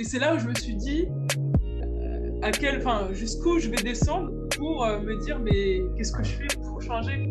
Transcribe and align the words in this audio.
Et 0.00 0.04
c'est 0.04 0.18
là 0.18 0.34
où 0.34 0.38
je 0.38 0.46
me 0.46 0.54
suis 0.54 0.76
dit, 0.76 1.08
euh, 1.42 2.30
à 2.40 2.50
quel, 2.52 2.78
enfin, 2.78 3.10
jusqu'où 3.12 3.58
je 3.58 3.68
vais 3.68 3.82
descendre 3.82 4.30
pour 4.56 4.82
euh, 4.82 4.98
me 4.98 5.22
dire, 5.26 5.38
mais 5.38 5.82
qu'est-ce 5.94 6.12
que 6.12 6.24
je 6.24 6.30
fais 6.30 6.46
pour 6.56 6.80
changer? 6.80 7.26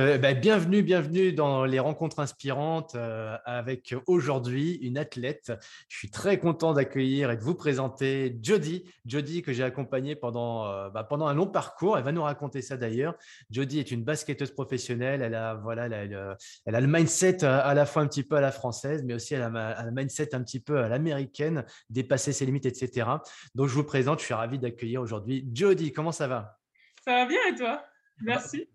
Euh, 0.00 0.16
bah, 0.16 0.32
bienvenue, 0.32 0.84
bienvenue 0.84 1.32
dans 1.32 1.64
les 1.64 1.80
rencontres 1.80 2.20
inspirantes 2.20 2.94
euh, 2.94 3.36
avec 3.44 3.96
aujourd'hui 4.06 4.74
une 4.74 4.96
athlète. 4.96 5.52
Je 5.88 5.98
suis 5.98 6.08
très 6.08 6.38
content 6.38 6.72
d'accueillir 6.72 7.32
et 7.32 7.36
de 7.36 7.42
vous 7.42 7.56
présenter 7.56 8.38
Jody. 8.40 8.84
Jody 9.06 9.42
que 9.42 9.52
j'ai 9.52 9.64
accompagnée 9.64 10.14
pendant, 10.14 10.66
euh, 10.66 10.88
bah, 10.88 11.02
pendant 11.02 11.26
un 11.26 11.34
long 11.34 11.48
parcours. 11.48 11.98
Elle 11.98 12.04
va 12.04 12.12
nous 12.12 12.22
raconter 12.22 12.62
ça 12.62 12.76
d'ailleurs. 12.76 13.16
Jody 13.50 13.80
est 13.80 13.90
une 13.90 14.04
basketteuse 14.04 14.52
professionnelle. 14.52 15.20
Elle 15.20 15.34
a, 15.34 15.54
voilà, 15.54 15.86
elle 15.86 16.14
a, 16.14 16.36
elle 16.64 16.74
a 16.76 16.80
le 16.80 16.86
mindset 16.86 17.42
à 17.42 17.74
la 17.74 17.84
fois 17.84 18.02
un 18.02 18.06
petit 18.06 18.22
peu 18.22 18.36
à 18.36 18.40
la 18.40 18.52
française, 18.52 19.02
mais 19.04 19.14
aussi 19.14 19.34
elle 19.34 19.42
a, 19.42 19.82
le 19.82 19.90
mindset 19.90 20.32
un 20.32 20.44
petit 20.44 20.60
peu 20.60 20.78
à 20.78 20.88
l'américaine, 20.88 21.64
dépasser 21.90 22.32
ses 22.32 22.46
limites, 22.46 22.66
etc. 22.66 23.04
Donc 23.56 23.66
je 23.66 23.74
vous 23.74 23.82
présente, 23.82 24.20
je 24.20 24.26
suis 24.26 24.34
ravi 24.34 24.60
d'accueillir 24.60 25.02
aujourd'hui 25.02 25.44
Jody. 25.52 25.92
Comment 25.92 26.12
ça 26.12 26.28
va? 26.28 26.56
Ça 27.04 27.14
va 27.14 27.26
bien 27.26 27.40
et 27.50 27.56
toi? 27.56 27.82
Merci. 28.22 28.68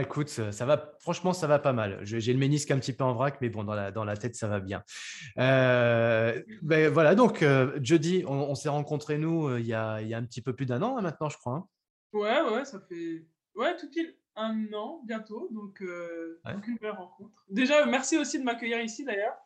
écoute, 0.00 0.28
ça 0.28 0.66
va, 0.66 0.92
franchement, 1.00 1.32
ça 1.32 1.46
va 1.46 1.58
pas 1.58 1.72
mal. 1.72 2.00
J'ai 2.02 2.32
le 2.32 2.38
ménisque 2.38 2.70
un 2.70 2.78
petit 2.78 2.92
peu 2.92 3.04
en 3.04 3.12
vrac, 3.12 3.38
mais 3.40 3.48
bon, 3.48 3.64
dans 3.64 3.74
la, 3.74 3.90
dans 3.90 4.04
la 4.04 4.16
tête, 4.16 4.34
ça 4.34 4.48
va 4.48 4.60
bien. 4.60 4.82
Euh, 5.38 6.42
ben 6.62 6.92
voilà, 6.92 7.14
donc, 7.14 7.42
euh, 7.42 7.78
jeudi, 7.82 8.24
on, 8.26 8.54
s'est 8.54 8.68
rencontrés, 8.68 9.18
nous, 9.18 9.48
euh, 9.48 9.60
il, 9.60 9.66
y 9.66 9.74
a, 9.74 10.00
il 10.00 10.08
y 10.08 10.14
a 10.14 10.18
un 10.18 10.24
petit 10.24 10.42
peu 10.42 10.54
plus 10.54 10.66
d'un 10.66 10.82
an 10.82 10.96
hein, 10.96 11.02
maintenant, 11.02 11.28
je 11.28 11.38
crois. 11.38 11.54
Hein. 11.54 11.66
Ouais, 12.12 12.40
ouais, 12.42 12.64
ça 12.64 12.80
fait 12.80 13.24
ouais, 13.54 13.76
tout 13.76 13.90
pile 13.90 14.14
un 14.36 14.72
an 14.72 15.02
bientôt. 15.04 15.48
Donc, 15.52 15.82
donc, 16.44 16.68
une 16.68 16.76
belle 16.78 16.92
rencontre. 16.92 17.44
Déjà, 17.48 17.86
merci 17.86 18.18
aussi 18.18 18.38
de 18.38 18.44
m'accueillir 18.44 18.80
ici, 18.80 19.04
d'ailleurs. 19.04 19.36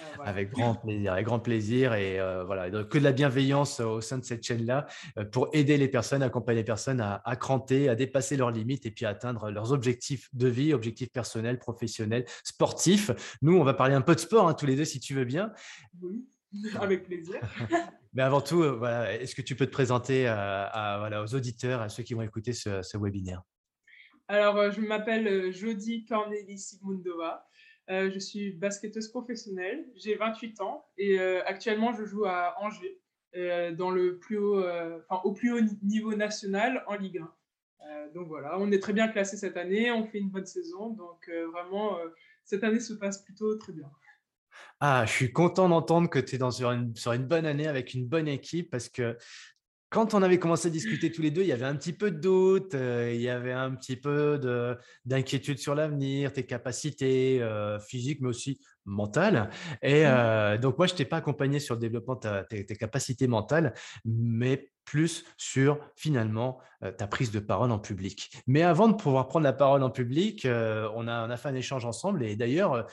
Euh, 0.00 0.22
avec 0.24 0.50
grand 0.50 0.74
plaisir, 0.74 1.12
avec 1.12 1.24
grand 1.26 1.38
plaisir 1.38 1.94
et 1.94 2.20
euh, 2.20 2.44
voilà, 2.44 2.70
que 2.84 2.98
de 2.98 3.04
la 3.04 3.12
bienveillance 3.12 3.80
au 3.80 4.00
sein 4.00 4.18
de 4.18 4.24
cette 4.24 4.42
chaîne-là 4.42 4.86
euh, 5.18 5.24
pour 5.24 5.48
aider 5.52 5.76
les 5.76 5.88
personnes, 5.88 6.22
accompagner 6.22 6.60
les 6.60 6.64
personnes 6.64 7.00
à, 7.00 7.22
à, 7.24 7.36
cranter, 7.36 7.88
à 7.88 7.94
dépasser 7.94 8.36
leurs 8.36 8.50
limites 8.50 8.86
et 8.86 8.90
puis 8.90 9.04
à 9.04 9.10
atteindre 9.10 9.50
leurs 9.50 9.72
objectifs 9.72 10.28
de 10.32 10.48
vie, 10.48 10.72
objectifs 10.72 11.10
personnels, 11.12 11.58
professionnels, 11.58 12.24
sportifs. 12.44 13.10
Nous, 13.42 13.56
on 13.56 13.64
va 13.64 13.74
parler 13.74 13.94
un 13.94 14.00
peu 14.00 14.14
de 14.14 14.20
sport 14.20 14.48
hein, 14.48 14.54
tous 14.54 14.66
les 14.66 14.76
deux 14.76 14.84
si 14.84 15.00
tu 15.00 15.14
veux 15.14 15.24
bien. 15.24 15.52
Oui, 16.00 16.26
avec 16.80 17.04
plaisir. 17.04 17.40
Mais 18.14 18.22
avant 18.22 18.40
tout, 18.40 18.62
voilà, 18.78 19.14
est-ce 19.14 19.34
que 19.34 19.42
tu 19.42 19.54
peux 19.54 19.66
te 19.66 19.70
présenter 19.70 20.26
à, 20.26 20.96
voilà, 20.98 21.22
aux 21.22 21.34
auditeurs, 21.34 21.82
à 21.82 21.88
ceux 21.88 22.02
qui 22.02 22.14
vont 22.14 22.22
écouter 22.22 22.52
ce, 22.52 22.82
ce 22.82 22.96
webinaire? 22.96 23.42
Alors, 24.28 24.70
je 24.70 24.80
m'appelle 24.80 25.52
Jody 25.52 26.06
Cornelis 26.06 26.58
Sigmundova. 26.58 27.46
Euh, 27.90 28.10
je 28.12 28.18
suis 28.18 28.52
basketteuse 28.52 29.08
professionnelle, 29.08 29.86
j'ai 29.96 30.14
28 30.14 30.60
ans 30.60 30.84
et 30.98 31.18
euh, 31.18 31.42
actuellement 31.46 31.94
je 31.94 32.04
joue 32.04 32.26
à 32.26 32.54
Angers 32.60 33.00
euh, 33.34 33.72
dans 33.72 33.90
le 33.90 34.18
plus 34.18 34.36
haut, 34.36 34.62
au 35.24 35.32
plus 35.32 35.52
haut 35.52 35.60
niveau 35.82 36.14
national 36.14 36.84
en 36.86 36.96
Ligue 36.96 37.22
1. 37.80 38.08
donc 38.14 38.28
voilà, 38.28 38.58
on 38.58 38.70
est 38.72 38.78
très 38.78 38.92
bien 38.92 39.08
classé 39.08 39.38
cette 39.38 39.56
année, 39.56 39.90
on 39.90 40.04
fait 40.04 40.18
une 40.18 40.28
bonne 40.28 40.44
saison, 40.44 40.90
donc 40.90 41.30
vraiment 41.52 41.98
cette 42.44 42.62
année 42.62 42.80
se 42.80 42.92
passe 42.92 43.22
plutôt 43.22 43.56
très 43.56 43.72
bien. 43.72 43.90
Ah, 44.80 45.04
je 45.06 45.12
suis 45.12 45.32
content 45.32 45.68
d'entendre 45.68 46.10
que 46.10 46.18
tu 46.18 46.34
es 46.34 46.38
dans, 46.38 46.50
sur 46.50 46.70
une 46.70 47.26
bonne 47.26 47.46
année 47.46 47.66
avec 47.66 47.94
une 47.94 48.06
bonne 48.06 48.28
équipe 48.28 48.70
parce 48.70 48.88
que 48.88 49.16
quand 49.90 50.12
on 50.12 50.22
avait 50.22 50.38
commencé 50.38 50.68
à 50.68 50.70
discuter 50.70 51.10
tous 51.10 51.22
les 51.22 51.30
deux, 51.30 51.42
il 51.42 51.48
y 51.48 51.52
avait 51.52 51.64
un 51.64 51.74
petit 51.74 51.94
peu 51.94 52.10
de 52.10 52.18
doute, 52.18 52.74
euh, 52.74 53.10
il 53.14 53.20
y 53.20 53.30
avait 53.30 53.52
un 53.52 53.74
petit 53.74 53.96
peu 53.96 54.38
d'inquiétude 55.06 55.58
sur 55.58 55.74
l'avenir, 55.74 56.32
tes 56.32 56.44
capacités 56.44 57.42
euh, 57.42 57.78
physiques, 57.80 58.20
mais 58.20 58.28
aussi 58.28 58.60
mentales. 58.84 59.48
Et 59.82 60.02
mmh. 60.02 60.06
euh, 60.06 60.58
donc, 60.58 60.76
moi, 60.76 60.86
je 60.86 60.92
ne 60.92 60.98
t'ai 60.98 61.04
pas 61.06 61.18
accompagné 61.18 61.58
sur 61.58 61.74
le 61.74 61.80
développement 61.80 62.16
de 62.16 62.62
tes, 62.64 62.76
capacités 62.76 63.26
mentales, 63.26 63.72
mais 64.04 64.70
plus 64.84 65.24
sur 65.36 65.78
finalement 65.96 66.60
ta 66.96 67.06
prise 67.06 67.30
de 67.30 67.40
parole 67.40 67.70
en 67.72 67.78
public. 67.78 68.30
Mais 68.46 68.62
avant 68.62 68.88
de 68.88 68.94
pouvoir 68.94 69.28
prendre 69.28 69.44
la 69.44 69.52
parole 69.52 69.82
en 69.82 69.90
public, 69.90 70.46
on, 70.46 71.08
a, 71.08 71.26
on 71.26 71.30
a 71.30 71.36
fait 71.36 71.48
un 71.48 71.54
échange 71.54 71.84
ensemble. 71.84 72.24
Et 72.24 72.36
d'ailleurs, 72.36 72.86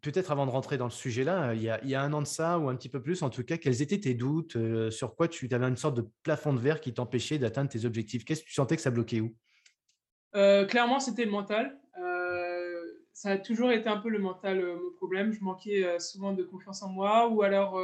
peut-être 0.00 0.30
avant 0.30 0.46
de 0.46 0.50
rentrer 0.50 0.78
dans 0.78 0.84
le 0.84 0.90
sujet-là, 0.90 1.54
il, 1.54 1.62
y 1.62 1.94
a 1.94 2.02
un 2.02 2.12
an 2.12 2.22
de 2.22 2.26
ça 2.26 2.58
ou 2.58 2.68
un 2.68 2.76
petit 2.76 2.88
peu 2.88 3.02
plus, 3.02 3.22
en 3.22 3.30
tout 3.30 3.44
cas, 3.44 3.56
quels 3.56 3.82
étaient 3.82 4.00
tes 4.00 4.14
doutes 4.14 4.56
euh, 4.56 4.90
Sur 4.90 5.16
quoi 5.16 5.28
tu 5.28 5.48
avais 5.52 5.66
une 5.66 5.76
sorte 5.76 5.96
de 5.96 6.08
plafond 6.22 6.52
de 6.52 6.60
verre 6.60 6.80
qui 6.80 6.94
t'empêchait 6.94 7.38
d'atteindre 7.38 7.70
tes 7.70 7.84
objectifs? 7.84 8.24
Qu'est-ce 8.24 8.42
que 8.42 8.48
tu 8.48 8.54
sentais 8.54 8.76
que 8.76 8.82
ça 8.82 8.90
bloquait 8.90 9.20
où? 9.20 9.34
Euh, 10.34 10.64
Clairement, 10.66 11.00
c'était 11.00 11.24
le 11.24 11.30
mental. 11.30 11.78
Euh, 11.98 12.84
ça 13.12 13.30
a 13.30 13.38
toujours 13.38 13.72
été 13.72 13.88
un 13.88 13.96
peu 13.96 14.08
le 14.08 14.18
mental, 14.18 14.64
mon 14.64 14.92
problème. 14.96 15.32
Je 15.32 15.40
manquais 15.40 15.98
souvent 15.98 16.32
de 16.32 16.42
confiance 16.42 16.82
en 16.82 16.88
moi 16.88 17.28
ou 17.28 17.42
alors 17.42 17.80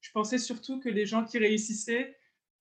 je 0.00 0.10
pensais 0.10 0.38
surtout 0.38 0.80
que 0.80 0.88
les 0.88 1.06
gens 1.06 1.24
qui 1.24 1.38
réussissaient 1.38 2.16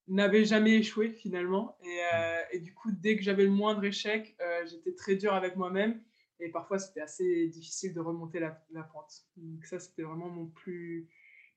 n'avaient 0.07 0.45
jamais 0.45 0.75
échoué 0.77 1.09
finalement. 1.09 1.75
Et, 1.83 2.57
et 2.57 2.59
du 2.59 2.75
coup, 2.75 2.91
dès 2.91 3.15
que 3.15 3.23
j'avais 3.23 3.45
le 3.45 3.49
moindre 3.49 3.83
échec, 3.83 4.37
j'étais 4.69 4.93
très 4.93 5.15
dur 5.15 5.33
avec 5.33 5.55
moi-même 5.55 5.99
et 6.41 6.49
parfois, 6.49 6.79
c'était 6.79 7.01
assez 7.01 7.47
difficile 7.47 7.93
de 7.93 7.99
remonter 7.99 8.39
la, 8.39 8.83
pente. 8.83 9.27
Donc 9.37 9.65
ça, 9.65 9.79
c'était 9.79 10.01
vraiment 10.01 10.29
mon 10.29 10.47
plus... 10.47 11.07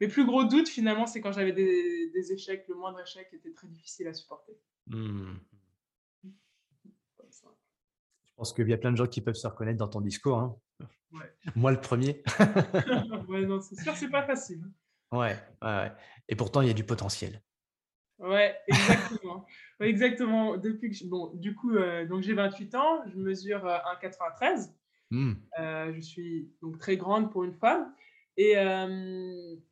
Mes 0.00 0.08
plus 0.08 0.26
gros 0.26 0.44
doutes, 0.44 0.68
finalement, 0.68 1.06
c'est 1.06 1.20
quand 1.20 1.32
j'avais 1.32 1.52
des, 1.52 2.32
échecs. 2.32 2.66
Le 2.68 2.74
moindre 2.74 3.00
échec 3.00 3.28
était 3.32 3.52
très 3.52 3.68
difficile 3.68 4.08
à 4.08 4.12
supporter. 4.12 4.52
Hmm. 4.86 5.34
Je 6.22 8.36
pense 8.36 8.52
qu'il 8.52 8.68
y 8.68 8.72
a 8.72 8.78
plein 8.78 8.90
de 8.90 8.96
gens 8.96 9.06
qui 9.06 9.20
peuvent 9.20 9.36
se 9.36 9.46
reconnaître 9.46 9.78
dans 9.78 9.88
ton 9.88 10.00
discours. 10.00 10.38
Hein. 10.38 10.56
Moi, 11.56 11.72
le 11.72 11.80
premier. 11.80 12.22
ouais, 13.28 13.46
non, 13.46 13.60
c'est 13.60 13.80
sûr, 13.80 13.94
c'est 13.94 14.10
pas 14.10 14.26
facile. 14.26 14.64
Ouais, 15.12 15.38
ouais, 15.62 15.92
Et 16.28 16.34
pourtant, 16.34 16.60
il 16.60 16.68
y 16.68 16.70
a 16.70 16.74
du 16.74 16.84
potentiel. 16.84 17.40
Ouais, 18.18 18.56
exactement. 18.68 19.46
exactement. 19.80 20.56
Depuis 20.56 20.90
que 20.90 21.04
bon, 21.06 21.32
du 21.34 21.54
coup, 21.54 21.74
euh, 21.74 22.06
donc 22.06 22.22
j'ai 22.22 22.34
28 22.34 22.74
ans, 22.74 23.02
je 23.08 23.16
mesure 23.16 23.64
1,93. 24.02 24.68
Euh, 25.12 25.16
mmh. 25.16 25.36
euh, 25.58 25.92
je 25.94 26.00
suis 26.00 26.48
donc 26.62 26.78
très 26.78 26.96
grande 26.96 27.32
pour 27.32 27.44
une 27.44 27.54
femme. 27.54 27.92
Et 28.36 28.56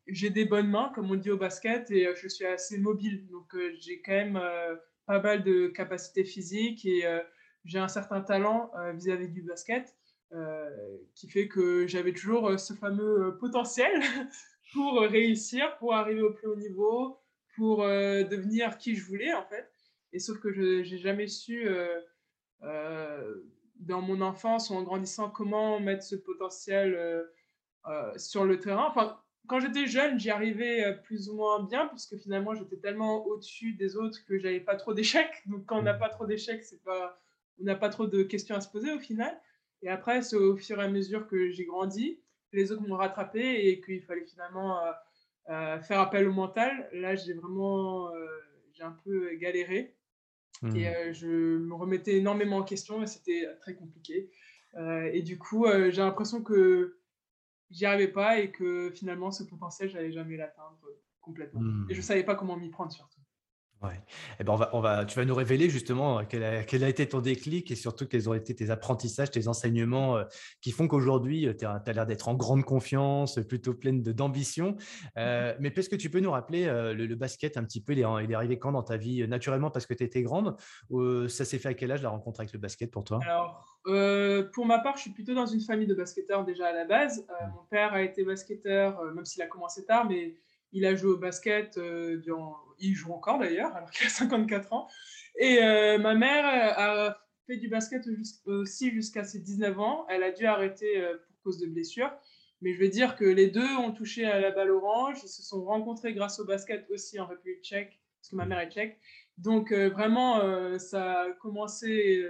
j'ai 0.07 0.31
des 0.31 0.45
bonnes 0.45 0.69
mains, 0.69 0.93
comme 0.95 1.11
on 1.11 1.17
dit 1.17 1.33
au 1.33 1.37
basket, 1.37 1.91
et 1.91 2.09
je 2.15 2.29
suis 2.29 2.45
assez 2.45 2.79
mobile. 2.79 3.27
Donc 3.29 3.57
j'ai 3.81 4.01
quand 4.03 4.13
même 4.13 4.41
pas 5.05 5.21
mal 5.21 5.43
de 5.43 5.67
capacités 5.67 6.23
physiques 6.23 6.85
et 6.87 7.03
j'ai 7.65 7.81
un 7.81 7.89
certain 7.89 8.21
talent 8.21 8.71
vis-à-vis 8.95 9.27
-vis 9.27 9.33
du 9.33 9.43
basket 9.43 9.97
qui 11.17 11.29
fait 11.29 11.49
que 11.49 11.89
j'avais 11.89 12.13
toujours 12.13 12.57
ce 12.57 12.73
fameux 12.73 13.37
potentiel 13.41 14.01
pour 14.73 15.01
réussir, 15.01 15.77
pour 15.79 15.95
arriver 15.95 16.23
au 16.23 16.33
plus 16.33 16.47
haut 16.47 16.55
niveau, 16.55 17.22
pour 17.57 17.83
euh, 17.83 18.23
devenir 18.25 18.79
qui 18.79 18.97
je 18.97 19.05
voulais, 19.05 19.33
en 19.33 19.45
fait. 19.45 19.71
Et 20.13 20.19
sauf 20.19 20.39
que 20.41 20.53
je 20.53 20.61
n'ai 20.61 20.99
jamais 20.99 21.27
su, 21.27 21.67
euh, 21.67 22.01
euh, 22.63 23.35
dans 23.77 24.03
mon 24.03 24.21
enfance 24.21 24.71
ou 24.71 24.75
en 24.75 24.83
grandissant, 24.83 25.31
comment 25.31 25.81
mettre 25.81 26.05
ce 26.05 26.17
potentiel 26.17 27.27
sur 28.17 28.45
le 28.45 28.61
terrain. 28.61 28.87
Enfin, 28.89 29.19
quand 29.49 29.59
j'étais 29.59 29.87
jeune, 29.87 30.21
j'y 30.21 30.31
arrivais 30.31 30.99
plus 31.03 31.29
ou 31.29 31.35
moins 31.35 31.65
bien, 31.65 31.89
puisque 31.89 32.17
finalement, 32.17 32.55
j'étais 32.55 32.77
tellement 32.77 33.27
au-dessus 33.27 33.73
des 33.73 33.97
autres 33.97 34.25
que 34.27 34.39
j'avais 34.39 34.61
pas 34.61 34.77
trop 34.77 34.95
d'échecs. 34.95 35.43
Donc, 35.47 35.67
quand 35.67 35.79
on 35.79 35.83
n'a 35.83 35.95
mmh. 35.95 35.99
pas 35.99 36.09
trop 36.11 36.27
d'échecs, 36.27 36.63
c'est 36.63 36.83
pas, 36.85 37.19
on 37.61 37.65
n'a 37.65 37.75
pas 37.75 37.89
trop 37.89 38.07
de 38.07 38.23
questions 38.23 38.55
à 38.55 38.61
se 38.61 38.69
poser 38.69 38.93
au 38.93 39.01
final. 39.01 39.37
Et 39.83 39.89
après, 39.89 40.23
c'est 40.23 40.37
au 40.37 40.57
fur 40.57 40.81
et 40.81 40.85
à 40.85 40.89
mesure 40.89 41.27
que 41.27 41.51
j'ai 41.51 41.65
grandi, 41.65 42.21
les 42.53 42.71
autres 42.71 42.83
m'ont 42.83 42.97
rattrapé 42.97 43.67
et 43.67 43.81
qu'il 43.81 44.03
fallait 44.03 44.27
finalement 44.27 44.79
faire 45.47 46.01
appel 46.01 46.29
au 46.29 46.33
mental, 46.33 46.89
là, 46.93 47.15
j'ai 47.15 47.35
vraiment 47.35 48.09
euh, 48.15 48.27
j'ai 48.73 48.83
un 48.83 48.97
peu 49.05 49.35
galéré. 49.35 49.97
Et 50.63 50.67
mmh. 50.67 50.77
euh, 50.77 51.13
je 51.13 51.59
me 51.59 51.75
remettais 51.75 52.17
énormément 52.17 52.59
en 52.59 52.63
question 52.63 53.03
et 53.03 53.07
c'était 53.07 53.49
très 53.61 53.75
compliqué. 53.75 54.31
et 55.13 55.23
du 55.23 55.39
coup, 55.39 55.67
j'ai 55.67 56.03
l'impression 56.03 56.43
que 56.43 56.99
j'y 57.71 57.85
arrivais 57.85 58.13
pas 58.13 58.39
et 58.39 58.51
que 58.53 58.91
finalement, 58.91 59.31
ce 59.31 59.43
potentiel, 59.43 59.91
j'allais 59.91 60.13
jamais 60.13 60.37
l'atteindre 60.37 60.79
complètement. 61.21 61.63
Et 61.89 61.95
je 61.95 62.01
savais 62.01 62.25
pas 62.25 62.35
comment 62.35 62.57
m'y 62.57 62.71
prendre 62.71 62.93
surtout. 62.93 63.22
Ouais. 63.83 64.01
Eh 64.39 64.45
ben 64.45 64.53
on 64.53 64.57
va, 64.57 64.71
on 64.75 64.81
va, 64.81 65.05
tu 65.05 65.19
vas 65.19 65.25
nous 65.25 65.35
révéler 65.35 65.69
justement 65.69 66.21
euh, 66.21 66.23
quel 66.29 66.45
a, 66.45 66.63
quel 66.63 66.85
a, 66.85 66.89
été 66.89 67.09
ton 67.09 67.21
déclic 67.21 67.69
et 67.73 67.75
surtout 67.75 68.07
quels 68.07 68.29
ont 68.29 68.35
été 68.35 68.55
tes 68.55 68.71
apprentissages, 68.71 69.33
tes 69.33 69.49
enseignements 69.49 70.17
euh, 70.17 70.25
qui 70.61 70.71
font 70.71 70.87
qu'aujourd'hui, 70.87 71.49
euh, 71.49 71.55
tu 71.55 71.67
as, 71.67 71.83
l'air 71.93 72.07
d'être 72.07 72.29
en 72.29 72.35
grande 72.35 72.65
confiance, 72.65 73.41
plutôt 73.49 73.75
pleine 73.75 74.03
d'ambition. 74.03 74.77
Euh, 75.17 75.55
mais 75.61 75.73
est-ce 75.75 75.89
que 75.89 75.97
tu 75.97 76.11
peux 76.11 76.21
nous 76.21 76.31
rappeler 76.31 76.67
le, 76.95 77.13
basket 77.17 77.57
un 77.57 77.65
petit 77.65 77.83
peu, 77.83 77.93
il 77.93 78.01
est, 78.01 78.05
il 78.25 78.31
est, 78.31 78.35
arrivé 78.35 78.59
quand 78.59 78.73
dans 78.73 78.83
ta 78.83 78.97
vie 78.97 79.27
Naturellement 79.27 79.71
parce 79.71 79.87
que 79.87 79.95
tu 79.95 80.05
étais 80.05 80.23
grande 80.23 80.57
ou 80.89 81.29
Ça 81.29 81.45
s'est 81.45 81.59
fait 81.59 81.71
à 81.71 81.75
quel 81.75 81.91
âge 81.93 82.03
la 82.03 82.09
rencontre 82.09 82.41
avec 82.41 82.53
le 82.53 82.59
basket 82.59 82.91
pour 82.91 83.05
toi? 83.05 83.21
Alors, 83.23 83.81
pour 84.55 84.67
ma 84.67 84.79
part, 84.79 84.97
je 84.97 85.03
suis 85.03 85.11
plutôt 85.13 85.35
dans 85.35 85.47
une 85.47 85.61
famille 85.61 85.87
de 85.87 85.95
basketteurs 85.95 86.45
déjà 86.45 86.69
à 86.69 86.73
la 86.73 86.85
base. 86.85 87.21
Mmh. 87.21 87.55
Mon 87.55 87.65
père 87.65 87.93
a 87.93 88.03
été 88.03 88.25
basketteur, 88.25 89.03
même 89.15 89.25
s'il 89.25 89.43
a 89.43 89.47
commencé 89.47 89.85
tard, 89.85 90.07
mais 90.09 90.35
il 90.73 90.87
a 90.87 90.95
joué 90.95 91.11
au 91.11 91.19
basket, 91.19 91.79
durant... 91.79 92.57
il 92.79 92.95
joue 92.95 93.13
encore 93.13 93.39
d'ailleurs, 93.39 93.75
alors 93.77 93.91
qu'il 93.91 94.07
a 94.07 94.11
54 94.11 94.73
ans. 94.73 94.89
Et 95.37 95.63
euh, 95.63 95.99
ma 95.99 96.15
mère 96.15 96.45
a 96.45 97.19
fait 97.47 97.57
du 97.57 97.69
basket 97.69 98.03
aussi 98.47 98.91
jusqu'à 98.91 99.25
ses 99.25 99.41
19 99.41 99.79
ans. 99.81 100.07
Elle 100.09 100.23
a 100.23 100.31
dû 100.31 100.47
arrêter 100.47 101.01
pour 101.27 101.43
cause 101.43 101.59
de 101.59 101.67
blessure. 101.67 102.13
Mais 102.61 102.75
je 102.75 102.79
vais 102.79 102.89
dire 102.89 103.17
que 103.17 103.25
les 103.25 103.49
deux 103.49 103.75
ont 103.77 103.93
touché 103.93 104.25
à 104.25 104.41
la 104.41 104.51
balle 104.51 104.71
orange. 104.71 105.19
Ils 105.23 105.29
se 105.29 105.43
sont 105.43 105.65
rencontrés 105.65 106.15
grâce 106.15 106.39
au 106.39 106.45
basket 106.45 106.89
aussi 106.91 107.19
en 107.19 107.27
République 107.27 107.63
tchèque, 107.63 108.01
parce 108.21 108.31
que 108.31 108.37
ma 108.37 108.47
mère 108.47 108.61
est 108.61 108.71
tchèque. 108.71 109.01
Donc 109.39 109.73
vraiment, 109.73 110.79
ça 110.79 111.23
a 111.23 111.31
commencé 111.33 112.25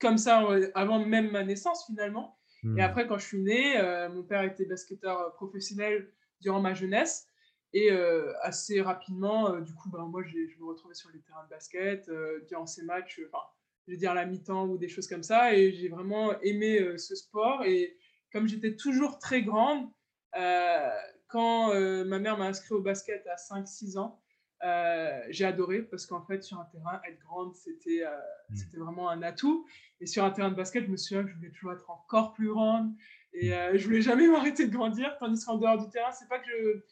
comme 0.00 0.18
ça 0.18 0.46
avant 0.74 1.04
même 1.04 1.30
ma 1.30 1.44
naissance 1.44 1.86
finalement. 1.86 2.36
Et 2.64 2.68
hmm. 2.68 2.80
après, 2.80 3.06
quand 3.06 3.18
je 3.18 3.26
suis 3.26 3.40
née, 3.40 3.80
mon 4.12 4.22
père 4.22 4.42
était 4.42 4.66
basketteur 4.66 5.32
professionnel 5.34 6.12
durant 6.40 6.60
ma 6.60 6.74
jeunesse. 6.74 7.26
Et 7.74 7.90
assez 8.42 8.82
rapidement, 8.82 9.58
du 9.60 9.72
coup, 9.74 9.88
ben, 9.90 10.04
moi, 10.04 10.22
je 10.24 10.58
me 10.60 10.66
retrouvais 10.66 10.94
sur 10.94 11.10
les 11.10 11.20
terrains 11.20 11.44
de 11.44 11.48
basket 11.48 12.10
durant 12.48 12.66
ces 12.66 12.82
matchs, 12.82 13.20
enfin, 13.26 13.42
je 13.86 13.92
veux 13.92 13.98
dire 13.98 14.14
la 14.14 14.26
mi-temps 14.26 14.66
ou 14.66 14.76
des 14.76 14.88
choses 14.88 15.08
comme 15.08 15.22
ça. 15.22 15.54
Et 15.54 15.72
j'ai 15.72 15.88
vraiment 15.88 16.38
aimé 16.40 16.98
ce 16.98 17.14
sport. 17.14 17.64
Et 17.64 17.96
comme 18.32 18.46
j'étais 18.46 18.76
toujours 18.76 19.18
très 19.18 19.42
grande, 19.42 19.88
quand 21.28 21.74
ma 22.04 22.18
mère 22.18 22.36
m'a 22.36 22.46
inscrit 22.46 22.74
au 22.74 22.82
basket 22.82 23.26
à 23.26 23.36
5-6 23.36 23.98
ans, 23.98 24.20
j'ai 25.30 25.44
adoré 25.44 25.82
parce 25.82 26.06
qu'en 26.06 26.22
fait, 26.22 26.42
sur 26.42 26.58
un 26.60 26.64
terrain, 26.66 27.00
être 27.08 27.18
grande, 27.20 27.54
c'était 27.54 28.04
mmh. 28.50 28.56
c'était 28.56 28.76
vraiment 28.76 29.08
un 29.08 29.22
atout. 29.22 29.66
Et 30.00 30.06
sur 30.06 30.24
un 30.24 30.30
terrain 30.30 30.50
de 30.50 30.56
basket, 30.56 30.84
je 30.84 30.90
me 30.90 30.96
souviens 30.96 31.24
que 31.24 31.30
je 31.30 31.36
voulais 31.36 31.50
toujours 31.50 31.72
être 31.72 31.88
encore 31.90 32.32
plus 32.34 32.48
grande 32.48 32.92
et 33.32 33.50
mmh. 33.50 33.76
je 33.78 33.84
voulais 33.84 34.02
jamais 34.02 34.28
m'arrêter 34.28 34.66
de 34.66 34.72
grandir. 34.72 35.16
Tandis 35.18 35.44
qu'en 35.44 35.56
dehors 35.56 35.78
du 35.78 35.90
terrain, 35.90 36.12
c'est 36.12 36.28
pas 36.28 36.38
que 36.38 36.46
je, 36.50 36.82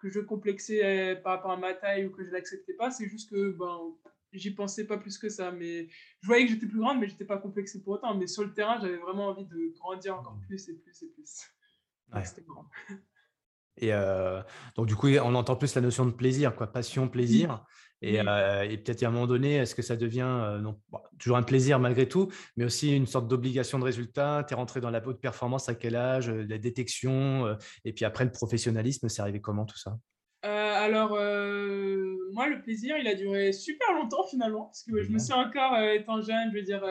que 0.00 0.08
je 0.08 0.20
complexais 0.20 1.16
par 1.22 1.36
rapport 1.36 1.52
à 1.52 1.56
ma 1.56 1.74
taille 1.74 2.06
ou 2.06 2.10
que 2.10 2.24
je 2.24 2.30
l'acceptais 2.30 2.74
pas, 2.74 2.90
c'est 2.90 3.08
juste 3.08 3.30
que 3.30 3.50
ben, 3.52 3.78
j'y 4.32 4.52
pensais 4.52 4.86
pas 4.86 4.98
plus 4.98 5.18
que 5.18 5.28
ça. 5.28 5.50
Mais 5.50 5.88
je 6.20 6.26
voyais 6.26 6.46
que 6.46 6.52
j'étais 6.52 6.66
plus 6.66 6.80
grande, 6.80 6.98
mais 6.98 7.08
j'étais 7.08 7.24
pas 7.24 7.38
complexée 7.38 7.82
pour 7.82 7.94
autant. 7.94 8.14
Mais 8.14 8.26
sur 8.26 8.44
le 8.44 8.52
terrain, 8.52 8.78
j'avais 8.80 8.96
vraiment 8.96 9.28
envie 9.28 9.46
de 9.46 9.72
grandir 9.78 10.16
encore 10.16 10.36
mmh. 10.36 10.46
plus 10.46 10.68
et 10.68 10.74
plus 10.74 11.02
et 11.02 11.08
plus. 11.08 11.50
C'était 12.24 12.42
grand. 12.42 12.66
Et 13.76 13.92
donc, 14.76 14.86
du 14.86 14.96
coup, 14.96 15.08
on 15.08 15.34
entend 15.34 15.56
plus 15.56 15.74
la 15.74 15.80
notion 15.80 16.04
de 16.04 16.10
plaisir, 16.10 16.54
quoi, 16.54 16.66
passion, 16.66 17.08
plaisir. 17.08 17.64
Et, 18.02 18.16
peut-être 18.18 19.02
à 19.02 19.08
un 19.08 19.10
moment 19.10 19.26
donné, 19.26 19.56
est-ce 19.56 19.74
que 19.74 19.82
ça 19.82 19.96
devient 19.96 20.58
non, 20.62 20.80
toujours 21.18 21.36
un 21.36 21.42
plaisir 21.42 21.78
malgré 21.78 22.08
tout, 22.08 22.28
mais 22.56 22.64
aussi 22.64 22.96
une 22.96 23.06
sorte 23.06 23.28
d'obligation 23.28 23.78
de 23.78 23.84
résultat? 23.84 24.44
Tu 24.48 24.54
es 24.54 24.56
rentré 24.56 24.80
dans 24.80 24.90
la 24.90 25.06
haute 25.06 25.20
performance 25.20 25.68
à 25.68 25.74
quel 25.74 25.96
âge? 25.96 26.30
La 26.30 26.58
détection 26.58 27.56
Et 27.84 27.92
puis 27.92 28.04
après, 28.04 28.24
le 28.24 28.32
professionnalisme, 28.32 29.08
c'est 29.08 29.20
arrivé 29.20 29.40
comment 29.40 29.66
tout 29.66 29.78
ça? 29.78 29.98
Alors, 30.42 31.10
moi, 31.10 32.48
le 32.48 32.62
plaisir, 32.62 32.96
il 32.96 33.06
a 33.06 33.14
duré 33.14 33.52
super 33.52 33.92
longtemps 33.92 34.24
finalement, 34.30 34.64
parce 34.64 34.82
que 34.82 35.02
je 35.02 35.10
me 35.10 35.18
suis 35.18 35.34
encore, 35.34 35.78
étant 35.78 36.22
jeune, 36.22 36.50
je 36.52 36.56
veux 36.56 36.62
dire, 36.62 36.82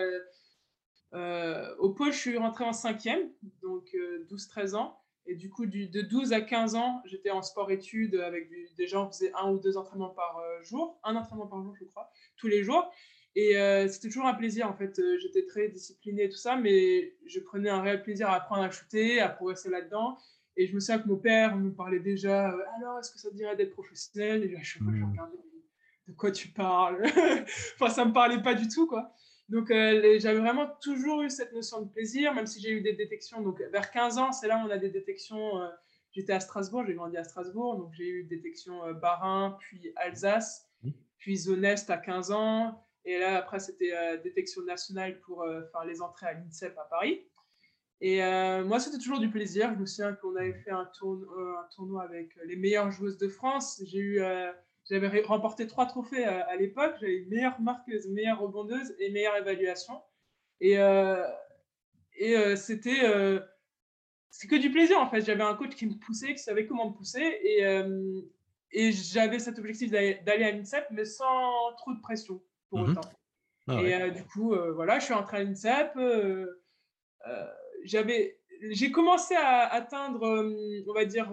au 1.80 1.90
pôle, 1.90 2.14
je 2.14 2.18
suis 2.18 2.38
rentré 2.38 2.66
en 2.66 2.74
cinquième, 2.74 3.32
donc 3.64 3.96
12-13 4.30 4.76
ans. 4.76 5.02
Et 5.30 5.36
du 5.36 5.52
coup, 5.52 5.68
de 5.68 6.02
12 6.02 6.34
à 6.34 6.42
15 6.42 6.74
ans, 6.74 7.04
j'étais 7.06 7.30
en 7.30 7.44
sport-études 7.44 8.16
avec 8.16 8.50
des 8.76 8.88
gens 8.88 9.08
qui 9.08 9.20
faisaient 9.20 9.32
un 9.36 9.52
ou 9.52 9.60
deux 9.60 9.78
entraînements 9.78 10.10
par 10.10 10.40
euh, 10.40 10.64
jour, 10.64 11.00
un 11.04 11.16
entraînement 11.16 11.46
par 11.46 11.62
jour, 11.62 11.76
je 11.80 11.86
crois, 11.86 12.10
tous 12.36 12.48
les 12.48 12.64
jours. 12.64 12.92
Et 13.36 13.56
euh, 13.56 13.88
c'était 13.88 14.08
toujours 14.08 14.26
un 14.26 14.34
plaisir, 14.34 14.68
en 14.68 14.74
fait. 14.74 14.98
Euh, 14.98 15.20
j'étais 15.20 15.46
très 15.46 15.70
disciplinée 15.70 16.24
et 16.24 16.30
tout 16.30 16.38
ça, 16.38 16.56
mais 16.56 17.14
je 17.28 17.40
prenais 17.40 17.70
un 17.70 17.80
réel 17.80 18.02
plaisir 18.02 18.28
à 18.28 18.38
apprendre 18.38 18.64
à 18.64 18.72
shooter, 18.72 19.22
à 19.22 19.30
progresser 19.30 19.70
là-dedans. 19.70 20.18
Et 20.58 20.66
je 20.66 20.74
me 20.74 20.80
souviens 20.80 20.98
que 20.98 21.08
mon 21.08 21.18
père 21.18 21.56
me 21.56 21.72
parlait 21.72 22.00
déjà 22.00 22.48
Alors, 22.78 22.98
est-ce 22.98 23.12
que 23.12 23.20
ça 23.20 23.30
te 23.30 23.36
dirait 23.36 23.56
d'être 23.56 23.74
professionnel? 23.74 24.44
Et 24.44 24.50
je, 24.50 24.64
je, 24.64 24.80
je 24.80 24.84
mmh. 24.84 25.12
regardais 25.12 25.38
De 26.08 26.14
quoi 26.14 26.32
tu 26.32 26.48
parles? 26.48 27.04
Enfin, 27.76 27.92
ça 27.92 28.04
me 28.04 28.14
parlait 28.14 28.42
pas 28.42 28.56
du 28.56 28.68
tout, 28.68 28.88
quoi. 28.88 29.14
Donc, 29.50 29.72
euh, 29.72 30.20
j'avais 30.20 30.40
vraiment 30.40 30.68
toujours 30.80 31.24
eu 31.24 31.30
cette 31.30 31.54
notion 31.54 31.82
de 31.82 31.90
plaisir, 31.90 32.34
même 32.36 32.46
si 32.46 32.62
j'ai 32.62 32.70
eu 32.70 32.82
des 32.82 32.94
détections. 32.94 33.42
Donc, 33.42 33.60
vers 33.72 33.90
15 33.90 34.18
ans, 34.20 34.32
c'est 34.32 34.48
là 34.48 34.58
où 34.58 34.68
on 34.68 34.70
a 34.70 34.78
des 34.78 34.90
détections. 34.90 35.60
Euh, 35.60 35.68
j'étais 36.12 36.34
à 36.34 36.40
Strasbourg, 36.40 36.86
j'ai 36.86 36.94
grandi 36.94 37.18
à 37.18 37.24
Strasbourg, 37.24 37.78
donc 37.78 37.92
j'ai 37.94 38.08
eu 38.08 38.24
détection 38.26 38.86
euh, 38.86 38.94
Barin, 38.94 39.58
puis 39.60 39.92
Alsace, 39.96 40.68
mmh. 40.84 40.92
puis 41.18 41.38
Zone 41.38 41.66
Est 41.66 41.90
à 41.90 41.98
15 41.98 42.32
ans. 42.32 42.86
Et 43.06 43.18
là, 43.18 43.38
après, 43.38 43.60
c'était 43.60 44.20
détection 44.24 44.62
nationale 44.64 45.20
pour 45.22 45.44
faire 45.72 45.86
les 45.86 46.02
entrées 46.02 46.28
à 46.28 46.34
l'INSEP 46.34 46.78
à 46.78 46.84
Paris. 46.84 47.26
Et 48.02 48.20
moi, 48.66 48.80
c'était 48.80 48.98
toujours 48.98 49.20
du 49.20 49.32
plaisir. 49.32 49.74
Je 49.74 49.80
me 49.80 49.86
souviens 49.86 50.14
qu'on 50.14 50.36
avait 50.36 50.54
fait 50.54 50.70
un, 50.70 50.82
un, 50.82 51.68
tournoi 51.74 52.04
avec 52.04 52.36
les 52.44 52.58
meilleures 52.58 52.92
joueuses 52.92 53.18
de 53.18 53.30
France. 53.30 53.82
J'ai 53.86 54.00
eu 54.00 54.22
j'avais 54.90 55.22
remporté 55.22 55.68
trois 55.68 55.86
trophées 55.86 56.26
euh, 56.26 56.46
à, 56.48 56.56
l'époque. 56.56 56.96
J'avais 57.00 57.26
meilleure 57.30 57.60
marqueuse, 57.62 58.08
meilleure 58.08 58.40
rebondeuse 58.40 58.94
et 59.00 59.12
meilleure 59.12 59.38
évaluation. 59.38 60.02
Et, 60.62 60.80
euh, 60.80 61.24
et 62.18 62.36
euh, 62.36 62.56
c'était 62.56 63.02
c'est 64.32 64.48
que 64.48 64.56
du 64.56 64.72
plaisir 64.72 65.00
en 65.00 65.10
fait. 65.10 65.22
J'avais 65.22 65.44
un 65.44 65.56
coach 65.56 65.76
qui 65.76 65.86
me 65.86 65.96
poussait, 65.96 66.34
qui 66.34 66.40
savait 66.40 66.66
comment 66.66 66.90
me 66.90 66.96
pousser. 66.96 67.22
Et, 67.22 67.64
et 68.72 68.92
j'avais 68.92 69.40
cet 69.40 69.60
objectif 69.60 69.92
d'aller 69.92 70.44
à 70.44 70.52
l'INSEP, 70.52 70.86
mais 70.92 71.06
sans 71.06 71.74
trop 71.78 71.94
de 71.94 72.00
pression 72.02 72.42
pour 72.70 72.80
mmh 72.80 72.92
autant. 72.92 73.10
Ah 73.68 73.82
et 73.82 74.12
du 74.12 74.24
coup, 74.24 74.56
voilà, 74.74 75.00
je 75.00 75.06
suis 75.06 75.14
entré 75.14 75.38
à 75.38 75.44
l'INSEP. 75.44 75.98
j'avais, 77.84 78.40
j'ai 78.72 78.92
commencé 78.92 79.36
à 79.36 79.68
atteindre, 79.68 80.22
on 80.88 80.94
va 80.94 81.06
dire, 81.06 81.32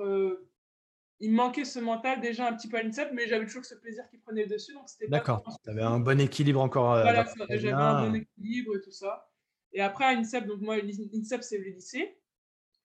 il 1.20 1.32
manquait 1.32 1.64
ce 1.64 1.78
mental 1.78 2.20
déjà 2.20 2.46
un 2.46 2.54
petit 2.54 2.68
peu 2.68 2.76
à 2.76 2.82
l'INSEP, 2.82 3.10
mais 3.12 3.26
j'avais 3.26 3.46
toujours 3.46 3.64
ce 3.64 3.74
plaisir 3.74 4.04
qui 4.10 4.18
prenait 4.18 4.42
le 4.42 4.50
dessus. 4.50 4.74
Donc 4.74 4.88
c'était 4.88 5.08
D'accord, 5.08 5.42
tu 5.62 5.70
avais 5.70 5.82
un 5.82 5.98
bon 5.98 6.20
équilibre 6.20 6.60
encore. 6.60 6.92
Euh, 6.92 7.02
voilà, 7.02 7.26
j'avais 7.48 7.72
un 7.72 8.08
bon 8.08 8.14
équilibre 8.14 8.76
et 8.76 8.80
tout 8.80 8.90
ça. 8.90 9.30
Et 9.72 9.80
après, 9.80 10.04
à 10.04 10.08
INSEP, 10.10 10.46
donc 10.46 10.60
moi, 10.60 10.76
l'INSEP, 10.78 11.42
c'est 11.42 11.58
le 11.58 11.70
lycée. 11.70 12.18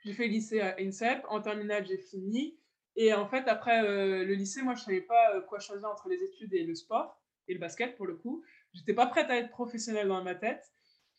J'ai 0.03 0.13
fait 0.13 0.27
le 0.27 0.33
lycée 0.33 0.61
à 0.61 0.75
INSEP. 0.79 1.23
En 1.29 1.41
terminale, 1.41 1.85
j'ai 1.85 1.97
fini. 1.97 2.57
Et 2.95 3.13
en 3.13 3.27
fait, 3.27 3.47
après 3.47 3.83
euh, 3.83 4.25
le 4.25 4.33
lycée, 4.33 4.61
moi, 4.61 4.75
je 4.75 4.81
ne 4.81 4.85
savais 4.85 5.01
pas 5.01 5.35
euh, 5.35 5.41
quoi 5.41 5.59
choisir 5.59 5.89
entre 5.89 6.09
les 6.09 6.21
études 6.23 6.53
et 6.53 6.63
le 6.63 6.75
sport, 6.75 7.21
et 7.47 7.53
le 7.53 7.59
basket 7.59 7.95
pour 7.95 8.05
le 8.05 8.15
coup. 8.15 8.43
Je 8.73 8.79
n'étais 8.79 8.93
pas 8.93 9.07
prête 9.07 9.29
à 9.29 9.37
être 9.37 9.49
professionnelle 9.49 10.07
dans 10.07 10.23
ma 10.23 10.35
tête. 10.35 10.63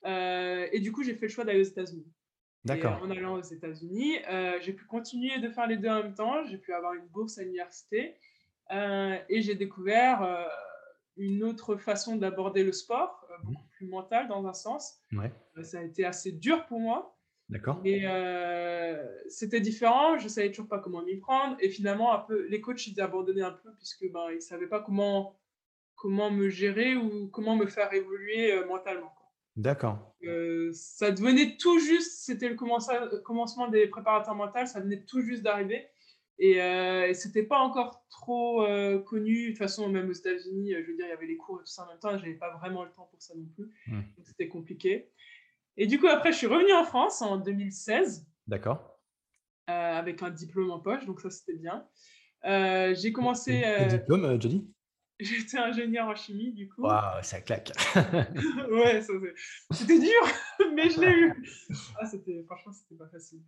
et 0.05 0.81
du 0.81 0.93
coup, 0.93 1.03
j'ai 1.03 1.15
fait 1.15 1.27
le 1.27 1.33
choix 1.33 1.45
d'aller 1.45 1.61
aux 1.61 1.71
États-Unis. 1.71 2.11
D'accord. 2.65 3.01
en 3.03 3.11
allant 3.11 3.35
aux 3.35 3.43
États-Unis, 3.43 4.19
euh, 4.31 4.59
j'ai 4.61 4.73
pu 4.73 4.85
continuer 4.85 5.39
de 5.41 5.49
faire 5.49 5.67
les 5.67 5.77
deux 5.77 5.89
en 5.89 6.03
même 6.03 6.15
temps. 6.15 6.45
J'ai 6.47 6.59
pu 6.59 6.73
avoir 6.73 6.95
une 6.95 7.07
bourse 7.09 7.39
à 7.39 7.43
l'université 7.43 8.17
euh, 8.71 9.17
et 9.29 9.43
j'ai 9.43 9.57
découvert 9.57 10.23
euh, 10.23 10.45
une 11.17 11.43
autre 11.43 11.77
façon 11.77 12.17
d'aborder 12.17 12.63
le 12.63 12.73
sport, 12.73 13.27
mmh. 13.29 13.47
beaucoup 13.47 13.69
plus 13.77 13.87
mental 13.87 14.29
dans 14.29 14.47
un 14.47 14.53
sens. 14.53 15.01
Ouais. 15.13 15.33
ça 15.63 15.81
a 15.81 15.83
été 15.83 16.05
assez 16.05 16.33
dur 16.33 16.65
pour 16.67 16.79
moi. 16.79 17.19
D'accord. 17.49 17.81
Et 17.85 18.07
c'était 19.29 19.61
différent. 19.61 20.19
Je 20.19 20.29
savais 20.29 20.51
toujours 20.51 20.69
pas 20.69 20.79
comment 20.79 21.03
m'y 21.03 21.17
prendre. 21.17 21.57
Et 21.61 21.69
finalement, 21.69 22.15
un 22.15 22.21
peu, 22.21 22.47
les 22.47 22.61
coachs 22.61 22.87
ils 22.87 22.99
abandonnaient 23.01 23.43
un 23.43 23.53
peu 23.53 23.75
puisque 23.75 24.11
ben 24.11 24.31
ils 24.33 24.41
savaient 24.41 24.69
pas 24.69 24.81
comment 24.81 25.37
comment 25.97 26.31
me 26.31 26.49
gérer 26.49 26.97
ou 26.97 27.29
comment 27.29 27.57
me 27.57 27.67
faire 27.67 27.93
évoluer 27.93 28.65
mentalement. 28.65 29.13
D'accord. 29.57 30.15
Euh, 30.25 30.71
ça 30.73 31.11
devenait 31.11 31.57
tout 31.57 31.79
juste, 31.79 32.25
c'était 32.25 32.49
le 32.49 32.55
commencement 32.55 33.69
des 33.69 33.87
préparateurs 33.87 34.35
mentaux, 34.35 34.67
ça 34.67 34.81
venait 34.81 35.03
tout 35.03 35.21
juste 35.21 35.43
d'arriver. 35.43 35.87
Et, 36.39 36.61
euh, 36.61 37.13
c'était 37.13 37.43
pas 37.43 37.59
encore 37.59 38.05
trop 38.09 38.65
euh, 38.65 38.99
connu. 38.99 39.47
De 39.47 39.49
toute 39.51 39.59
façon, 39.59 39.89
même 39.89 40.09
aux 40.09 40.15
États-Unis, 40.15 40.73
je 40.73 40.91
veux 40.91 40.97
dire, 40.97 41.07
il 41.07 41.11
y 41.11 41.13
avait 41.13 41.27
les 41.27 41.37
cours 41.37 41.61
et 41.61 41.65
tout 41.65 41.71
ça 41.71 41.85
en 41.85 41.89
même 41.89 41.99
temps. 41.99 42.17
J'avais 42.17 42.35
pas 42.35 42.57
vraiment 42.57 42.85
le 42.85 42.91
temps 42.91 43.09
pour 43.11 43.21
ça 43.21 43.35
non 43.37 43.47
plus. 43.55 43.71
Mmh. 43.87 44.01
Donc 44.17 44.27
c'était 44.27 44.49
compliqué. 44.49 45.11
Et 45.77 45.87
du 45.87 46.01
coup, 46.01 46.07
après, 46.07 46.33
je 46.33 46.39
suis 46.39 46.47
revenue 46.47 46.73
en 46.73 46.85
France 46.85 47.21
en 47.23 47.37
2016. 47.37 48.27
D'accord. 48.47 48.99
avec 49.67 50.23
un 50.23 50.31
diplôme 50.31 50.71
en 50.71 50.81
poche, 50.81 51.07
donc 51.07 51.21
ça 51.21 51.31
c'était 51.31 51.55
bien. 51.55 51.87
j'ai 52.95 53.13
commencé. 53.13 53.61
Quel 53.63 53.89
diplôme, 53.89 54.41
Johnny 54.41 54.67
J'étais 55.25 55.59
ingénieur 55.59 56.09
en 56.09 56.15
chimie, 56.15 56.53
du 56.53 56.69
coup. 56.69 56.83
Waouh, 56.83 57.23
ça 57.23 57.41
claque. 57.41 57.73
ouais, 58.71 59.03
c'était 59.71 59.99
dur, 59.99 60.23
mais 60.75 60.91
je 60.91 61.01
l'ai 61.01 61.13
eu. 61.13 61.33
Ah, 62.01 62.07
c'était, 62.07 62.43
franchement, 62.47 62.73
c'était 62.73 62.97
pas 62.97 63.09
facile. 63.09 63.41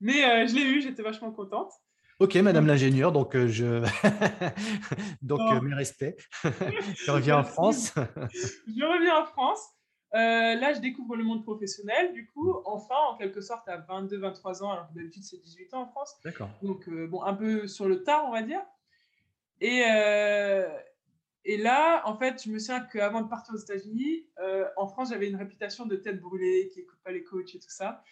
Mais 0.00 0.24
euh, 0.24 0.46
je 0.46 0.54
l'ai 0.54 0.62
eu, 0.62 0.80
j'étais 0.80 1.02
vachement 1.02 1.30
contente. 1.30 1.72
Ok, 2.18 2.34
Madame 2.36 2.66
l'ingénieure, 2.66 3.12
donc 3.12 3.34
euh, 3.34 3.48
je 3.48 3.82
donc 5.22 5.40
euh, 5.40 5.60
mes 5.62 5.74
respects. 5.74 6.16
je 6.44 7.10
reviens 7.10 7.38
en 7.38 7.44
France. 7.44 7.94
je 7.94 8.84
reviens 8.84 9.22
en 9.22 9.26
France. 9.26 9.66
là, 10.12 10.72
je 10.74 10.80
découvre 10.80 11.16
le 11.16 11.24
monde 11.24 11.42
professionnel, 11.42 12.12
du 12.12 12.26
coup, 12.28 12.60
enfin, 12.64 12.96
en 13.10 13.16
quelque 13.16 13.40
sorte, 13.40 13.66
à 13.68 13.78
22-23 13.78 14.62
ans, 14.62 14.70
alors 14.70 14.88
que 14.88 14.94
d'habitude, 14.94 15.22
c'est 15.24 15.38
18 15.38 15.74
ans 15.74 15.82
en 15.82 15.86
France. 15.86 16.14
D'accord. 16.24 16.50
Donc, 16.62 16.88
bon, 16.90 17.22
un 17.22 17.34
peu 17.34 17.66
sur 17.66 17.88
le 17.88 18.02
tard, 18.02 18.24
on 18.26 18.32
va 18.32 18.42
dire. 18.42 18.60
Et, 19.62 19.82
et 21.44 21.56
là, 21.56 22.02
en 22.06 22.16
fait, 22.16 22.42
je 22.44 22.50
me 22.50 22.58
souviens 22.58 22.80
qu'avant 22.80 23.22
de 23.22 23.28
partir 23.28 23.54
aux 23.54 23.58
États-Unis, 23.58 24.26
euh, 24.40 24.66
en 24.76 24.86
France, 24.86 25.10
j'avais 25.10 25.28
une 25.28 25.36
réputation 25.36 25.86
de 25.86 25.96
tête 25.96 26.20
brûlée, 26.20 26.68
qui 26.72 26.80
n'écoute 26.80 26.98
pas 27.02 27.12
les 27.12 27.24
coachs 27.24 27.54
et 27.54 27.58
tout 27.58 27.70
ça. 27.70 28.02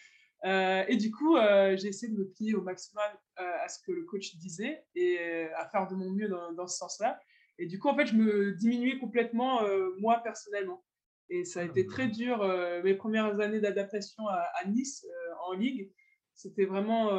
Euh, 0.44 0.84
et 0.88 0.96
du 0.96 1.10
coup, 1.10 1.36
euh, 1.36 1.76
j'ai 1.76 1.88
essayé 1.88 2.12
de 2.12 2.18
me 2.18 2.28
plier 2.28 2.54
au 2.54 2.62
maximum 2.62 3.04
à 3.36 3.68
ce 3.68 3.80
que 3.84 3.92
le 3.92 4.04
coach 4.04 4.34
disait 4.36 4.84
et 4.94 5.18
à 5.56 5.68
faire 5.68 5.86
de 5.86 5.94
mon 5.94 6.10
mieux 6.10 6.28
dans, 6.28 6.52
dans 6.52 6.66
ce 6.66 6.78
sens-là. 6.78 7.20
Et 7.58 7.66
du 7.66 7.78
coup, 7.78 7.88
en 7.88 7.96
fait, 7.96 8.06
je 8.06 8.14
me 8.14 8.52
diminuais 8.52 8.98
complètement, 8.98 9.60
moi, 9.98 10.20
personnellement. 10.24 10.82
Et 11.28 11.44
ça 11.44 11.60
a 11.60 11.64
été 11.64 11.86
très 11.86 12.08
mmh. 12.08 12.12
dur. 12.12 12.82
mes 12.82 12.94
premières 12.94 13.38
années 13.40 13.60
d'adaptation 13.60 14.26
à, 14.26 14.64
Nice 14.66 15.06
en 15.46 15.52
Ligue, 15.52 15.92
c'était 16.34 16.64
vraiment 16.64 17.10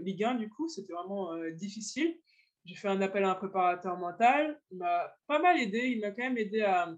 Ligue 0.00 0.24
1 0.24 0.34
du 0.34 0.50
coup, 0.50 0.68
c'était 0.68 0.92
vraiment 0.92 1.30
difficile. 1.52 2.18
J'ai 2.64 2.76
fait 2.76 2.88
un 2.88 3.00
appel 3.00 3.24
à 3.24 3.30
un 3.30 3.34
préparateur 3.34 3.96
mental. 3.96 4.60
Il 4.70 4.78
m'a 4.78 5.14
pas 5.26 5.40
mal 5.40 5.58
aidé. 5.60 5.78
Il 5.88 6.00
m'a 6.00 6.10
quand 6.10 6.22
même 6.22 6.38
aidé 6.38 6.62
à, 6.62 6.94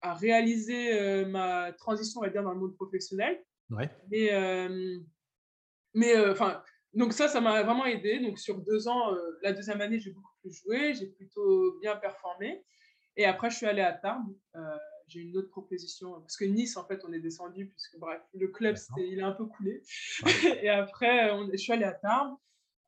à 0.00 0.14
réaliser 0.14 1.24
ma 1.26 1.72
transition, 1.72 2.20
on 2.20 2.24
va 2.24 2.30
dire, 2.30 2.42
dans 2.42 2.52
le 2.52 2.60
monde 2.60 2.74
professionnel. 2.74 3.42
Ouais. 3.70 3.90
Mais, 4.10 4.30
mais 5.94 6.28
enfin, 6.28 6.62
donc 6.94 7.12
ça, 7.12 7.28
ça 7.28 7.40
m'a 7.40 7.62
vraiment 7.62 7.86
aidé. 7.86 8.20
Donc 8.20 8.38
sur 8.38 8.60
deux 8.60 8.88
ans, 8.88 9.14
la 9.42 9.52
deuxième 9.52 9.80
année, 9.80 9.98
j'ai 9.98 10.10
beaucoup 10.10 10.32
plus 10.40 10.52
joué, 10.52 10.94
j'ai 10.94 11.06
plutôt 11.06 11.78
bien 11.80 11.96
performé. 11.96 12.64
Et 13.16 13.24
après, 13.24 13.50
je 13.50 13.56
suis 13.56 13.66
allé 13.66 13.82
à 13.82 13.92
Tarbes. 13.92 14.34
j'ai 15.06 15.20
une 15.20 15.36
autre 15.36 15.50
proposition 15.50 16.20
parce 16.20 16.36
que 16.36 16.44
Nice, 16.44 16.76
en 16.76 16.86
fait, 16.86 17.04
on 17.04 17.12
est 17.12 17.20
descendu 17.20 17.68
puisque 17.68 17.98
bref, 17.98 18.20
le 18.34 18.48
club, 18.48 18.76
il 18.98 19.20
a 19.20 19.28
un 19.28 19.32
peu 19.32 19.46
coulé. 19.46 19.82
et 20.62 20.68
après, 20.68 21.30
on, 21.30 21.48
je 21.50 21.56
suis 21.56 21.72
allé 21.72 21.84
à 21.84 21.92
Tarbes. 21.92 22.36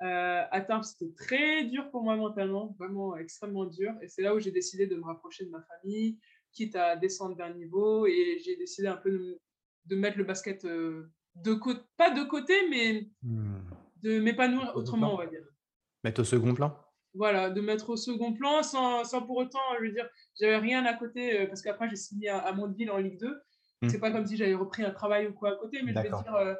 Euh, 0.02 0.42
à 0.50 0.60
Tarbes, 0.60 0.84
c'était 0.84 1.12
très 1.14 1.64
dur 1.64 1.90
pour 1.90 2.02
moi 2.02 2.16
mentalement, 2.16 2.74
vraiment 2.78 3.16
extrêmement 3.16 3.64
dur. 3.64 3.92
Et 4.02 4.08
c'est 4.08 4.22
là 4.22 4.34
où 4.34 4.40
j'ai 4.40 4.50
décidé 4.50 4.86
de 4.86 4.96
me 4.96 5.04
rapprocher 5.04 5.44
de 5.46 5.50
ma 5.50 5.62
famille, 5.62 6.18
quitte 6.52 6.76
à 6.76 6.96
descendre 6.96 7.36
d'un 7.36 7.54
niveau. 7.54 8.06
Et 8.06 8.38
j'ai 8.44 8.56
décidé 8.56 8.88
un 8.88 8.96
peu 8.96 9.10
de, 9.10 9.40
de, 9.86 9.96
mettre 9.96 10.18
le 10.18 10.24
basket 10.24 10.64
euh, 10.64 11.10
de 11.36 11.54
côté, 11.54 11.80
pas 11.96 12.10
de 12.10 12.24
côté, 12.24 12.68
mais 12.68 13.08
hmm. 13.22 13.60
de 14.02 14.20
m'épanouir 14.20 14.72
autrement, 14.76 15.14
on 15.14 15.18
va 15.18 15.26
dire. 15.26 15.44
Mettre 16.04 16.20
au 16.20 16.24
second 16.24 16.52
plan 16.52 16.78
Voilà, 17.14 17.48
de 17.48 17.60
mettre 17.62 17.90
au 17.90 17.96
second 17.96 18.34
plan 18.34 18.62
sans, 18.62 19.04
sans 19.04 19.22
pour 19.22 19.38
autant, 19.38 19.58
je 19.78 19.86
veux 19.86 19.92
dire, 19.92 20.08
j'avais 20.38 20.58
rien 20.58 20.84
à 20.84 20.92
côté, 20.92 21.40
euh, 21.40 21.46
parce 21.46 21.62
qu'après 21.62 21.88
j'ai 21.88 21.96
signé 21.96 22.28
à, 22.28 22.38
à 22.38 22.52
Mondeville 22.52 22.90
en 22.90 22.98
Ligue 22.98 23.18
2. 23.18 23.28
Hmm. 23.82 23.88
C'est 23.88 24.00
pas 24.00 24.10
comme 24.10 24.26
si 24.26 24.36
j'avais 24.36 24.54
repris 24.54 24.84
un 24.84 24.90
travail 24.90 25.26
ou 25.26 25.32
quoi 25.32 25.52
à 25.52 25.56
côté, 25.56 25.82
mais 25.82 25.92
je 25.94 25.98
veux 25.98 26.04
dire, 26.04 26.56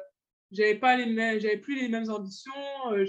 j'avais 0.51 0.75
pas 0.75 0.95
les 0.95 1.39
j'avais 1.39 1.57
plus 1.57 1.79
les 1.79 1.89
mêmes 1.89 2.09
ambitions 2.09 2.51
euh, 2.91 3.05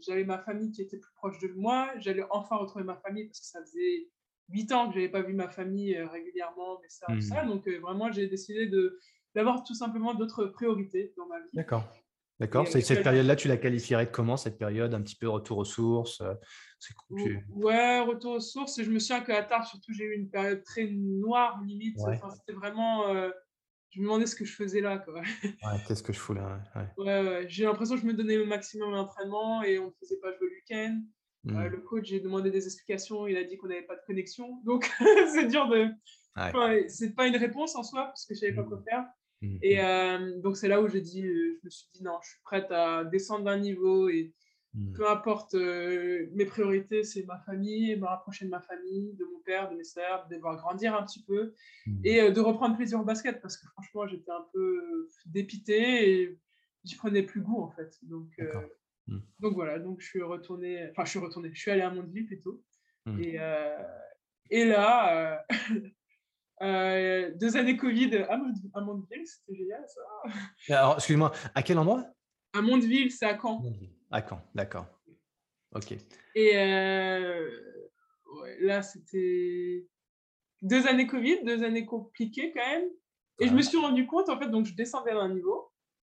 j'avais 0.00 0.24
ma 0.24 0.38
famille 0.38 0.70
qui 0.70 0.82
était 0.82 0.98
plus 0.98 1.12
proche 1.14 1.38
de 1.40 1.48
moi 1.54 1.90
j'allais 1.98 2.24
enfin 2.30 2.56
retrouver 2.56 2.84
ma 2.84 2.96
famille 2.96 3.26
parce 3.26 3.40
que 3.40 3.46
ça 3.46 3.60
faisait 3.62 4.08
huit 4.48 4.70
ans 4.72 4.88
que 4.88 4.94
j'avais 4.94 5.08
pas 5.08 5.22
vu 5.22 5.32
ma 5.32 5.48
famille 5.48 5.96
euh, 5.96 6.08
régulièrement 6.08 6.78
mais 6.80 6.88
ça, 6.88 7.06
ça. 7.20 7.44
Mmh. 7.44 7.48
donc 7.48 7.68
euh, 7.68 7.78
vraiment 7.80 8.10
j'ai 8.12 8.26
décidé 8.26 8.66
de 8.66 8.98
d'avoir 9.34 9.64
tout 9.64 9.74
simplement 9.74 10.14
d'autres 10.14 10.46
priorités 10.46 11.12
dans 11.16 11.26
ma 11.26 11.40
vie 11.40 11.50
d'accord 11.52 11.84
D'accord. 12.38 12.66
Cette 12.66 13.02
période-là, 13.02 13.36
tu 13.36 13.48
la 13.48 13.58
qualifierais 13.58 14.06
de 14.06 14.10
comment 14.10 14.38
cette 14.38 14.56
période? 14.56 14.94
Un 14.94 15.02
petit 15.02 15.14
peu 15.14 15.28
retour 15.28 15.58
aux 15.58 15.66
sources 15.66 16.22
Ouais, 17.50 18.00
retour 18.00 18.36
aux 18.36 18.40
sources. 18.40 18.78
Et 18.78 18.84
je 18.84 18.90
me 18.90 18.98
souviens 18.98 19.20
qu'à 19.20 19.42
Tarbes, 19.42 19.66
surtout, 19.66 19.92
j'ai 19.92 20.04
eu 20.04 20.14
une 20.14 20.30
période 20.30 20.62
très 20.64 20.86
noire, 20.86 21.60
limite. 21.62 21.98
c'était 21.98 22.54
vraiment 22.54 23.04
je 23.90 24.00
me 24.00 24.04
demandais 24.04 24.26
ce 24.26 24.36
que 24.36 24.44
je 24.44 24.52
faisais 24.52 24.80
là. 24.80 24.98
Quoi. 24.98 25.22
Ouais, 25.44 25.80
qu'est-ce 25.86 26.02
que 26.02 26.12
je 26.12 26.18
fous 26.18 26.34
là 26.34 26.60
ouais. 26.76 27.04
ouais, 27.04 27.44
J'ai 27.48 27.64
l'impression 27.64 27.96
que 27.96 28.00
je 28.00 28.06
me 28.06 28.14
donnais 28.14 28.36
le 28.36 28.46
maximum 28.46 28.92
d'entraînement 28.92 29.62
et 29.62 29.78
on 29.78 29.86
ne 29.86 29.92
faisait 30.00 30.18
pas 30.18 30.32
jouer 30.32 30.48
le 30.48 30.54
week-end. 30.56 31.02
Euh, 31.46 31.52
mmh. 31.52 31.66
le 31.68 31.78
coach, 31.78 32.06
j'ai 32.06 32.20
demandé 32.20 32.50
des 32.50 32.66
explications, 32.66 33.26
il 33.26 33.36
a 33.36 33.44
dit 33.44 33.56
qu'on 33.56 33.68
n'avait 33.68 33.86
pas 33.86 33.96
de 33.96 34.02
connexion. 34.06 34.60
Donc, 34.64 34.90
c'est 35.32 35.46
dur 35.46 35.68
de. 35.68 35.88
Ouais. 36.36 36.88
c'est 36.88 37.14
pas 37.14 37.26
une 37.26 37.36
réponse 37.36 37.74
en 37.74 37.82
soi 37.82 38.06
parce 38.06 38.26
que 38.26 38.34
je 38.34 38.40
savais 38.40 38.54
pas 38.54 38.62
quoi 38.62 38.78
mmh. 38.78 38.84
faire. 38.88 39.04
Mmh, 39.42 39.58
et 39.62 39.80
euh, 39.80 40.40
donc, 40.40 40.56
c'est 40.56 40.68
là 40.68 40.80
où 40.80 40.88
j'ai 40.88 41.00
dit, 41.00 41.26
euh, 41.26 41.58
je 41.60 41.64
me 41.64 41.70
suis 41.70 41.88
dit 41.94 42.02
non, 42.02 42.18
je 42.22 42.28
suis 42.28 42.40
prête 42.44 42.70
à 42.70 43.04
descendre 43.04 43.44
d'un 43.44 43.58
niveau 43.58 44.08
et 44.08 44.34
Mmh. 44.72 44.92
Peu 44.92 45.10
importe, 45.10 45.54
euh, 45.54 46.28
mes 46.32 46.44
priorités, 46.44 47.02
c'est 47.02 47.24
ma 47.24 47.38
famille, 47.38 47.96
me 47.96 48.06
rapprocher 48.06 48.44
de 48.44 48.50
ma 48.50 48.60
famille, 48.60 49.14
de 49.14 49.24
mon 49.24 49.40
père, 49.40 49.68
de 49.68 49.76
mes 49.76 49.84
sœurs, 49.84 50.26
de 50.28 50.34
les 50.34 50.40
voir 50.40 50.56
grandir 50.56 50.94
un 50.94 51.04
petit 51.04 51.24
peu 51.24 51.54
mmh. 51.86 52.00
et 52.04 52.20
euh, 52.20 52.30
de 52.30 52.40
reprendre 52.40 52.76
plaisir 52.76 53.00
au 53.00 53.04
basket 53.04 53.40
parce 53.42 53.56
que 53.56 53.66
franchement, 53.66 54.06
j'étais 54.06 54.30
un 54.30 54.46
peu 54.52 55.08
dépité 55.26 56.12
et 56.12 56.38
j'y 56.84 56.94
prenais 56.96 57.24
plus 57.24 57.40
goût 57.40 57.60
en 57.60 57.70
fait. 57.70 57.98
Donc, 58.02 58.28
euh, 58.38 58.52
mmh. 59.08 59.18
donc 59.40 59.54
voilà, 59.54 59.80
donc 59.80 60.00
je 60.00 60.06
suis 60.06 60.22
retourné, 60.22 60.88
enfin, 60.90 61.04
je 61.04 61.10
suis 61.10 61.18
retourné, 61.18 61.50
je 61.52 61.60
suis 61.60 61.72
allé 61.72 61.82
à 61.82 61.90
Mondeville 61.90 62.26
plutôt. 62.26 62.62
Et, 63.18 63.38
et 64.50 64.64
là, 64.66 65.44
deux 66.60 67.56
années 67.56 67.76
Covid 67.76 68.24
à 68.28 68.36
Mondeville, 68.36 69.26
c'était 69.26 69.58
génial 69.58 69.84
ça. 69.88 70.76
Alors, 70.76 70.94
excuse-moi, 70.94 71.32
à 71.56 71.62
quel 71.64 71.78
endroit? 71.78 72.04
À 72.52 72.62
Mondeville, 72.62 73.10
c'est 73.10 73.26
à 73.26 73.36
Caen. 73.36 73.64
À 74.10 74.26
Caen, 74.26 74.42
d'accord. 74.54 74.86
Ok. 75.72 75.92
Et 76.34 76.56
euh, 76.56 77.48
là, 78.60 78.82
c'était 78.82 79.86
deux 80.62 80.86
années 80.86 81.06
Covid, 81.06 81.44
deux 81.44 81.62
années 81.62 81.86
compliquées 81.86 82.52
quand 82.52 82.66
même. 82.66 82.88
Et 83.38 83.48
je 83.48 83.54
me 83.54 83.62
suis 83.62 83.78
rendu 83.78 84.06
compte, 84.06 84.28
en 84.28 84.38
fait, 84.38 84.48
donc 84.48 84.66
je 84.66 84.74
descendais 84.74 85.12
d'un 85.12 85.32
niveau. 85.32 85.70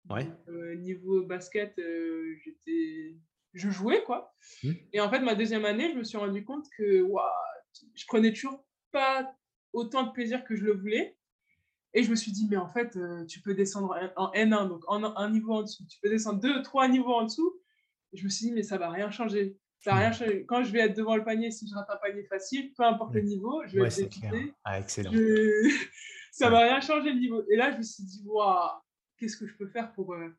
Ouais. 0.09 0.27
Euh, 0.47 0.75
niveau 0.75 1.23
basket, 1.23 1.77
euh, 1.77 2.35
j'étais, 2.43 3.17
je 3.53 3.69
jouais 3.69 4.03
quoi. 4.03 4.33
Mmh. 4.63 4.71
Et 4.93 5.01
en 5.01 5.09
fait, 5.09 5.19
ma 5.19 5.35
deuxième 5.35 5.65
année, 5.65 5.91
je 5.91 5.97
me 5.97 6.03
suis 6.03 6.17
rendu 6.17 6.43
compte 6.43 6.65
que 6.77 7.05
je 7.93 8.05
prenais 8.07 8.33
toujours 8.33 8.65
pas 8.91 9.31
autant 9.73 10.03
de 10.03 10.11
plaisir 10.11 10.43
que 10.45 10.55
je 10.55 10.63
le 10.63 10.73
voulais. 10.73 11.17
Et 11.93 12.03
je 12.03 12.09
me 12.09 12.15
suis 12.15 12.31
dit, 12.31 12.47
mais 12.49 12.57
en 12.57 12.69
fait, 12.69 12.97
tu 13.27 13.41
peux 13.41 13.53
descendre 13.53 13.95
en 14.15 14.31
N1, 14.31 14.69
donc 14.69 14.83
en 14.87 15.03
un 15.03 15.29
niveau 15.29 15.53
en 15.53 15.63
dessous. 15.63 15.83
Tu 15.87 15.99
peux 16.01 16.09
descendre 16.09 16.39
deux, 16.39 16.61
trois 16.63 16.87
niveaux 16.87 17.13
en 17.13 17.25
dessous 17.25 17.58
je 18.13 18.23
me 18.23 18.29
suis 18.29 18.47
dit, 18.47 18.51
mais 18.51 18.63
ça 18.63 18.77
va 18.77 18.89
rien 18.89 19.11
changer. 19.11 19.57
Ça 19.79 19.91
va 19.91 19.97
rien 19.97 20.11
changer. 20.11 20.45
Quand 20.45 20.63
je 20.63 20.71
vais 20.71 20.79
être 20.79 20.97
devant 20.97 21.15
le 21.15 21.23
panier, 21.23 21.51
si 21.51 21.67
je 21.67 21.73
rate 21.73 21.89
un 21.89 21.97
panier 21.97 22.23
facile, 22.23 22.73
peu 22.75 22.83
importe 22.83 23.13
le 23.13 23.21
niveau, 23.21 23.61
je 23.67 23.79
vais 23.79 23.87
être 23.87 23.97
député. 23.97 24.53
Ah, 24.63 24.79
excellent. 24.79 25.11
ça 26.31 26.49
va 26.49 26.59
rien 26.59 26.81
changer 26.81 27.13
le 27.13 27.19
niveau. 27.19 27.43
Et 27.49 27.55
là, 27.55 27.71
je 27.71 27.77
me 27.77 27.83
suis 27.83 28.03
dit, 28.03 28.21
waouh, 28.25 28.69
qu'est-ce 29.17 29.37
que 29.37 29.47
je 29.47 29.55
peux 29.55 29.67
faire 29.67 29.91
pour, 29.93 30.13
euh, 30.13 30.29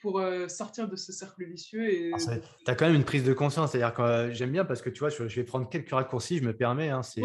pour 0.00 0.20
euh, 0.20 0.48
sortir 0.48 0.88
de 0.88 0.96
ce 0.96 1.12
cercle 1.12 1.44
vicieux 1.44 1.88
et... 1.88 2.12
tu 2.18 2.70
as 2.70 2.74
quand 2.74 2.86
même 2.86 2.94
une 2.94 3.04
prise 3.04 3.24
de 3.24 3.32
conscience. 3.32 3.72
C'est-à-dire 3.72 3.94
que 3.94 4.02
euh, 4.02 4.32
j'aime 4.32 4.52
bien 4.52 4.64
parce 4.64 4.82
que 4.82 4.90
tu 4.90 5.00
vois, 5.00 5.10
je, 5.10 5.22
vais 5.24 5.44
prendre 5.44 5.68
quelques 5.68 5.90
raccourcis, 5.90 6.38
je 6.38 6.44
me 6.44 6.56
permets. 6.56 6.90
Hein, 6.90 7.02
c'est 7.02 7.22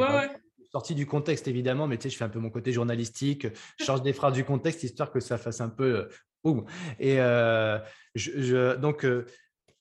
sorti 0.71 0.93
du 0.93 1.07
contexte 1.07 1.47
évidemment, 1.47 1.87
mais 1.87 1.97
tu 1.97 2.03
sais, 2.03 2.09
je 2.11 2.17
fais 2.17 2.25
un 2.25 2.29
peu 2.29 2.37
mon 2.37 2.51
côté 2.51 2.71
journalistique, 2.71 3.47
je 3.79 3.85
change 3.85 4.03
des 4.03 4.13
phrases 4.13 4.33
du 4.33 4.45
contexte 4.45 4.83
histoire 4.83 5.11
que 5.11 5.19
ça 5.19 5.39
fasse 5.39 5.61
un 5.61 5.69
peu. 5.69 6.07
Et 6.99 7.17
je, 8.15 8.75
donc, 8.75 9.05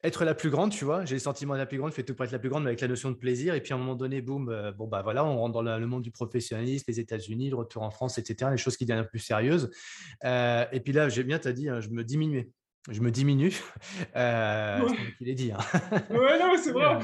être 0.04 0.24
la 0.24 0.34
plus 0.34 0.50
grande, 0.50 0.70
tu 0.70 0.84
vois. 0.84 1.04
J'ai 1.04 1.16
le 1.16 1.20
sentiment 1.20 1.54
de 1.54 1.58
la 1.58 1.66
plus 1.66 1.78
grande, 1.78 1.92
fais 1.92 2.04
tout 2.04 2.14
pour 2.14 2.24
être 2.24 2.32
la 2.32 2.38
plus 2.38 2.48
grande, 2.48 2.62
mais 2.62 2.70
avec 2.70 2.80
la 2.80 2.88
notion 2.88 3.10
de 3.10 3.16
plaisir. 3.16 3.54
Et 3.54 3.60
puis 3.60 3.72
à 3.72 3.76
un 3.76 3.78
moment 3.78 3.96
donné, 3.96 4.20
boum, 4.22 4.48
euh, 4.48 4.70
bon, 4.72 4.86
bah 4.86 5.02
voilà, 5.02 5.24
on 5.24 5.38
rentre 5.38 5.62
dans 5.62 5.78
le 5.78 5.86
monde 5.86 6.02
du 6.02 6.10
professionnalisme, 6.10 6.84
les 6.88 7.00
États-Unis, 7.00 7.50
le 7.50 7.56
retour 7.56 7.82
en 7.82 7.90
France, 7.90 8.18
etc., 8.18 8.50
les 8.52 8.56
choses 8.56 8.76
qui 8.76 8.86
deviennent 8.86 9.06
plus 9.06 9.18
sérieuses. 9.18 9.70
Euh, 10.24 10.64
et 10.72 10.80
puis 10.80 10.92
là, 10.92 11.08
j'ai 11.08 11.24
bien, 11.24 11.38
tu 11.38 11.48
as 11.48 11.52
dit, 11.52 11.68
hein, 11.68 11.80
je 11.80 11.88
me 11.88 12.04
diminuais 12.04 12.50
je 12.88 13.00
me 13.00 13.10
diminue. 13.10 13.54
Euh, 14.16 14.80
C'est 14.88 15.16
qu'il 15.16 15.28
est 15.28 15.34
dit. 15.34 15.52
Hein. 15.52 15.58
ouais, 16.10 16.38
non, 16.38 16.54
c'est 16.56 16.72
vrai. 16.72 16.98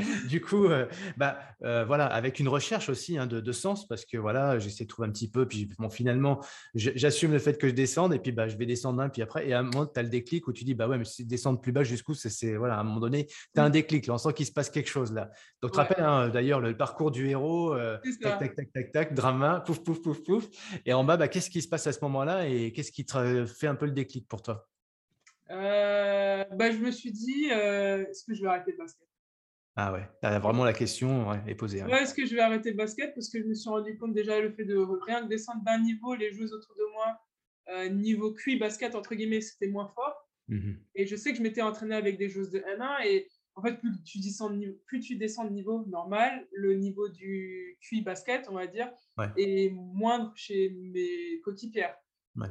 du 0.28 0.40
coup, 0.40 0.66
euh, 0.66 0.86
bah, 1.16 1.38
euh, 1.62 1.84
voilà, 1.84 2.06
avec 2.06 2.40
une 2.40 2.48
recherche 2.48 2.88
aussi 2.88 3.18
hein, 3.18 3.26
de, 3.26 3.52
sens, 3.52 3.86
parce 3.86 4.04
que 4.04 4.16
voilà, 4.16 4.58
j'essaie 4.58 4.84
de 4.84 4.88
trouver 4.88 5.08
un 5.08 5.12
petit 5.12 5.30
peu, 5.30 5.46
puis 5.46 5.68
bon, 5.78 5.90
finalement, 5.90 6.40
j'assume 6.74 7.32
le 7.32 7.38
fait 7.38 7.58
que 7.58 7.68
je 7.68 7.74
descende, 7.74 8.14
et 8.14 8.18
puis 8.18 8.32
bah, 8.32 8.48
je 8.48 8.56
vais 8.56 8.66
descendre 8.66 9.00
un, 9.02 9.08
puis 9.08 9.22
après, 9.22 9.48
et 9.48 9.52
à 9.52 9.60
un 9.60 9.62
moment, 9.62 9.86
tu 9.86 9.98
as 9.98 10.02
le 10.02 10.08
déclic 10.08 10.46
où 10.48 10.52
tu 10.52 10.64
dis, 10.64 10.74
bah 10.74 10.88
ouais, 10.88 10.98
mais 10.98 11.04
si 11.04 11.24
descendre 11.24 11.60
plus 11.60 11.72
bas 11.72 11.84
jusqu'où, 11.84 12.14
c'est 12.14 12.56
voilà, 12.56 12.76
à 12.76 12.80
un 12.80 12.84
moment 12.84 13.00
donné, 13.00 13.26
tu 13.26 13.60
as 13.60 13.64
un 13.64 13.70
déclic, 13.70 14.06
là, 14.06 14.14
on 14.14 14.18
sent 14.18 14.32
qu'il 14.34 14.46
se 14.46 14.52
passe 14.52 14.70
quelque 14.70 14.90
chose 14.90 15.12
là. 15.12 15.30
Donc, 15.62 15.72
tu 15.72 15.76
te 15.76 15.76
rappelles 15.78 16.04
hein, 16.04 16.28
d'ailleurs 16.28 16.60
le 16.60 16.76
parcours 16.76 17.10
du 17.10 17.28
héros, 17.28 17.74
euh, 17.74 17.98
tac, 18.22 18.38
tac, 18.38 18.54
tac, 18.54 18.72
tac, 18.72 18.92
tac, 18.92 19.14
drama, 19.14 19.62
pouf, 19.66 19.82
pouf, 19.82 20.00
pouf, 20.02 20.22
pouf. 20.22 20.48
Et 20.86 20.92
en 20.92 21.04
bas, 21.04 21.16
bah, 21.16 21.28
qu'est-ce 21.28 21.50
qui 21.50 21.62
se 21.62 21.68
passe 21.68 21.86
à 21.86 21.92
ce 21.92 22.00
moment-là, 22.02 22.48
et 22.48 22.72
qu'est-ce 22.72 22.92
qui 22.92 23.04
te 23.04 23.44
fait 23.46 23.66
un 23.66 23.74
peu 23.74 23.86
le 23.86 23.92
déclic 23.92 24.28
pour 24.28 24.42
toi? 24.42 24.68
Euh, 25.50 26.44
bah, 26.52 26.70
je 26.70 26.78
me 26.78 26.90
suis 26.90 27.12
dit, 27.12 27.48
euh, 27.50 28.06
est-ce 28.06 28.24
que 28.24 28.34
je 28.34 28.42
vais 28.42 28.48
arrêter 28.48 28.72
le 28.72 28.78
basket? 28.78 29.06
Ah 29.76 29.92
ouais, 29.92 30.06
vraiment 30.38 30.64
la 30.64 30.72
question 30.72 31.32
est 31.46 31.54
posée. 31.54 31.82
Ouais, 31.84 32.02
est-ce 32.02 32.12
que 32.12 32.26
je 32.26 32.34
vais 32.34 32.40
arrêter 32.40 32.70
le 32.70 32.76
basket? 32.76 33.14
Parce 33.14 33.30
que 33.30 33.40
je 33.40 33.46
me 33.46 33.54
suis 33.54 33.70
rendu 33.70 33.96
compte 33.96 34.12
déjà 34.12 34.40
le 34.40 34.50
fait 34.50 34.64
de 34.64 34.76
rien 34.76 35.22
que 35.22 35.28
descendre 35.28 35.62
d'un 35.64 35.78
niveau, 35.78 36.14
les 36.14 36.32
joueuses 36.32 36.52
autour 36.52 36.74
de 36.74 36.92
moi, 36.92 37.18
euh, 37.68 37.88
niveau 37.88 38.32
QI 38.32 38.56
basket, 38.56 38.94
entre 38.94 39.14
guillemets, 39.14 39.40
c'était 39.40 39.68
moins 39.68 39.88
fort. 39.88 40.28
Mmh 40.48 40.72
et 40.96 41.06
je 41.06 41.14
sais 41.14 41.30
que 41.30 41.38
je 41.38 41.42
m'étais 41.42 41.62
entraîné 41.62 41.94
avec 41.94 42.18
des 42.18 42.28
joueuses 42.28 42.50
de 42.50 42.58
N1 42.58 43.06
et 43.06 43.28
en 43.54 43.62
fait, 43.62 43.78
plus 43.78 43.90
tu 44.04 44.18
descends 44.18 44.50
de 44.50 44.56
niveau, 44.56 44.74
plus 44.86 45.00
tu 45.00 45.16
descends 45.16 45.44
de 45.44 45.50
niveau 45.50 45.84
normal, 45.86 46.46
le 46.52 46.74
niveau 46.74 47.08
du 47.08 47.78
QI 47.80 48.02
basket, 48.02 48.48
on 48.48 48.54
va 48.54 48.66
dire, 48.66 48.90
est 49.36 49.70
moindre 49.70 50.32
chez 50.34 50.70
mes 50.70 51.40
coéquipières. 51.44 51.96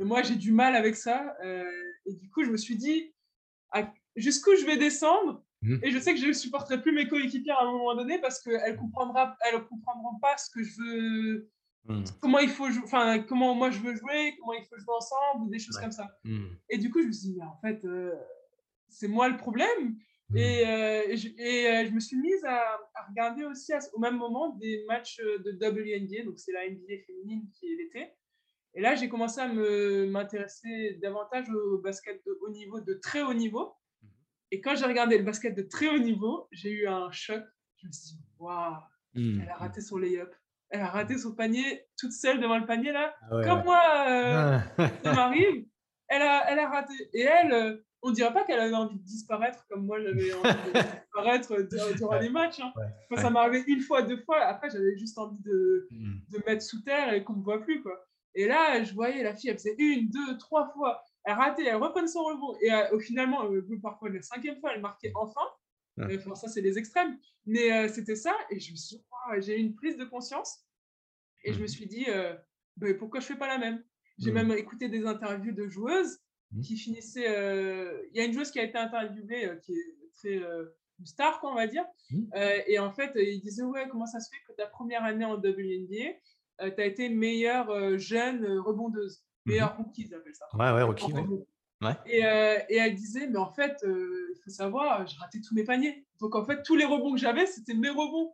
Moi, 0.02 0.22
j'ai 0.24 0.36
du 0.36 0.52
mal 0.52 0.76
avec 0.76 0.96
ça. 0.96 1.36
Euh, 1.44 1.64
et 2.06 2.14
du 2.14 2.30
coup, 2.30 2.44
je 2.44 2.52
me 2.52 2.58
suis 2.58 2.76
dit, 2.76 3.14
jusqu'où 4.16 4.56
je 4.56 4.66
vais 4.66 4.78
descendre 4.78 5.44
mmh. 5.62 5.78
Et 5.84 5.92
je 5.92 6.00
sais 6.00 6.14
que 6.14 6.20
je 6.20 6.28
ne 6.28 6.34
supporterai 6.34 6.82
plus 6.82 6.92
mes 6.92 7.08
coéquipiers 7.08 7.52
à 7.52 7.62
un 7.62 7.72
moment 7.72 7.96
donné 7.96 8.20
parce 8.20 8.42
qu'elles 8.42 8.74
ne 8.74 8.78
comprendront, 8.78 9.34
elles 9.46 9.64
comprendront 9.66 10.20
pas 10.20 10.38
ce 10.38 10.50
que 10.52 10.64
je 10.64 10.82
veux. 10.82 11.50
Mmh. 11.86 12.04
Comment 12.22 12.40
il 12.40 12.50
faut 12.50 12.68
enfin 12.84 13.20
comment 13.20 13.56
moi 13.56 13.72
je 13.72 13.80
veux 13.80 13.96
jouer, 13.96 14.36
comment 14.40 14.54
il 14.54 14.66
faut 14.66 14.78
jouer 14.78 14.96
ensemble, 14.96 15.50
des 15.50 15.60
choses 15.60 15.78
comme 15.78 15.92
ça. 15.92 16.08
Mmh. 16.24 16.46
Et 16.70 16.78
du 16.78 16.92
coup, 16.92 17.02
je 17.02 17.08
me 17.08 17.12
suis 17.12 17.30
dit, 17.30 17.36
mais 17.38 17.46
en 17.46 17.58
fait, 17.62 17.84
euh, 17.86 18.14
c'est 18.90 19.08
moi 19.08 19.30
le 19.30 19.38
problème. 19.38 19.96
Et, 20.36 20.64
euh, 20.68 21.16
je, 21.16 21.28
et 21.40 21.88
je, 21.88 21.92
me 21.92 22.00
suis 22.00 22.16
mise 22.16 22.46
à, 22.46 22.78
regarder 23.10 23.46
aussi 23.46 23.72
au 23.94 24.00
même 24.00 24.16
moment 24.16 24.50
des 24.58 24.86
matchs 24.88 25.20
de 25.20 25.52
WNBA, 25.54 26.24
donc 26.24 26.38
c'est 26.38 26.52
la 26.52 26.70
NBA 26.70 27.04
féminine 27.08 27.50
qui 27.52 27.66
est 27.66 27.76
l'été. 27.78 28.14
Et 28.76 28.82
là, 28.82 28.96
j'ai 28.96 29.10
commencé 29.10 29.42
à 29.42 29.48
m'intéresser 29.48 31.00
davantage 31.02 31.50
au 31.50 31.80
basket 31.80 32.24
de 32.26 32.38
haut 32.42 32.50
niveau, 32.50 32.80
de 32.82 32.94
très 32.94 33.22
haut 33.22 33.34
niveau. 33.34 33.74
Mm-hmm. 34.04 34.08
Et 34.52 34.62
quand 34.62 34.76
j'ai 34.76 34.86
regardé 34.86 35.18
le 35.18 35.24
basket 35.24 35.56
de 35.56 35.64
très 35.64 35.88
haut 35.90 36.00
niveau, 36.00 36.48
j'ai 36.52 36.72
eu 36.72 36.88
un 36.88 37.12
choc. 37.12 37.44
Je 37.78 37.88
me 37.88 37.92
suis 37.92 38.16
dit, 38.16 38.24
waouh, 38.38 38.76
mm. 39.16 39.42
elle 39.42 39.50
a 39.50 39.56
raté 39.56 39.82
son 39.82 39.98
lay-up 39.98 40.34
elle 40.70 40.82
a 40.82 40.88
raté 40.88 41.18
son 41.18 41.34
panier 41.34 41.86
toute 41.98 42.12
seule 42.12 42.40
devant 42.40 42.58
le 42.58 42.66
panier 42.66 42.92
là. 42.92 43.14
Ah 43.24 43.42
Comme 43.44 43.64
moi, 43.64 43.82
euh, 44.08 44.60
ah. 44.78 44.90
ça 45.04 45.14
m'arrive. 45.14 45.66
Elle 46.08 46.22
a, 46.22 46.52
elle 46.52 46.60
a 46.60 46.70
raté. 46.70 46.94
Et 47.14 47.22
elle, 47.22 47.52
euh, 47.52 47.78
on 48.02 48.12
dirait 48.12 48.34
pas 48.34 48.44
qu'elle 48.44 48.60
avait 48.60 48.76
envie 48.76 48.98
de 48.98 49.04
disparaître 49.04 49.66
comme 49.68 49.86
moi 49.86 50.00
j'avais 50.02 50.34
envie 50.34 50.72
de 50.74 50.80
disparaître 50.80 51.56
durant 51.98 52.20
les 52.20 52.30
matchs. 52.30 52.60
Hein. 52.60 52.72
ça 53.16 53.30
m'est 53.30 53.40
arrivé 53.40 53.64
une 53.68 53.82
fois, 53.82 54.04
deux 54.04 54.22
fois. 54.24 54.42
Après, 54.42 54.70
j'avais 54.70 54.96
juste 54.98 55.18
envie 55.18 55.40
de, 55.40 55.88
hmm. 55.92 56.20
de 56.30 56.44
mettre 56.46 56.64
sous 56.64 56.82
terre 56.84 57.14
et 57.14 57.24
qu'on 57.24 57.34
me 57.34 57.44
voit 57.44 57.62
plus. 57.62 57.82
Quoi. 57.82 58.00
Et 58.36 58.48
là, 58.48 58.84
je 58.84 58.94
voyais 58.94 59.24
la 59.24 59.36
fille, 59.36 59.50
elle 59.50 59.58
faisait 59.58 59.76
une, 59.78 60.10
deux, 60.10 60.38
trois 60.38 60.72
fois. 60.74 61.04
Elle 61.24 61.34
ratait, 61.34 61.66
elle 61.66 61.76
reprenait 61.76 62.08
son 62.08 62.24
rebond. 62.24 62.56
Et 62.62 62.72
euh, 62.72 62.96
au 62.96 63.00
finalement, 63.00 63.52
euh, 63.52 63.68
parfois, 63.82 64.10
la 64.10 64.22
cinquième 64.22 64.60
fois, 64.60 64.74
elle 64.74 64.82
marquait 64.82 65.12
enfin. 65.16 65.42
Enfin, 66.02 66.36
ça, 66.36 66.48
c'est 66.48 66.62
les 66.62 66.78
extrêmes. 66.78 67.18
Mais 67.46 67.72
euh, 67.72 67.88
c'était 67.90 68.16
ça. 68.16 68.34
Et 68.50 68.60
je 68.60 68.72
me 68.72 68.78
suis 68.78 69.02
j'ai 69.40 69.58
eu 69.58 69.62
une 69.62 69.76
prise 69.76 69.98
de 69.98 70.06
conscience. 70.06 70.66
Et 71.44 71.54
je 71.54 71.60
me 71.60 71.66
mmh 71.66 71.68
suis 71.68 71.86
dit, 71.86 72.06
euh, 72.10 72.36
bah, 72.78 72.94
pourquoi 72.98 73.20
je 73.20 73.28
fais 73.28 73.38
pas 73.38 73.48
la 73.48 73.58
même? 73.58 73.84
J'ai 74.18 74.32
mmh 74.32 74.36
même 74.36 74.52
écouté 74.52 74.90
des 74.90 75.06
interviews 75.06 75.54
de 75.54 75.68
joueuses 75.68 76.20
mmh. 76.52 76.62
qui 76.62 76.78
finissaient. 76.78 77.30
Euh, 77.30 78.02
il 78.12 78.18
y 78.18 78.22
a 78.22 78.26
une 78.26 78.34
joueuse 78.34 78.52
qui 78.52 78.60
a 78.60 78.64
été 78.64 78.78
interviewée, 78.78 79.46
euh, 79.46 79.56
qui 79.58 79.74
est 79.74 79.96
très 80.16 80.42
star, 81.06 81.40
quoi, 81.40 81.52
on 81.52 81.56
va 81.56 81.68
dire. 81.68 81.86
et 82.68 82.78
en 82.80 82.92
fait, 82.92 83.12
il 83.16 83.40
disait, 83.40 83.64
ouais, 83.64 83.88
comment 83.90 84.06
ça 84.06 84.20
se 84.20 84.30
fait 84.30 84.42
que 84.48 84.54
ta 84.54 84.68
première 84.68 85.04
année 85.04 85.24
en 85.24 85.36
WNBA, 85.38 86.18
tu 86.60 86.82
as 86.82 86.86
été 86.86 87.10
meilleure 87.10 87.98
jeune 87.98 88.60
rebondeuse. 88.60 89.24
Meilleure 89.46 89.76
rookie, 89.78 90.08
ils 90.08 90.14
appellent 90.14 90.36
ça. 90.36 90.46
Ouais, 90.54 90.72
ouais, 90.72 90.84
rookie. 90.84 91.14
Ouais. 91.82 91.96
Et, 92.06 92.20
et, 92.20 92.78
elle 92.78 92.96
disait, 92.96 93.28
mais 93.28 93.38
en 93.38 93.54
fait, 93.54 93.78
il 93.84 94.40
faut 94.44 94.50
savoir, 94.50 95.08
je 95.08 95.18
ratais 95.20 95.40
tous 95.40 95.56
mes 95.56 95.64
paniers. 95.64 96.06
Donc 96.20 96.36
en 96.36 96.46
fait, 96.46 96.62
tous 96.64 96.76
les 96.76 96.86
rebonds 96.86 97.14
que 97.14 97.20
j'avais, 97.20 97.46
c'était 97.46 97.74
mes 97.74 97.90
rebonds. 97.90 98.34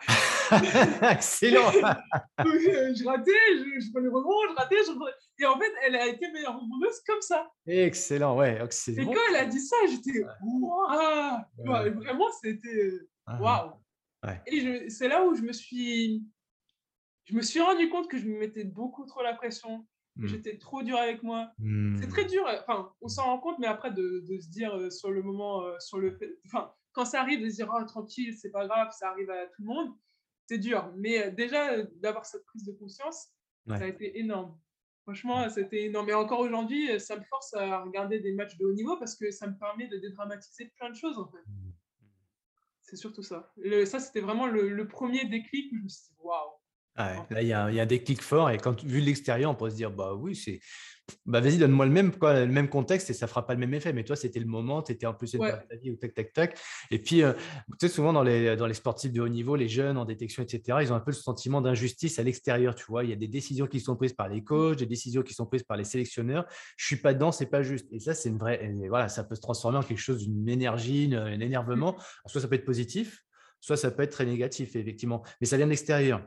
Excellent. 1.10 1.70
je 2.38 3.06
ratais, 3.06 3.30
je, 3.30 3.80
je 3.80 3.92
prenais 3.92 4.06
le 4.06 4.12
rebond, 4.12 4.34
je 4.50 4.54
ratais, 4.56 4.76
je 4.86 5.42
Et 5.42 5.46
en 5.46 5.58
fait, 5.58 5.72
elle 5.84 5.96
a 5.96 6.06
été 6.06 6.30
meilleure 6.32 6.58
rebondeuse 6.58 7.00
comme 7.06 7.20
ça. 7.20 7.48
Excellent, 7.66 8.36
ouais. 8.36 8.58
Et 8.88 9.04
quand 9.04 9.12
elle 9.30 9.36
a 9.36 9.44
dit 9.46 9.60
ça, 9.60 9.76
j'étais 9.88 10.24
waouh 10.42 11.44
Vraiment, 11.64 12.30
c'était 12.42 12.92
ah, 13.26 13.40
waouh 13.40 13.72
Et 14.46 14.90
c'est 14.90 15.08
là 15.08 15.24
où 15.24 15.34
je 15.34 15.42
me 15.42 15.52
suis. 15.52 16.24
Je 17.30 17.36
me 17.36 17.42
suis 17.42 17.60
rendu 17.60 17.88
compte 17.88 18.08
que 18.08 18.18
je 18.18 18.26
me 18.26 18.36
mettais 18.38 18.64
beaucoup 18.64 19.06
trop 19.06 19.22
la 19.22 19.34
pression. 19.34 19.86
hmm. 20.16 20.26
J'étais 20.26 20.58
trop 20.58 20.82
dur 20.82 20.96
avec 20.96 21.22
moi. 21.22 21.52
C'est 22.00 22.08
très 22.08 22.24
hmm. 22.24 22.28
dur. 22.28 22.44
Enfin, 22.60 22.92
on 23.00 23.08
s'en 23.08 23.24
rend 23.24 23.38
compte, 23.38 23.58
mais 23.60 23.68
après 23.68 23.92
de, 23.92 24.24
de, 24.28 24.40
se 24.40 24.48
dire 24.48 24.76
euh, 24.76 24.90
sur 24.90 25.12
le 25.12 25.22
moment, 25.22 25.62
euh, 25.62 25.78
sur 25.78 25.98
le 25.98 26.18
enfin, 26.46 26.72
quand 26.92 27.04
ça 27.04 27.20
arrive, 27.20 27.40
de 27.40 27.48
se 27.48 27.54
dire 27.54 27.72
oh, 27.72 27.84
tranquille, 27.84 28.36
c'est 28.36 28.50
pas 28.50 28.66
grave, 28.66 28.88
ça 28.98 29.10
arrive 29.10 29.30
à 29.30 29.46
tout 29.46 29.62
le 29.62 29.66
monde, 29.66 29.94
c'est 30.48 30.58
dur. 30.58 30.92
Mais 30.96 31.24
euh, 31.24 31.30
déjà, 31.30 31.80
d'avoir 32.02 32.26
cette 32.26 32.44
prise 32.46 32.64
de 32.64 32.72
conscience, 32.72 33.28
ça 33.68 33.76
a 33.76 33.86
été 33.86 34.18
énorme. 34.18 34.58
Franchement, 35.04 35.48
c'était 35.48 35.84
énorme. 35.84 36.08
Et 36.08 36.14
encore 36.14 36.40
aujourd'hui, 36.40 36.98
ça 36.98 37.16
me 37.16 37.22
force 37.22 37.54
à 37.54 37.82
regarder 37.82 38.18
des 38.18 38.32
matchs 38.32 38.56
de 38.56 38.64
haut 38.64 38.72
niveau 38.72 38.96
parce 38.96 39.14
que 39.14 39.30
ça 39.30 39.46
me 39.46 39.56
permet 39.56 39.86
de 39.86 39.98
dédramatiser 39.98 40.72
plein 40.76 40.90
de 40.90 40.96
choses 40.96 41.16
en 41.18 41.28
fait. 41.28 41.46
Mmh. 41.46 41.70
C'est 42.82 42.96
surtout 42.96 43.22
ça. 43.22 43.52
ça, 43.86 44.00
c'était 44.00 44.20
vraiment 44.20 44.46
le, 44.48 44.88
premier 44.88 45.24
déclic 45.26 45.70
où 45.72 45.76
je 45.76 45.82
me 45.84 45.88
suis 45.88 46.08
dit 46.08 46.16
waouh. 46.18 46.59
Là, 47.30 47.42
il 47.42 47.48
y, 47.48 47.52
a 47.52 47.64
un 47.64 47.86
déclic 47.86 48.22
fort 48.22 48.50
et 48.50 48.58
quand 48.58 48.82
vu 48.84 49.00
de 49.00 49.06
l'extérieur, 49.06 49.50
on 49.50 49.54
peut 49.54 49.70
se 49.70 49.76
dire 49.76 49.90
bah 49.90 50.14
oui, 50.14 50.34
c'est 50.36 50.60
bah 51.26 51.40
vas-y, 51.40 51.58
donne-moi 51.58 51.86
le 51.86 51.92
même, 51.92 52.12
quoi, 52.12 52.44
le 52.44 52.52
même 52.52 52.68
contexte 52.68 53.10
et 53.10 53.14
ça 53.14 53.26
fera 53.26 53.46
pas 53.46 53.54
le 53.54 53.60
même 53.60 53.74
effet. 53.74 53.92
Mais 53.92 54.04
toi, 54.04 54.16
c'était 54.16 54.40
le 54.40 54.46
moment, 54.46 54.82
tu 54.82 54.92
étais 54.92 55.06
en 55.06 55.14
plus 55.14 55.34
ouais. 55.34 55.50
ta 55.50 55.76
vie 55.76 55.90
ou 55.90 55.96
tac, 55.96 56.14
tac, 56.14 56.32
tac. 56.32 56.58
Et 56.90 56.98
puis, 56.98 57.22
euh, 57.22 57.32
tu 57.78 57.86
sais, 57.86 57.88
souvent 57.88 58.12
dans 58.12 58.22
les, 58.22 58.56
dans 58.56 58.66
les 58.66 58.74
sportifs 58.74 59.12
de 59.12 59.20
haut 59.20 59.28
niveau, 59.28 59.56
les 59.56 59.68
jeunes 59.68 59.96
en 59.96 60.04
détection, 60.04 60.42
etc., 60.42 60.78
ils 60.82 60.92
ont 60.92 60.96
un 60.96 61.00
peu 61.00 61.10
le 61.10 61.16
sentiment 61.16 61.60
d'injustice 61.60 62.18
à 62.18 62.22
l'extérieur. 62.22 62.74
Tu 62.74 62.84
vois, 62.86 63.04
il 63.04 63.10
y 63.10 63.12
a 63.12 63.16
des 63.16 63.28
décisions 63.28 63.66
qui 63.66 63.80
sont 63.80 63.96
prises 63.96 64.12
par 64.12 64.28
les 64.28 64.42
coachs, 64.42 64.78
des 64.78 64.86
décisions 64.86 65.22
qui 65.22 65.34
sont 65.34 65.46
prises 65.46 65.62
par 65.62 65.76
les 65.76 65.84
sélectionneurs. 65.84 66.46
Je 66.76 66.86
suis 66.86 66.96
pas 66.96 67.14
dedans, 67.14 67.32
c'est 67.32 67.46
pas 67.46 67.62
juste. 67.62 67.86
Et 67.92 68.00
ça, 68.00 68.14
c'est 68.14 68.28
une 68.28 68.38
vraie. 68.38 68.72
voilà, 68.88 69.08
ça 69.08 69.24
peut 69.24 69.34
se 69.34 69.40
transformer 69.40 69.78
en 69.78 69.82
quelque 69.82 69.98
chose 69.98 70.26
d'une 70.26 70.48
énergie, 70.48 71.12
un 71.14 71.40
énervement. 71.40 71.96
Soit 72.26 72.40
ça 72.40 72.48
peut 72.48 72.56
être 72.56 72.64
positif, 72.64 73.24
soit 73.60 73.76
ça 73.76 73.90
peut 73.90 74.02
être 74.02 74.12
très 74.12 74.26
négatif, 74.26 74.76
effectivement, 74.76 75.22
mais 75.40 75.46
ça 75.46 75.56
vient 75.56 75.66
de 75.66 75.70
l'extérieur. 75.70 76.22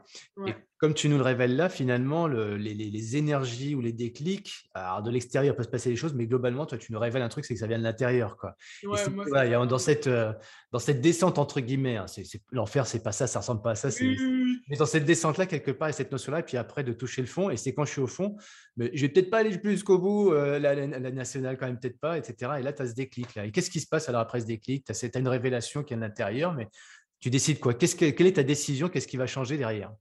Et 0.48 0.54
comme 0.78 0.94
tu 0.94 1.08
nous 1.08 1.18
le 1.18 1.24
révèles 1.24 1.56
là, 1.56 1.70
finalement, 1.70 2.28
les, 2.28 3.18
énergies 3.18 3.74
ou 3.74 3.80
les 3.80 3.94
déclics, 3.94 4.70
alors 4.74 5.02
de 5.02 5.10
l'extérieur 5.10 5.56
peuvent 5.56 5.66
se 5.66 5.72
passer 5.72 5.90
des 5.90 5.96
choses, 5.96 6.14
mais 6.14 6.28
globalement, 6.28 6.66
toi, 6.66 6.78
tu 6.78 6.92
nous 6.92 7.00
révèles 7.00 7.22
un 7.22 7.30
truc, 7.30 7.46
c'est 7.46 7.54
que 7.54 7.60
ça 7.60 7.68
vient 7.68 7.78
de 7.78 7.84
l'intérieur. 7.84 8.38
Quoi. 8.38 8.56
dans, 8.84 9.78
cette, 9.78 10.08
euh, 10.08 10.34
dans 10.72 10.80
cette 10.80 11.00
descente, 11.00 11.38
entre 11.38 11.62
guillemets, 11.62 11.98
hein, 11.98 12.08
c'est, 12.08 12.26
l'enfer, 12.52 12.86
c'est 12.86 13.02
pas 13.02 13.14
ça, 13.14 13.28
ça 13.28 13.40
ressemble 13.40 13.62
pas 13.62 13.72
à 13.72 13.76
ça. 13.76 13.90
Mais 14.70 14.76
dans 14.78 14.86
cette 14.86 15.06
descente-là, 15.06 15.46
quelque 15.46 15.72
part, 15.72 15.88
a 15.88 15.92
cette 15.94 16.12
notion-là, 16.12 16.40
et 16.40 16.44
puis 16.44 16.58
après, 16.58 16.84
de 16.84 16.92
toucher 16.92 17.22
le 17.22 17.28
fond, 17.28 17.50
et 17.50 17.56
c'est 17.56 17.74
quand 17.74 17.86
je 17.86 17.92
suis 17.92 18.02
au 18.02 18.08
fond, 18.08 18.36
mais 18.76 18.92
je 18.94 19.02
vais 19.02 19.10
peut-être 19.10 19.30
pas 19.30 19.40
aller 19.40 19.58
plus 19.58 19.72
jusqu'au 19.72 20.00
bout, 20.00 20.34
euh, 20.34 20.60
la, 20.60 20.76
nationale, 21.12 21.58
quand 21.58 21.68
même, 21.68 21.80
peut-être 21.80 22.00
pas, 22.00 22.18
etc. 22.18 22.54
Et 22.60 22.62
là, 22.62 22.74
tu 22.74 22.82
as 22.82 22.88
ce 22.88 22.94
déclic. 22.94 23.36
Là. 23.36 23.46
Et 23.46 23.52
qu'est-ce 23.52 23.70
qui 23.70 23.80
se 23.80 23.88
passe 23.88 24.10
alors 24.10 24.22
après 24.22 24.42
ce 24.42 24.46
déclic? 24.46 24.86
Tu 24.86 24.92
as, 24.92 25.20
une 25.20 25.28
révélation 25.28 25.84
qui 25.84 25.94
est 25.94 25.98
à 25.98 26.00
l'intérieur, 26.00 26.54
mais 26.54 26.68
tu 27.24 27.30
décides 27.30 27.62
quoi? 27.62 27.74
Que, 27.74 28.10
Quelle 28.10 28.28
est 28.28 28.34
ta 28.34 28.44
décision? 28.44 28.90
Qu'est-ce 28.90 29.08
qui 29.08 29.16
va 29.16 29.28
changer 29.28 29.58
derrière? 29.58 29.94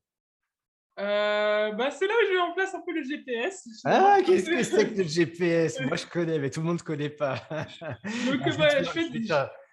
Euh, 0.98 1.70
bah, 1.70 1.88
c'est 1.92 2.08
là 2.08 2.14
où 2.14 2.26
je 2.26 2.34
mets 2.34 2.40
en 2.40 2.52
place 2.52 2.74
un 2.74 2.80
peu 2.80 2.92
le 2.92 3.04
GPS. 3.04 3.68
Ah, 3.84 4.18
qu'est-ce 4.26 4.50
que 4.50 4.62
c'est 4.64 4.92
que 4.92 4.98
le 4.98 5.04
GPS 5.04 5.80
Moi, 5.82 5.94
je 5.94 6.06
connais, 6.06 6.40
mais 6.40 6.50
tout 6.50 6.58
le 6.58 6.66
monde 6.66 6.78
ne 6.78 6.82
connaît 6.82 7.10
pas. 7.10 7.36
Donc, 8.26 8.40
ah, 8.58 8.82
je 8.82 8.88
fais 8.90 9.08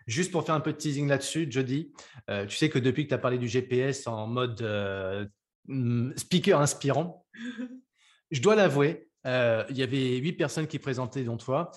Juste 0.05 0.31
pour 0.31 0.45
faire 0.45 0.53
un 0.53 0.59
peu 0.59 0.73
de 0.73 0.77
teasing 0.77 1.07
là-dessus, 1.07 1.47
Jody, 1.49 1.91
euh, 2.29 2.45
tu 2.45 2.55
sais 2.55 2.69
que 2.69 2.77
depuis 2.77 3.05
que 3.05 3.09
tu 3.09 3.15
as 3.15 3.19
parlé 3.19 3.39
du 3.39 3.47
GPS 3.47 4.05
en 4.05 4.27
mode 4.27 4.61
euh, 4.61 5.25
mm, 5.65 6.17
speaker 6.17 6.61
inspirant, 6.61 7.25
je 8.29 8.41
dois 8.41 8.55
l'avouer, 8.55 9.09
il 9.25 9.75
y 9.75 9.81
avait 9.81 10.17
huit 10.17 10.33
personnes 10.33 10.67
qui 10.67 10.77
présentaient, 10.77 11.23
dont 11.23 11.37
toi 11.37 11.71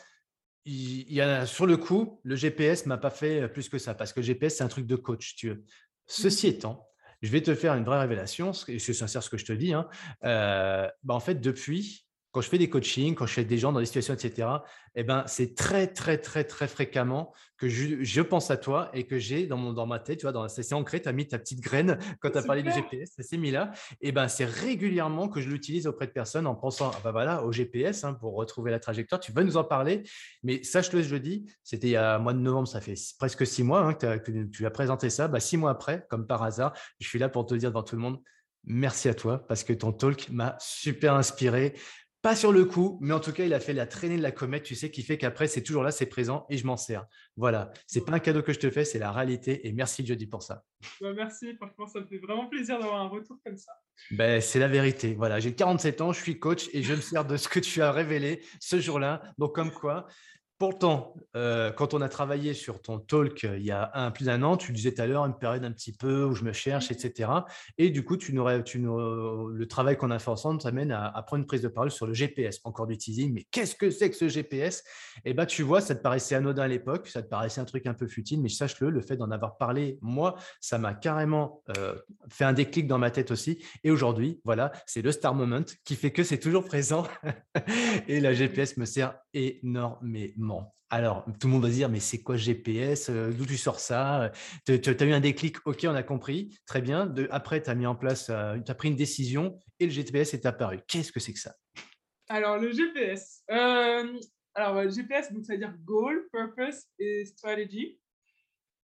il 0.65 1.13
y 1.13 1.21
a 1.21 1.47
sur 1.47 1.67
le 1.67 1.77
coup, 1.77 2.21
le 2.23 2.37
GPS 2.37 2.87
m'a 2.87 2.99
pas 2.99 3.11
fait 3.11 3.49
plus 3.49 3.69
que 3.69 3.79
ça 3.79 3.95
parce 3.95 4.13
que 4.13 4.21
le 4.21 4.27
GPS 4.27 4.57
c'est 4.57 4.65
un 4.65 4.69
truc 4.69 4.87
de 4.87 4.97
coach, 4.97 5.35
tu 5.37 5.49
veux. 5.49 5.65
Ceci 6.07 6.47
mmh. 6.47 6.51
étant, 6.51 6.89
je 7.23 7.31
vais 7.31 7.41
te 7.41 7.55
faire 7.55 7.75
une 7.75 7.85
vraie 7.85 8.01
révélation, 8.01 8.53
et 8.69 8.79
c'est 8.79 8.93
sincère 8.93 9.23
ce 9.23 9.31
que 9.31 9.39
je 9.39 9.45
te 9.45 9.53
dis. 9.53 9.73
Hein, 9.73 9.89
euh, 10.25 10.89
bah, 11.05 11.15
en 11.15 11.21
fait, 11.21 11.37
depuis, 11.37 12.05
quand 12.33 12.41
je 12.41 12.49
fais 12.49 12.59
des 12.59 12.71
coachings, 12.71 13.15
quand 13.15 13.27
je 13.27 13.35
fais 13.35 13.45
des 13.45 13.59
gens 13.59 13.73
dans 13.73 13.81
des 13.81 13.87
situations, 13.87 14.15
etc., 14.15 14.49
eh 14.95 15.05
ben, 15.05 15.23
c'est 15.27 15.55
très, 15.55 15.87
très, 15.87 16.19
très, 16.19 16.45
très 16.45 16.67
fréquemment 16.67 17.33
que 17.59 17.69
je, 17.69 18.21
pense 18.23 18.51
à 18.51 18.57
toi 18.57 18.91
et 18.95 19.05
que 19.05 19.19
j'ai 19.19 19.47
dans, 19.47 19.57
mon, 19.57 19.73
dans 19.73 19.87
ma 19.87 19.99
tête, 19.99 20.19
tu 20.19 20.27
vois, 20.29 20.49
c'est 20.49 20.73
ancré, 20.73 21.01
tu 21.01 21.09
as 21.09 21.13
mis 21.13 21.29
ta 21.29 21.39
petite 21.39 21.61
graine 21.61 21.99
quand 22.21 22.31
tu 22.31 22.39
as 22.39 22.43
parlé 22.43 22.63
du 22.63 22.73
GPS, 22.73 23.13
ça 23.17 23.23
s'est 23.23 23.37
mis 23.37 23.51
là. 23.51 23.71
Eh 24.01 24.13
ben, 24.13 24.29
c'est 24.29 24.47
régulièrement 24.47 25.29
que 25.29 25.41
je 25.41 25.49
l'utilise 25.49 25.87
auprès 25.87 26.07
de 26.07 26.13
personnes 26.13 26.47
en 26.47 26.55
pensant 26.55 26.91
ah 26.95 27.01
ben 27.05 27.13
voilà, 27.13 27.45
au 27.45 27.53
GPS 27.53 28.05
hein, 28.05 28.15
pour 28.15 28.35
retrouver 28.35 28.71
la 28.71 28.81
trajectoire. 28.81 29.21
Tu 29.21 29.33
vas 29.33 29.45
nous 29.45 29.59
en 29.59 29.65
parler, 29.65 30.03
mais 30.43 30.63
sache-le, 30.63 31.03
je 31.03 31.15
le 31.15 31.21
dis, 31.21 31.47
c'était 31.63 31.89
il 31.89 31.93
y 31.93 31.97
a 31.97 32.19
mois 32.19 32.33
de 32.33 32.39
novembre, 32.39 32.67
ça 32.67 32.81
fait 32.81 32.95
presque 33.19 33.47
six 33.47 33.63
mois 33.63 33.85
hein, 33.85 33.95
que, 33.95 34.45
tu 34.47 34.67
as 34.67 34.71
présenté 34.71 35.11
ça. 35.11 35.29
Bah, 35.29 35.39
six 35.39 35.59
mois 35.59 35.71
après, 35.71 36.07
comme 36.09 36.27
par 36.27 36.43
hasard, 36.43 36.73
je 36.99 37.07
suis 37.07 37.19
là 37.19 37.29
pour 37.29 37.45
te 37.45 37.55
dire 37.55 37.71
devant 37.71 37.83
tout 37.83 37.97
le 37.97 38.03
monde, 38.03 38.19
Merci 38.65 39.09
à 39.09 39.15
toi 39.15 39.45
parce 39.49 39.65
que 39.65 39.73
ton 39.73 39.93
talk 39.93 40.29
m'a 40.31 40.57
super 40.61 41.15
inspiré. 41.15 41.75
Pas 42.23 42.37
sur 42.37 42.53
le 42.53 42.65
coup, 42.65 42.99
mais 43.01 43.13
en 43.13 43.19
tout 43.19 43.33
cas, 43.33 43.45
il 43.45 43.53
a 43.53 43.59
fait 43.59 43.73
la 43.73 43.85
traînée 43.85 44.17
de 44.17 44.23
la 44.23 44.31
comète, 44.31 44.63
tu 44.63 44.77
sais, 44.77 44.93
qui 44.93 45.03
fait 45.03 45.19
qu'après, 45.19 45.49
c'est 45.49 45.61
toujours 45.61 45.83
là, 45.83 45.91
c'est 45.91 46.07
présent 46.07 46.47
et 46.51 46.57
je 46.57 46.65
m'en 46.65 46.77
sers. 46.77 47.05
Voilà, 47.37 47.73
c'est 47.89 48.05
pas 48.05 48.13
un 48.13 48.21
cadeau 48.21 48.43
que 48.43 48.53
je 48.53 48.61
te 48.61 48.71
fais, 48.71 48.85
c'est 48.85 49.01
la 49.01 49.11
réalité 49.11 49.67
et 49.67 49.73
merci 49.73 50.07
Jody 50.07 50.29
pour 50.29 50.45
ça. 50.45 50.63
Bah, 51.01 51.13
merci, 51.13 51.53
franchement, 51.57 51.89
ça 51.89 51.99
me 51.99 52.07
fait 52.07 52.19
vraiment 52.19 52.49
plaisir 52.49 52.79
d'avoir 52.79 53.01
un 53.01 53.09
retour 53.09 53.39
comme 53.45 53.57
ça. 53.57 53.73
Ben, 54.13 54.41
c'est 54.41 54.61
la 54.61 54.69
vérité. 54.69 55.15
Voilà, 55.15 55.41
j'ai 55.41 55.53
47 55.53 56.01
ans, 56.01 56.13
je 56.13 56.23
suis 56.23 56.39
coach 56.39 56.69
et 56.73 56.85
je 56.85 56.95
me 56.95 57.01
sers 57.01 57.25
de 57.25 57.37
ce 57.37 57.49
que 57.49 57.59
tu 57.59 57.83
as 57.83 57.91
révélé 57.91 58.41
ce 58.61 58.79
jour-là. 58.79 59.23
Donc, 59.39 59.57
comme 59.57 59.73
quoi, 59.73 60.07
Pourtant, 60.63 61.17
euh, 61.35 61.73
quand 61.73 61.93
on 61.93 62.01
a 62.03 62.09
travaillé 62.09 62.55
sur 62.55 62.81
ton 62.81 63.01
talk 63.01 63.43
euh, 63.43 63.59
il 63.59 63.65
y 63.65 63.73
a 63.73 63.91
un, 63.95 64.13
plus 64.13 64.27
d'un 64.27 64.45
an, 64.45 64.57
tu 64.57 64.71
disais 64.71 64.95
tout 64.95 65.03
à 65.03 65.09
l'heure 65.09 65.27
une 65.27 65.37
période 65.37 65.65
un 65.65 65.73
petit 65.73 65.91
peu 65.91 66.23
où 66.23 66.37
je 66.37 66.45
me 66.45 66.53
cherche, 66.53 66.93
etc. 66.93 67.33
Et 67.79 67.91
du 67.91 68.05
coup, 68.05 68.17
tu 68.17 68.33
n'aurais, 68.33 68.63
tu 68.63 68.79
le 68.79 69.65
travail 69.67 69.97
qu'on 69.97 70.13
a 70.13 70.21
fait 70.21 70.31
ensemble 70.31 70.63
t'amène 70.63 70.93
à, 70.93 71.09
à, 71.09 71.23
prendre 71.23 71.41
une 71.41 71.49
prise 71.49 71.63
de 71.63 71.69
parole 71.69 71.91
sur 71.91 72.07
le 72.07 72.15
GPS. 72.15 72.61
Encore 72.63 72.87
du 72.87 72.97
teasing, 72.97 73.33
mais 73.35 73.43
qu'est-ce 73.51 73.75
que 73.75 73.91
c'est 73.91 74.09
que 74.09 74.15
ce 74.15 74.29
GPS 74.29 74.85
Eh 75.25 75.35
bien, 75.35 75.47
tu 75.47 75.65
vois, 75.65 75.81
ça 75.81 75.97
te 75.97 76.01
paraissait 76.01 76.37
anodin 76.37 76.63
à 76.63 76.69
l'époque, 76.69 77.09
ça 77.09 77.23
te 77.25 77.29
paraissait 77.29 77.61
un 77.61 77.65
truc 77.65 77.89
un 77.89 77.95
peu 77.95 78.07
futile, 78.07 78.41
mais 78.41 78.49
sache-le, 78.49 78.91
le 78.91 79.01
fait 79.01 79.17
d'en 79.17 79.33
avoir 79.33 79.57
parlé, 79.57 79.99
moi, 80.01 80.37
ça 80.61 80.79
m'a 80.79 80.95
carrément 80.95 81.65
euh, 81.77 81.97
fait 82.29 82.45
un 82.45 82.53
déclic 82.53 82.87
dans 82.87 82.99
ma 82.99 83.11
tête 83.11 83.33
aussi. 83.33 83.59
Et 83.83 83.91
aujourd'hui, 83.91 84.41
voilà, 84.45 84.71
c'est 84.87 85.03
le 85.03 85.11
star 85.11 85.35
moment 85.35 85.65
qui 85.85 85.97
fait 85.97 86.13
que 86.13 86.23
c'est 86.23 86.39
toujours 86.39 86.65
présent. 86.65 87.05
et 88.07 88.21
la 88.21 88.33
GPS 88.33 88.77
me 88.77 88.85
sert 88.85 89.17
énormément 89.35 90.52
Alors, 90.91 91.25
tout 91.41 91.47
le 91.47 91.55
monde 91.55 91.63
va 91.63 91.69
se 91.69 91.75
dire, 91.75 91.89
mais 91.89 92.01
c'est 92.01 92.23
quoi 92.23 92.37
GPS 92.37 93.09
D'où 93.09 93.47
tu 93.47 93.57
sors 93.57 93.81
ça 93.81 94.31
Tu 94.67 94.73
as 94.73 95.05
eu 95.05 95.13
un 95.13 95.21
déclic, 95.21 95.57
ok, 95.67 95.87
on 95.89 95.95
a 95.95 96.03
compris, 96.03 96.59
très 96.67 96.83
bien. 96.83 97.15
Après, 97.31 97.63
tu 97.63 97.71
as 97.71 97.75
mis 97.75 97.87
en 97.87 97.95
place, 97.95 98.27
tu 98.27 98.71
as 98.71 98.75
pris 98.75 98.89
une 98.89 98.97
décision 98.97 99.59
et 99.81 99.87
le 99.87 99.91
GPS 99.91 100.35
est 100.35 100.45
apparu. 100.45 100.81
Qu'est-ce 100.87 101.11
que 101.11 101.19
c'est 101.19 101.33
que 101.33 101.39
ça? 101.39 101.55
Alors, 102.29 102.59
le 102.59 102.73
GPS. 102.73 103.43
alors, 103.49 104.91
GPS, 104.91 105.33
donc 105.33 105.47
ça 105.47 105.55
veut 105.55 105.59
dire 105.59 105.75
Goal, 105.83 106.29
Purpose 106.31 106.85
et 106.99 107.25
Strategy. 107.25 107.99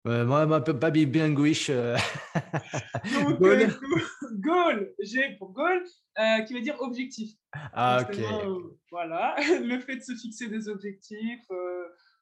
Euh, 0.08 0.24
moi, 0.24 0.46
moi, 0.46 0.62
pas 0.62 0.90
bien 0.90 1.30
gouiche. 1.32 1.68
Euh. 1.70 1.96
goal. 3.38 3.68
goal, 4.40 4.94
G 5.00 5.36
pour 5.38 5.52
goal, 5.52 5.84
euh, 6.18 6.40
qui 6.42 6.54
veut 6.54 6.62
dire 6.62 6.80
objectif. 6.80 7.32
Ah, 7.52 8.02
ok. 8.02 8.18
voilà, 8.90 9.36
le 9.62 9.78
fait 9.80 9.96
de 9.96 10.02
se 10.02 10.14
fixer 10.14 10.48
des 10.48 10.68
objectifs, 10.68 11.46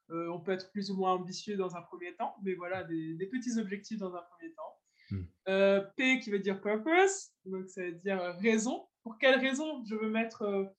on 0.09 0.41
peut 0.41 0.53
être 0.53 0.71
plus 0.73 0.91
ou 0.91 0.97
moins 0.97 1.13
ambitieux 1.13 1.57
dans 1.57 1.77
un 1.77 1.83
premier 1.83 2.15
temps, 2.17 2.35
mais 2.43 2.55
voilà, 2.55 2.83
des, 2.85 3.29
petits 3.31 3.59
objectifs 3.59 3.99
dans 3.99 4.15
un 4.15 4.23
premier 4.23 4.53
temps. 4.53 4.73
Hmm. 5.11 5.81
P 5.97 6.19
qui 6.19 6.31
veut 6.31 6.41
dire 6.41 6.61
purpose, 6.61 7.31
donc 7.45 7.69
ça 7.69 7.83
veut 7.83 7.93
dire 7.93 8.21
raison. 8.41 8.85
Pour 9.05 9.17
quelle 9.19 9.39
raison 9.39 9.85
je 9.85 9.95
veux 9.95 10.11
mettre 10.11 10.75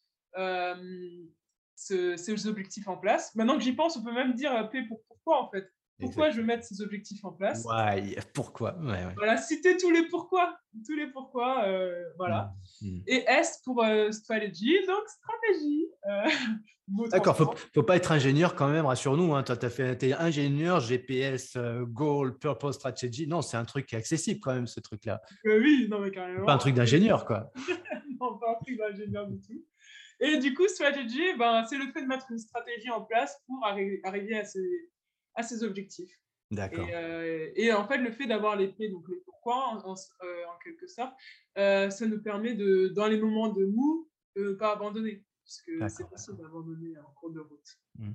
ces 1.76 2.48
objectifs 2.48 2.90
en 2.90 2.98
place? 2.98 3.34
Maintenant 3.36 3.56
que 3.56 3.64
j'y 3.64 3.74
pense, 3.74 3.96
on 3.96 4.04
peut 4.04 4.14
même 4.14 4.34
dire 4.34 4.70
P 4.70 4.84
pour 4.84 5.02
pourquoi 5.08 5.44
en 5.44 5.50
fait. 5.50 5.72
Pourquoi 6.00 6.30
je 6.30 6.38
veux 6.38 6.46
mettre 6.46 6.64
ces 6.64 6.82
objectifs 6.82 7.24
en 7.26 7.32
place? 7.32 7.66
Ouais, 7.66 8.16
pourquoi 8.34 8.76
Voilà, 9.16 9.38
citer 9.38 9.78
tous 9.78 9.90
les 9.90 10.08
pourquoi. 10.08 10.58
Tous 10.86 10.96
les 10.96 11.08
pourquoi, 11.08 11.66
euh, 11.66 12.04
voilà. 12.18 12.54
Mmh, 12.82 12.88
mmh. 12.88 13.04
Et 13.08 13.24
S 13.28 13.62
pour 13.66 13.84
euh, 13.84 14.12
strategy, 14.12 14.76
donc 14.86 15.02
stratégie. 15.08 15.88
Euh, 16.08 16.30
D'accord, 17.12 17.36
faut, 17.36 17.54
faut 17.74 17.84
pas 17.84 17.98
être 17.98 18.12
ingénieur 18.12 18.56
quand 18.56 18.70
même, 18.70 18.86
rassure-nous. 18.86 19.36
Hein. 19.36 19.44
Toi, 19.44 19.58
tu 19.58 19.66
as 19.66 19.70
fait, 19.70 20.04
es 20.04 20.14
ingénieur, 20.14 20.80
GPS, 20.80 21.58
Goal, 21.58 22.38
Purpose, 22.38 22.76
Strategy. 22.76 23.28
Non, 23.28 23.42
c'est 23.42 23.58
un 23.58 23.66
truc 23.66 23.88
qui 23.88 23.96
est 23.96 23.98
accessible 23.98 24.40
quand 24.40 24.54
même, 24.54 24.68
ce 24.68 24.80
truc-là. 24.80 25.22
oui, 25.44 25.88
non, 25.90 26.00
mais 26.00 26.12
carrément. 26.12 26.46
Pas 26.46 26.54
un 26.54 26.58
truc 26.58 26.76
d'ingénieur, 26.76 27.26
quoi. 27.26 27.52
non, 28.22 28.38
pas 28.38 28.52
un 28.52 28.64
truc 28.64 28.78
d'ingénieur 28.78 29.28
du 29.28 29.42
tout. 29.42 29.66
Et 30.20 30.38
du 30.38 30.54
coup, 30.54 30.68
strategy, 30.68 31.34
ben, 31.38 31.66
c'est 31.70 31.78
le 31.78 31.92
fait 31.92 32.04
de 32.04 32.08
mettre 32.08 32.28
une 32.32 32.40
stratégie 32.40 32.90
en 32.90 33.02
place 33.02 33.38
pour 33.48 33.66
arriver 33.66 34.38
à 34.38 34.46
ces 34.46 34.64
à 35.38 35.44
ses 35.44 35.64
objectifs. 35.64 36.12
D'accord. 36.52 36.88
Euh, 36.94 37.50
et, 37.56 37.74
en 37.74 37.88
fait, 37.88 37.98
le 37.98 38.12
fait 38.12 38.26
d'avoir 38.26 38.56
les 38.56 38.70
P, 38.70 38.90
donc 38.90 39.08
les 39.10 39.18
pourquoi, 39.26 39.82
en, 39.86 39.94
euh, 39.94 40.26
quelque 40.64 40.88
sorte, 40.88 41.14
euh, 41.58 41.90
ça 41.90 42.06
nous 42.06 42.22
permet, 42.22 42.54
de, 42.54 42.88
dans 42.90 43.08
les 43.08 43.20
moments 43.20 43.50
de 43.50 43.66
mou, 43.66 44.10
de 44.36 44.50
ne 44.50 44.54
pas 44.54 44.74
abandonner, 44.74 45.26
parce 45.44 45.62
que 45.62 45.90
c'est 45.90 46.10
possible 46.10 46.38
d'abandonner 46.38 46.98
en 47.00 47.12
cours 47.20 47.32
de 47.32 47.40
route. 47.40 47.78
Mmh. 48.00 48.12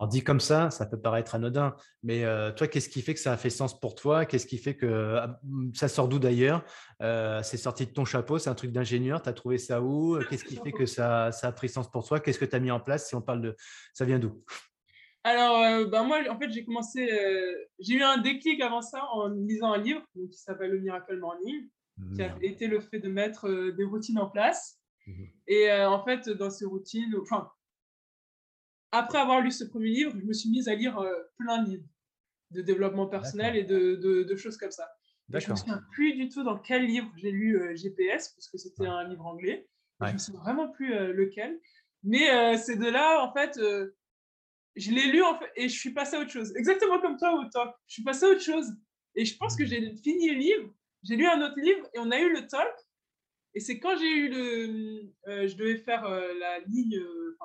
Alors 0.00 0.08
dit 0.10 0.22
comme 0.22 0.38
ça, 0.38 0.70
ça 0.70 0.86
peut 0.86 1.00
paraître 1.00 1.34
anodin, 1.34 1.74
mais 2.04 2.22
toi, 2.54 2.68
qu'est-ce 2.68 2.88
qui 2.88 3.02
fait 3.02 3.14
que 3.14 3.20
ça 3.20 3.32
a 3.32 3.36
fait 3.36 3.50
sens 3.50 3.80
pour 3.80 3.96
toi? 3.96 4.26
Qu'est-ce 4.26 4.46
qui 4.46 4.56
fait 4.58 4.76
que 4.76 5.16
ah, 5.16 5.40
mmh, 5.42 5.74
ça 5.74 5.88
sort 5.88 6.06
d'où 6.06 6.20
d'ailleurs? 6.20 6.64
C'est 7.00 7.56
sorti 7.56 7.84
de 7.84 7.90
ton 7.90 8.04
chapeau, 8.04 8.38
c'est 8.38 8.48
un 8.48 8.54
truc 8.54 8.70
d'ingénieur, 8.70 9.20
tu 9.22 9.28
as 9.28 9.32
trouvé 9.32 9.58
ça 9.58 9.82
où? 9.82 10.16
Qu'est-ce 10.30 10.44
qui 10.44 10.54
fait 10.54 10.70
que 10.70 10.86
ça, 10.86 11.32
ça, 11.32 11.48
a 11.48 11.52
pris 11.52 11.68
sens 11.68 11.90
pour 11.90 12.06
toi? 12.06 12.20
Qu'est-ce 12.20 12.38
que 12.38 12.44
tu 12.44 12.54
as 12.54 12.60
mis 12.60 12.70
en 12.70 12.78
place 12.78 13.08
Si 13.08 13.16
on 13.16 13.20
parle 13.22 13.42
de 13.42 13.56
ça 13.92 14.04
vient 14.04 14.20
d'où? 14.20 14.40
Alors, 15.28 15.62
euh, 15.62 15.84
bah, 15.86 16.02
moi, 16.04 16.20
en 16.30 16.38
fait, 16.38 16.50
j'ai 16.50 16.64
commencé, 16.64 17.10
euh, 17.12 17.52
j'ai 17.78 17.94
eu 17.96 18.02
un 18.02 18.16
déclic 18.18 18.62
avant 18.62 18.80
ça 18.80 19.04
en 19.12 19.28
lisant 19.28 19.72
un 19.72 19.78
livre 19.78 20.02
qui 20.14 20.38
s'appelle 20.38 20.70
Le 20.70 20.80
Miracle 20.80 21.18
Morning, 21.18 21.68
qui 22.14 22.22
a 22.22 22.34
été 22.40 22.66
le 22.66 22.80
fait 22.80 22.98
de 22.98 23.08
mettre 23.08 23.46
euh, 23.46 23.72
des 23.72 23.84
routines 23.84 24.18
en 24.18 24.28
place. 24.30 24.78
Mmh 25.06 25.24
et 25.50 25.72
en 25.72 26.04
fait, 26.04 26.28
dans 26.28 26.50
ces 26.50 26.66
routines, 26.66 27.14
enfin, 27.22 27.50
après 28.92 29.16
avoir 29.16 29.40
lu 29.40 29.50
ce 29.50 29.64
premier 29.64 29.88
livre, 29.88 30.12
je 30.20 30.26
me 30.26 30.34
suis 30.34 30.50
mise 30.50 30.68
à 30.68 30.74
lire 30.74 31.02
plein 31.38 31.62
de 31.62 31.70
livres 31.70 31.88
de 32.50 32.60
développement 32.60 33.06
personnel 33.06 33.56
et 33.56 33.64
de, 33.64 33.94
de, 33.94 34.36
choses 34.36 34.58
comme 34.58 34.70
ça. 34.70 34.86
je 35.30 35.46
ne 35.46 35.52
me 35.52 35.56
souviens 35.56 35.80
plus 35.92 36.12
du 36.12 36.28
tout 36.28 36.44
dans 36.44 36.58
quel 36.58 36.84
livre 36.84 37.10
j'ai 37.16 37.30
lu 37.30 37.58
GPS, 37.74 38.28
parce 38.34 38.50
que 38.50 38.58
c'était 38.58 38.86
un 38.86 39.08
livre 39.08 39.24
anglais. 39.24 39.66
Je 40.02 40.08
ne 40.08 40.12
me 40.12 40.18
souviens 40.18 40.40
vraiment 40.42 40.68
plus 40.68 40.90
lequel. 41.14 41.58
Mais 42.02 42.58
c'est 42.58 42.76
de 42.76 42.90
là, 42.90 43.24
en 43.24 43.32
fait, 43.32 43.58
je 44.78 44.92
l'ai 44.92 45.10
lu 45.10 45.22
en 45.22 45.38
fait, 45.38 45.50
et 45.56 45.68
je 45.68 45.78
suis 45.78 45.92
passé 45.92 46.16
à 46.16 46.20
autre 46.20 46.30
chose. 46.30 46.54
Exactement 46.56 47.00
comme 47.00 47.16
toi, 47.16 47.34
au 47.34 47.48
talk. 47.48 47.74
Je 47.86 47.94
suis 47.94 48.02
passé 48.02 48.26
à 48.26 48.28
autre 48.28 48.42
chose. 48.42 48.72
Et 49.14 49.24
je 49.24 49.36
pense 49.36 49.56
que 49.56 49.64
j'ai 49.64 49.94
fini 49.96 50.28
le 50.30 50.38
livre, 50.38 50.72
j'ai 51.02 51.16
lu 51.16 51.26
un 51.26 51.40
autre 51.42 51.58
livre 51.58 51.86
et 51.94 51.98
on 51.98 52.10
a 52.10 52.18
eu 52.18 52.32
le 52.32 52.46
talk. 52.46 52.72
Et 53.54 53.60
c'est 53.60 53.78
quand 53.78 53.96
j'ai 53.96 54.10
eu 54.10 54.28
le. 54.28 55.12
Euh, 55.26 55.48
je 55.48 55.56
devais 55.56 55.78
faire 55.78 56.04
euh, 56.04 56.32
la 56.38 56.60
ligne, 56.60 56.96
euh, 56.96 57.36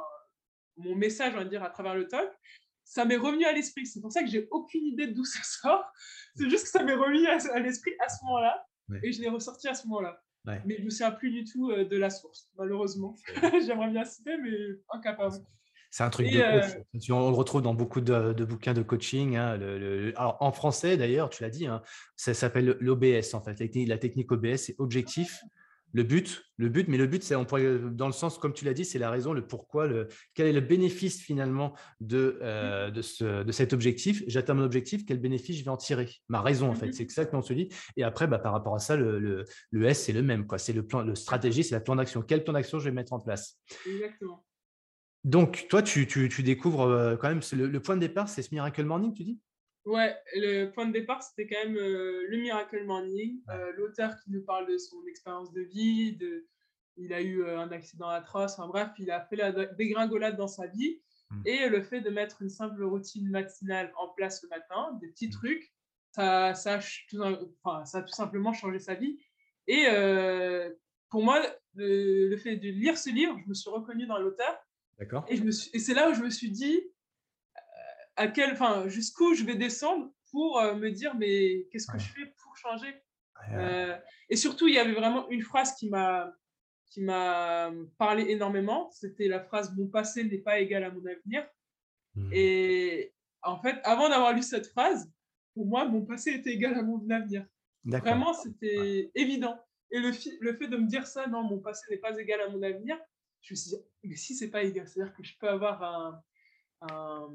mon 0.78 0.96
message, 0.96 1.34
on 1.34 1.38
va 1.38 1.46
dire, 1.46 1.63
à 1.63 1.69
travers 1.69 1.96
le 1.96 2.08
talk. 2.08 2.30
Ça 2.84 3.06
m'est 3.06 3.17
revenu 3.17 3.46
à 3.46 3.54
l'esprit. 3.54 3.86
C'est 3.86 4.02
pour 4.02 4.12
ça 4.12 4.22
que 4.22 4.30
j'ai 4.30 4.48
aucune 4.52 4.86
idée 4.86 5.08
d'où 5.08 5.24
ça 5.26 5.39
sort. 5.43 5.84
C'est 6.36 6.50
juste 6.50 6.65
que 6.65 6.69
ça 6.69 6.84
m'est 6.84 6.93
revenu 6.93 7.26
à, 7.28 7.60
l'esprit 7.60 7.93
à 8.00 8.10
ce 8.10 8.24
moment-là. 8.26 8.65
Et 9.02 9.12
je 9.12 9.22
l'ai 9.22 9.30
ressorti 9.30 9.67
à 9.67 9.74
ce 9.74 9.88
moment-là. 9.88 10.22
Mais 10.46 10.76
je 10.76 10.82
ne 10.82 10.86
me 10.86 10.89
souviens 10.89 11.12
plus 11.12 11.32
du 11.32 11.46
tout 11.46 11.72
de 11.72 11.98
la 11.98 12.10
source, 12.10 12.50
malheureusement. 12.58 13.15
J'aimerais 13.65 13.89
bien 13.89 14.04
citer, 14.04 14.36
mais 14.38 14.52
incapable. 14.89 15.38
C'est 15.93 16.01
un 16.01 16.10
truc 16.10 16.32
de 16.32 16.39
coach. 16.39 17.12
On 17.12 17.29
le 17.29 17.36
retrouve 17.36 17.62
dans 17.62 17.75
beaucoup 17.75 18.01
de, 18.01 18.43
bouquins 18.45 18.73
de 18.73 18.82
coaching. 18.82 19.36
Hein, 19.36 19.60
alors, 20.15 20.38
en 20.39 20.51
français, 20.51 20.97
d'ailleurs, 20.97 21.29
tu 21.29 21.43
l'as 21.43 21.51
dit, 21.51 21.67
hein, 21.67 21.84
ça 22.15 22.34
s'appelle 22.34 22.77
l'OBS, 22.79 23.36
en 23.36 23.41
fait. 23.43 23.60
La 23.86 23.99
technique 23.99 24.32
OBS, 24.32 24.56
c'est 24.56 24.75
objectif, 24.79 25.43
le 25.91 26.01
but, 26.01 26.45
le 26.58 26.69
but, 26.69 26.88
mais 26.88 26.97
le 26.97 27.06
but, 27.06 27.21
c'est 27.21 27.36
dans 27.36 28.08
le 28.08 28.12
sens, 28.12 28.39
comme 28.39 28.53
tu 28.53 28.65
l'as 28.65 28.73
dit, 28.73 28.86
c'est 28.86 28.97
la 28.97 29.12
raison, 29.12 29.34
le 29.34 29.45
pourquoi, 29.45 29.86
le, 29.86 30.08
quel 30.34 30.47
est 30.47 30.53
le 30.53 30.62
bénéfice 30.62 31.21
finalement 31.21 31.75
de, 31.99 32.39
euh, 32.41 32.89
de, 32.89 33.03
ce, 33.03 33.43
de, 33.43 33.51
cet 33.51 33.71
objectif. 33.71 34.23
J'atteins 34.25 34.56
mon 34.56 34.63
objectif, 34.63 35.06
quel 35.06 35.19
bénéfice 35.19 35.60
je 35.60 35.63
vais 35.63 35.69
en 35.69 35.77
tirer? 35.77 36.10
Ma 36.27 36.41
raison, 36.41 36.71
en 36.71 36.73
fait, 36.73 36.88
mmh 36.88 36.93
c'est 36.93 37.12
ça 37.12 37.25
que 37.25 37.36
l'on 37.36 37.43
se 37.43 37.53
dit. 37.53 37.69
Et 37.97 38.03
après, 38.03 38.25
bah, 38.25 38.39
par 38.39 38.53
rapport 38.53 38.73
à 38.73 38.79
ça, 38.79 38.95
le, 38.95 39.45
le, 39.69 39.86
S, 39.86 40.06
c'est 40.06 40.12
le 40.12 40.23
même. 40.23 40.47
C'est 40.58 40.73
le 40.73 40.88
plan, 40.88 41.03
le 41.03 41.13
stratégie, 41.13 41.63
c'est 41.63 41.75
la 41.75 41.82
plan 41.82 41.95
d'action. 41.95 42.23
Quel 42.23 42.43
plan 42.43 42.53
d'action 42.53 42.79
je 42.79 42.86
vais 42.86 42.91
mettre 42.91 43.13
en 43.13 43.19
place? 43.19 43.60
Exactement. 43.86 44.43
Donc, 45.24 45.68
toi, 45.70 45.82
tu, 45.82 46.06
découvres 46.44 46.82
euh, 46.82 47.16
quand 47.16 47.30
même, 47.30 47.42
le, 47.54 47.80
point 47.80 47.96
de 47.96 48.02
départ, 48.02 48.28
c'est 48.28 48.42
ce 48.42 48.54
Miracle 48.54 48.84
Morning, 48.84 49.14
tu 49.14 49.24
dis? 49.24 49.40
Ouais, 49.86 50.16
le 50.36 50.68
point 50.68 50.86
de 50.86 50.92
départ, 50.92 51.24
c'était 51.24 51.48
quand 51.48 51.66
même 51.66 51.78
euh, 51.78 52.26
le 52.28 52.38
Miracle 52.38 52.84
Morning. 52.86 53.42
Euh, 53.50 53.72
l'auteur 53.78 54.16
qui 54.24 54.32
nous 54.32 54.44
parle 54.44 54.68
de 54.70 54.78
son 54.78 54.98
expérience 55.08 55.54
de 55.54 55.62
vie, 55.62 56.18
de, 56.18 56.46
il 56.98 57.14
a 57.14 57.22
eu 57.22 57.46
un 57.46 57.72
accident 57.72 58.10
atroce, 58.10 58.54
enfin 58.54 58.68
bref, 58.68 58.90
il 58.98 59.12
a 59.12 59.22
fait 59.22 59.38
la 59.38 59.52
dégringolade 59.52 60.36
dans 60.36 60.48
sa 60.48 60.68
vie. 60.68 61.02
Mmh. 61.32 61.42
Et 61.46 61.70
le 61.70 61.82
fait 61.82 62.02
de 62.02 62.10
mettre 62.10 62.42
une 62.42 62.50
simple 62.50 62.84
routine 62.84 63.30
matinale 63.30 63.94
en 63.98 64.10
place 64.10 64.44
le 64.44 64.50
matin, 64.50 64.98
des 65.02 65.08
petits 65.08 65.28
mmh. 65.28 65.32
trucs, 65.32 65.74
ça, 66.12 66.54
ça, 66.54 66.80
a 66.80 68.02
tout 68.02 68.14
simplement 68.14 68.54
changé 68.54 68.80
sa 68.80 68.94
vie. 68.94 69.18
Et 69.68 69.86
pour 71.10 71.24
moi, 71.24 71.42
le, 71.76 72.28
le, 72.28 72.38
fait 72.38 72.58
de 72.58 72.68
lire 72.68 72.98
ce 72.98 73.10
livre, 73.10 73.38
je 73.44 73.50
me 73.50 73.54
suis 73.54 73.70
reconnue 73.70 74.06
dans 74.06 74.20
l'auteur 74.20 74.62
D'accord. 74.99 75.25
Et, 75.29 75.36
et 75.36 75.79
c'est 75.79 75.93
là 75.93 76.10
où 76.10 76.13
je 76.13 76.21
me 76.21 76.29
suis 76.29 76.51
dit 76.51 76.79
euh, 77.56 77.60
à 78.15 78.27
quel, 78.27 78.51
enfin, 78.51 78.88
jusqu'où 78.88 79.34
je 79.34 79.43
vais 79.43 79.56
descendre 79.56 80.12
pour 80.32 80.60
euh, 80.60 80.75
me 80.75 80.89
dire 80.91 81.15
mais 81.15 81.67
qu'est-ce 81.71 81.91
que 81.91 81.99
je 81.99 82.10
fais 82.10 82.25
pour 82.41 82.56
changer? 82.58 82.93
Euh, 83.51 83.97
Et 84.29 84.36
surtout, 84.36 84.67
il 84.67 84.75
y 84.75 84.79
avait 84.79 84.93
vraiment 84.93 85.29
une 85.29 85.41
phrase 85.41 85.75
qui 85.75 85.89
m'a 85.89 86.34
qui 86.88 87.01
m'a 87.01 87.71
parlé 87.97 88.29
énormément. 88.29 88.89
C'était 88.91 89.27
la 89.27 89.43
phrase 89.43 89.75
mon 89.75 89.88
passé 89.88 90.23
n'est 90.23 90.38
pas 90.38 90.60
égal 90.60 90.84
à 90.84 90.91
mon 90.91 91.03
avenir. 91.06 91.47
Mmh. 92.15 92.29
Et 92.32 93.13
en 93.41 93.60
fait, 93.60 93.82
avant 93.84 94.10
d'avoir 94.10 94.34
lu 94.34 94.43
cette 94.43 94.67
phrase, 94.67 95.12
pour 95.56 95.65
moi, 95.65 95.86
mon 95.86 96.06
passé 96.06 96.32
était 96.32 96.51
égal 96.51 96.75
à 96.75 96.84
mon 96.84 97.10
avenir. 97.10 97.45
Vraiment, 97.84 98.34
c'était 98.34 99.12
évident. 99.15 99.60
Et 99.91 99.99
le, 99.99 100.12
le 100.39 100.58
fait 100.58 100.67
de 100.67 100.77
me 100.77 100.88
dire 100.88 101.06
ça, 101.06 101.27
non, 101.27 101.43
mon 101.43 101.60
passé 101.60 101.86
n'est 101.89 101.97
pas 101.97 102.17
égal 102.17 102.41
à 102.41 102.49
mon 102.49 102.62
avenir, 102.63 102.97
je 103.41 103.53
me 103.53 103.56
suis 103.58 103.71
dit, 103.71 103.84
mais 104.04 104.16
si 104.16 104.36
c'est 104.36 104.50
pas 104.50 104.63
égal, 104.63 104.88
c'est-à-dire 104.88 105.13
que 105.13 105.24
je 105.24 105.38
peux 105.38 105.50
avoir 105.50 105.84
un. 105.84 106.24
un 106.82 107.30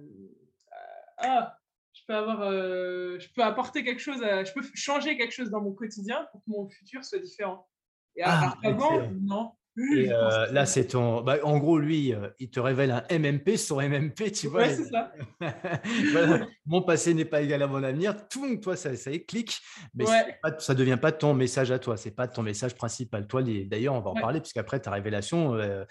ah, 1.18 1.59
je 1.92 2.02
peux 2.07 2.14
avoir. 2.14 2.42
Euh, 2.42 3.18
je 3.18 3.28
peux 3.33 3.42
apporter 3.42 3.85
quelque 3.85 4.00
chose, 4.00 4.20
je 4.20 4.52
peux 4.52 4.62
changer 4.74 5.16
quelque 5.16 5.33
chose 5.33 5.50
dans 5.50 5.61
mon 5.61 5.72
quotidien 5.72 6.26
pour 6.31 6.42
que 6.44 6.50
mon 6.50 6.68
futur 6.68 7.04
soit 7.04 7.18
différent. 7.18 7.68
Et 8.16 8.22
ah, 8.24 8.57
avant, 8.64 9.11
non. 9.12 9.52
Et 9.94 10.12
euh, 10.12 10.50
là, 10.50 10.66
c'est 10.66 10.88
ton. 10.88 11.22
Bah, 11.22 11.38
en 11.44 11.58
gros, 11.58 11.78
lui, 11.78 12.12
euh, 12.12 12.28
il 12.38 12.50
te 12.50 12.58
révèle 12.58 12.90
un 12.90 13.18
MMP, 13.18 13.56
son 13.56 13.76
MMP, 13.76 14.32
tu 14.32 14.48
vois. 14.48 14.62
Ouais, 14.62 14.74
c'est 14.74 14.90
ça. 14.90 15.12
Mon 16.66 16.82
passé 16.82 17.14
n'est 17.14 17.24
pas 17.24 17.42
égal 17.42 17.62
à 17.62 17.66
mon 17.66 17.82
avenir. 17.82 18.28
Tout, 18.28 18.56
toi, 18.56 18.76
ça, 18.76 18.96
ça 18.96 19.10
clic. 19.26 19.60
Mais 19.94 20.04
ça 20.58 20.74
ne 20.74 20.78
devient 20.78 20.98
pas 21.00 21.12
ton 21.12 21.32
message 21.34 21.70
à 21.70 21.78
toi. 21.78 21.96
C'est 21.96 22.10
pas 22.10 22.26
ton 22.26 22.42
message 22.42 22.74
principal. 22.74 23.26
Toi, 23.26 23.42
d'ailleurs, 23.42 23.94
on 23.94 24.00
va 24.00 24.10
en 24.10 24.14
parler, 24.14 24.40
puisqu'après 24.40 24.80
ta 24.80 24.90
révélation, 24.90 25.54
euh, 25.54 25.84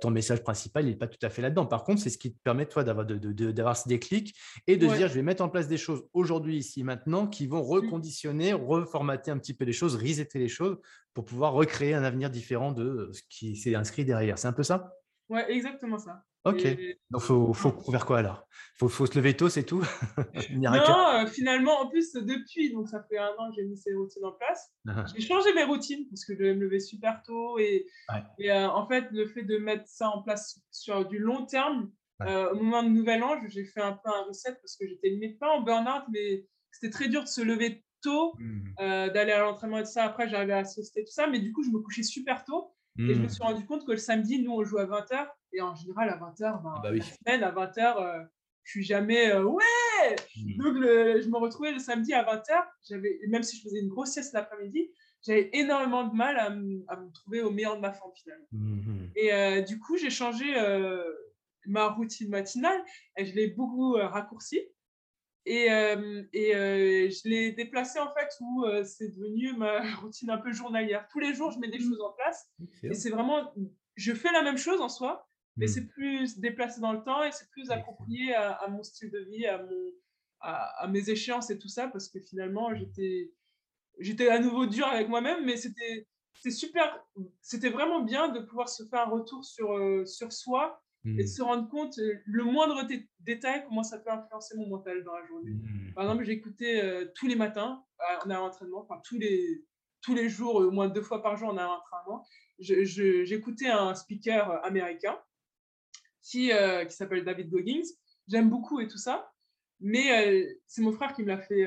ton 0.00 0.10
message 0.10 0.42
principal, 0.42 0.84
il 0.84 0.90
n'est 0.90 0.96
pas 0.96 1.08
tout 1.08 1.18
à 1.22 1.28
fait 1.28 1.42
là-dedans. 1.42 1.66
Par 1.66 1.84
contre, 1.84 2.00
c'est 2.00 2.10
ce 2.10 2.18
qui 2.18 2.32
te 2.32 2.40
permet, 2.42 2.66
toi, 2.66 2.84
d'avoir 2.84 3.04
de, 3.04 3.16
de, 3.16 3.54
ce 3.74 3.88
déclic 3.88 4.34
et 4.66 4.76
de 4.76 4.88
se 4.88 4.94
dire, 4.94 5.08
je 5.08 5.14
vais 5.14 5.22
mettre 5.22 5.42
en 5.42 5.48
place 5.48 5.68
des 5.68 5.76
choses 5.76 6.04
aujourd'hui, 6.12 6.58
ici, 6.58 6.84
maintenant, 6.84 7.26
qui 7.26 7.46
vont 7.46 7.62
mmh. 7.62 7.70
reconditionner, 7.70 8.52
reformater 8.52 9.30
un 9.30 9.38
petit 9.38 9.54
peu 9.54 9.64
les 9.64 9.72
choses, 9.72 9.96
resetter 9.96 10.38
les 10.38 10.48
choses 10.48 10.78
pour 11.14 11.24
pouvoir 11.24 11.52
recréer 11.52 11.94
un 11.94 12.04
avenir 12.04 12.28
différent 12.28 12.72
de 12.72 13.10
ce 13.12 13.22
qui 13.30 13.56
s'est 13.56 13.74
inscrit 13.74 14.04
derrière. 14.04 14.38
C'est 14.38 14.48
un 14.48 14.52
peu 14.52 14.64
ça? 14.64 14.92
Ouais, 15.28 15.50
exactement 15.50 15.98
ça. 15.98 16.24
Ok. 16.44 16.66
Donc, 17.10 17.22
faut, 17.22 17.54
faut 17.54 17.90
faire 17.90 18.04
quoi 18.04 18.18
alors? 18.18 18.46
Faut, 18.76 18.88
faut 18.88 19.06
se 19.06 19.16
lever 19.16 19.34
tôt, 19.34 19.48
c'est 19.48 19.62
tout? 19.62 19.82
Non, 20.50 20.74
euh, 20.74 21.26
finalement, 21.26 21.80
en 21.80 21.88
plus, 21.88 22.12
depuis, 22.12 22.72
donc 22.72 22.88
ça 22.88 23.02
fait 23.08 23.16
un 23.16 23.30
an 23.38 23.50
que 23.50 23.56
j'ai 23.56 23.64
mis 23.64 23.78
ces 23.78 23.94
routines 23.94 24.24
en 24.24 24.32
place, 24.32 24.70
uh-huh. 24.86 25.10
j'ai 25.14 25.22
changé 25.26 25.54
mes 25.54 25.64
routines 25.64 26.06
parce 26.10 26.24
que 26.26 26.34
je 26.34 26.38
devais 26.38 26.54
me 26.54 26.64
lever 26.64 26.80
super 26.80 27.22
tôt. 27.22 27.58
Et, 27.58 27.86
et 28.38 28.52
euh, 28.52 28.68
en 28.68 28.86
fait, 28.86 29.06
le 29.10 29.26
fait 29.26 29.42
de 29.42 29.56
mettre 29.56 29.86
ça 29.86 30.10
en 30.10 30.22
place 30.22 30.60
sur 30.70 31.06
du 31.06 31.18
long 31.18 31.46
terme, 31.46 31.90
euh, 32.22 32.50
au 32.52 32.56
moment 32.56 32.82
de 32.82 32.88
Nouvel 32.88 33.22
An, 33.22 33.40
j'ai 33.48 33.64
fait 33.64 33.80
un 33.80 33.92
peu 33.92 34.10
un 34.10 34.24
reset 34.24 34.54
parce 34.54 34.76
que 34.76 34.86
j'étais 34.86 35.36
pas 35.40 35.50
en 35.50 35.62
burn-out, 35.62 36.04
mais 36.12 36.46
c'était 36.70 36.90
très 36.90 37.08
dur 37.08 37.22
de 37.22 37.28
se 37.28 37.40
lever 37.40 37.83
tôt, 38.04 38.34
mmh. 38.38 39.10
d'aller 39.12 39.32
à 39.32 39.40
l'entraînement 39.40 39.78
et 39.78 39.82
tout 39.82 39.90
ça. 39.90 40.04
Après, 40.04 40.28
j'arrivais 40.28 40.52
à 40.52 40.64
siester 40.64 41.04
tout 41.04 41.12
ça, 41.12 41.26
mais 41.26 41.38
du 41.38 41.52
coup, 41.52 41.62
je 41.62 41.70
me 41.70 41.80
couchais 41.80 42.02
super 42.02 42.44
tôt. 42.44 42.74
Et 42.96 43.14
je 43.14 43.20
me 43.20 43.26
mmh. 43.26 43.28
suis 43.28 43.42
rendu 43.42 43.66
compte 43.66 43.84
que 43.84 43.90
le 43.90 43.98
samedi, 43.98 44.40
nous, 44.40 44.52
on 44.52 44.62
joue 44.62 44.78
à 44.78 44.86
20h. 44.86 45.26
Et 45.52 45.60
en 45.60 45.74
général, 45.74 46.10
à 46.10 46.16
20h, 46.16 46.62
ben, 46.62 46.72
ah 46.76 46.80
bah 46.80 46.92
la 46.92 47.02
semaine, 47.02 47.42
à 47.42 47.50
20h, 47.50 47.96
euh, 48.00 48.24
je 48.62 48.70
suis 48.70 48.84
jamais 48.84 49.32
euh, 49.32 49.42
ouais. 49.42 50.16
Mmh. 50.36 50.62
Donc, 50.62 50.76
je 50.76 51.28
me 51.28 51.36
retrouvais 51.38 51.72
le 51.72 51.80
samedi 51.80 52.14
à 52.14 52.22
20h. 52.22 52.52
J'avais, 52.88 53.18
même 53.28 53.42
si 53.42 53.56
je 53.56 53.62
faisais 53.62 53.80
une 53.80 53.88
grosse 53.88 54.10
sieste 54.10 54.32
l'après-midi, 54.32 54.92
j'avais 55.26 55.50
énormément 55.54 56.06
de 56.06 56.14
mal 56.14 56.38
à, 56.38 56.50
me 56.50 57.12
trouver 57.12 57.42
au 57.42 57.50
meilleur 57.50 57.74
de 57.74 57.80
ma 57.80 57.92
forme 57.92 58.12
finalement. 58.14 58.46
Mmh 58.52 58.80
et 59.16 59.32
euh, 59.32 59.62
du 59.62 59.78
coup, 59.78 59.96
j'ai 59.96 60.10
changé 60.10 60.54
ma 61.66 61.88
routine 61.88 62.28
matinale 62.28 62.80
et 63.16 63.24
je 63.24 63.34
l'ai 63.34 63.48
beaucoup 63.48 63.92
raccourcie. 63.94 64.60
Et, 65.46 65.66
et 66.32 67.10
je 67.10 67.28
l'ai 67.28 67.52
déplacé 67.52 67.98
en 67.98 68.12
fait 68.14 68.28
où 68.40 68.64
c'est 68.84 69.08
devenu 69.08 69.52
ma 69.56 69.94
routine 70.00 70.30
un 70.30 70.38
peu 70.38 70.52
journalière. 70.52 71.06
Tous 71.10 71.20
les 71.20 71.34
jours, 71.34 71.50
je 71.50 71.58
mets 71.58 71.68
des 71.68 71.80
choses 71.80 72.00
en 72.00 72.12
place. 72.12 72.48
Et 72.82 72.94
c'est 72.94 73.10
vraiment, 73.10 73.52
je 73.96 74.12
fais 74.12 74.32
la 74.32 74.42
même 74.42 74.56
chose 74.56 74.80
en 74.80 74.88
soi, 74.88 75.28
mais 75.56 75.66
mmh. 75.66 75.68
c'est 75.68 75.86
plus 75.86 76.38
déplacé 76.38 76.80
dans 76.80 76.92
le 76.92 77.02
temps 77.02 77.22
et 77.22 77.32
c'est 77.32 77.48
plus 77.50 77.70
approprié 77.70 78.34
à, 78.34 78.66
mon 78.68 78.82
style 78.82 79.10
de 79.10 79.20
vie, 79.20 79.46
à, 79.46 79.58
mon, 79.58 79.92
à, 80.40 80.86
mes 80.88 81.10
échéances 81.10 81.50
et 81.50 81.58
tout 81.58 81.68
ça, 81.68 81.88
parce 81.88 82.08
que 82.08 82.20
finalement, 82.20 82.70
mmh. 82.70 82.76
j'étais, 82.76 83.32
j'étais 83.98 84.28
à 84.28 84.38
nouveau 84.38 84.66
dur 84.66 84.86
avec 84.86 85.08
moi-même, 85.08 85.44
mais 85.44 85.56
c'était, 85.56 86.06
super, 86.50 87.04
c'était 87.40 87.70
vraiment 87.70 88.02
bien 88.02 88.28
de 88.28 88.40
pouvoir 88.40 88.68
se 88.68 88.84
faire 88.84 89.02
un 89.02 89.10
retour 89.10 89.44
sur, 89.44 90.06
sur 90.06 90.32
soi 90.32 90.83
et 91.06 91.16
de 91.16 91.22
mmh. 91.22 91.26
se 91.26 91.42
rendre 91.42 91.68
compte, 91.68 91.98
euh, 91.98 92.14
le 92.24 92.44
moindre 92.44 92.86
détail, 93.20 93.64
comment 93.66 93.82
ça 93.82 93.98
peut 93.98 94.10
influencer 94.10 94.56
mon 94.56 94.68
mental 94.68 95.04
dans 95.04 95.14
la 95.14 95.26
journée. 95.26 95.50
Mmh. 95.50 95.92
Par 95.94 96.04
exemple, 96.04 96.24
j'écoutais 96.24 96.82
euh, 96.82 97.06
tous 97.14 97.26
les 97.26 97.36
matins, 97.36 97.84
on 98.24 98.30
a 98.30 98.38
un 98.38 98.40
entraînement, 98.40 98.80
enfin 98.80 99.00
tous 99.04 99.18
les, 99.18 99.64
tous 100.00 100.14
les 100.14 100.30
jours, 100.30 100.56
au 100.56 100.70
moins 100.70 100.88
deux 100.88 101.02
fois 101.02 101.22
par 101.22 101.36
jour, 101.36 101.50
on 101.52 101.58
a 101.58 101.62
un 101.62 101.68
entraînement. 101.68 102.26
J'écoutais 102.58 103.68
un 103.68 103.94
speaker 103.94 104.64
américain 104.64 105.18
qui, 106.22 106.52
euh, 106.52 106.84
qui 106.86 106.96
s'appelle 106.96 107.24
David 107.24 107.50
Goggins. 107.50 107.86
J'aime 108.26 108.48
beaucoup 108.48 108.80
et 108.80 108.88
tout 108.88 108.98
ça, 108.98 109.30
mais 109.80 110.46
c'est 110.66 110.80
mon 110.80 110.92
frère 110.92 111.12
qui 111.12 111.22
me 111.22 111.28
l'a 111.28 111.38
fait 111.38 111.66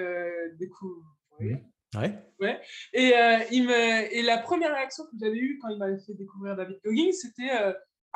découvrir. 0.57 1.05
Mmh. 1.39 1.57
Ouais. 1.95 2.11
ouais. 2.39 2.59
Et, 2.93 3.13
il 3.51 3.65
me, 3.65 4.13
et 4.13 4.23
la 4.23 4.39
première 4.39 4.73
réaction 4.73 5.03
que 5.03 5.15
j'avais 5.19 5.37
eue 5.37 5.59
quand 5.61 5.69
il 5.69 5.77
m'avait 5.77 5.99
fait 5.99 6.15
découvrir 6.15 6.55
David 6.55 6.79
Goggins, 6.83 7.11
c'était 7.11 7.51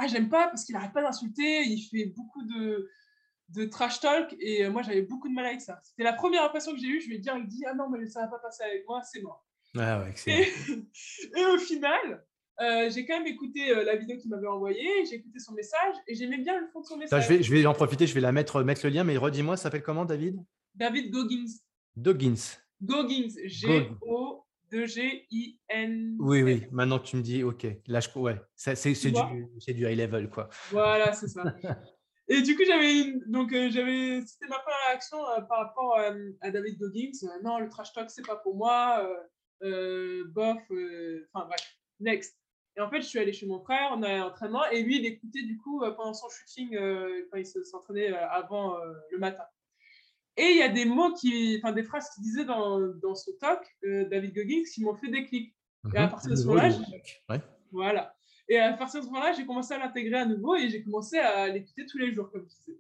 ah 0.01 0.07
j'aime 0.07 0.29
pas 0.29 0.47
parce 0.47 0.65
qu'il 0.65 0.75
arrête 0.75 0.93
pas 0.93 1.03
d'insulter, 1.03 1.63
il 1.63 1.79
fait 1.79 2.05
beaucoup 2.05 2.43
de, 2.43 2.89
de 3.49 3.65
trash 3.65 3.99
talk 3.99 4.35
et 4.39 4.65
euh, 4.65 4.71
moi 4.71 4.81
j'avais 4.81 5.03
beaucoup 5.03 5.29
de 5.29 5.33
mal 5.33 5.45
avec 5.45 5.61
ça. 5.61 5.79
C'était 5.83 6.03
la 6.03 6.13
première 6.13 6.43
impression 6.43 6.73
que 6.73 6.79
j'ai 6.79 6.87
eue, 6.87 7.01
je 7.01 7.07
lui 7.07 7.15
ai 7.15 7.19
dit, 7.19 7.29
il 7.37 7.47
dit 7.47 7.63
ah 7.67 7.75
non 7.75 7.87
mais 7.89 8.05
ça 8.07 8.21
va 8.21 8.27
pas 8.27 8.39
passer 8.39 8.63
avec 8.63 8.83
moi, 8.87 9.01
c'est 9.03 9.21
mort. 9.21 9.45
Ah 9.77 9.99
ouais, 9.99 10.13
et, 10.27 10.41
et, 11.39 11.45
au 11.45 11.57
final, 11.57 12.25
euh, 12.59 12.89
j'ai 12.89 13.05
quand 13.05 13.19
même 13.19 13.27
écouté 13.27 13.69
euh, 13.69 13.83
la 13.83 13.95
vidéo 13.95 14.17
qu'il 14.17 14.31
m'avait 14.31 14.47
envoyée, 14.47 15.05
j'ai 15.05 15.15
écouté 15.15 15.39
son 15.39 15.53
message 15.53 15.95
et 16.07 16.15
j'aimais 16.15 16.39
bien 16.39 16.59
le 16.59 16.67
fond 16.73 16.81
de 16.81 16.85
son 16.85 16.97
message. 16.97 17.23
je, 17.23 17.29
vais, 17.29 17.43
je 17.43 17.53
vais 17.53 17.65
en 17.65 17.73
profiter, 17.73 18.07
je 18.07 18.13
vais 18.13 18.21
la 18.21 18.31
mettre, 18.31 18.63
mettre 18.63 18.85
le 18.85 18.91
lien, 18.91 19.03
mais 19.03 19.17
redis-moi, 19.17 19.55
ça 19.55 19.63
s'appelle 19.63 19.83
comment 19.83 20.05
David? 20.05 20.43
David 20.73 21.11
Goggins. 21.11 21.45
Goggins. 21.95 22.57
Goggins, 22.81 23.29
G-O 23.45 24.40
de 24.71 24.86
G-I-N. 24.86 26.17
Oui, 26.19 26.43
oui, 26.43 26.63
maintenant 26.71 26.99
tu 26.99 27.17
me 27.17 27.21
dis, 27.21 27.43
ok, 27.43 27.67
là, 27.88 27.99
je, 27.99 28.10
ouais, 28.17 28.41
c'est 28.55 29.12
du, 29.12 29.73
du 29.73 29.88
high 29.88 29.97
level, 29.97 30.29
quoi. 30.29 30.49
Voilà, 30.71 31.13
c'est 31.13 31.27
ça. 31.27 31.43
Et 32.31 32.41
du 32.41 32.55
coup, 32.55 32.63
j'avais 32.65 33.13
donc 33.27 33.51
euh, 33.51 33.69
j'avais 33.69 34.21
c'était 34.25 34.47
ma 34.47 34.57
première 34.60 34.79
réaction 34.88 35.17
euh, 35.17 35.41
par 35.41 35.65
rapport 35.65 35.99
euh, 35.99 36.29
à 36.39 36.49
David 36.49 36.79
Goggins. 36.79 37.12
non, 37.43 37.60
le 37.60 37.67
trash 37.67 37.91
talk 37.91 38.10
c'est 38.10 38.25
pas 38.25 38.38
pour 38.38 38.55
moi. 38.55 39.05
bof. 39.62 40.62
Enfin 41.34 41.45
bref, 41.45 41.75
next. 41.99 42.38
Et 42.77 42.79
en 42.79 42.89
fait, 42.89 43.01
je 43.01 43.07
suis 43.07 43.19
allée 43.19 43.34
chez 43.34 43.45
mon 43.47 43.60
frère, 43.60 43.91
on 43.91 44.01
a 44.01 44.10
un 44.10 44.21
entraînement 44.21 44.63
et 44.71 44.81
lui, 44.81 44.99
il 44.99 45.05
écoutait 45.05 45.43
du 45.43 45.57
coup 45.57 45.81
pendant 45.97 46.13
son 46.13 46.29
shooting 46.29 46.77
quand 47.29 47.38
il 47.38 47.45
s'entraînait 47.45 48.13
avant 48.13 48.77
le 49.12 49.17
matin. 49.17 49.43
Et 50.37 50.51
il 50.51 50.57
y 50.57 50.61
a 50.61 50.69
des 50.69 50.85
mots 50.85 51.13
qui, 51.13 51.59
enfin 51.61 51.73
des 51.73 51.83
phrases 51.83 52.09
qu'il 52.13 52.23
disait 52.23 52.45
dans, 52.45 52.79
dans 52.79 53.15
ce 53.15 53.31
talk, 53.31 53.65
euh, 53.83 54.07
David 54.09 54.33
Goggins, 54.33 54.63
qui 54.73 54.83
m'ont 54.83 54.95
fait 54.95 55.09
des 55.09 55.25
clics. 55.25 55.53
Et 55.93 55.97
à 55.97 56.05
mhm. 56.05 56.11
partir 56.11 56.31
de 56.31 56.35
ce 56.35 56.45
moment-là, 56.45 56.69
voilà. 57.71 58.15
Et 58.47 58.57
à 58.57 58.73
partir 58.73 59.01
de 59.01 59.05
ce 59.05 59.11
moment-là, 59.11 59.33
j'ai 59.33 59.45
commencé 59.45 59.73
à 59.73 59.77
l'intégrer 59.77 60.19
à 60.19 60.25
nouveau 60.25 60.55
et 60.55 60.69
j'ai 60.69 60.83
commencé 60.83 61.17
à 61.17 61.47
l'écouter 61.47 61.85
tous 61.85 61.97
les 61.97 62.13
jours, 62.13 62.29
comme 62.31 62.47
tu 62.47 62.55
disais. 62.57 62.79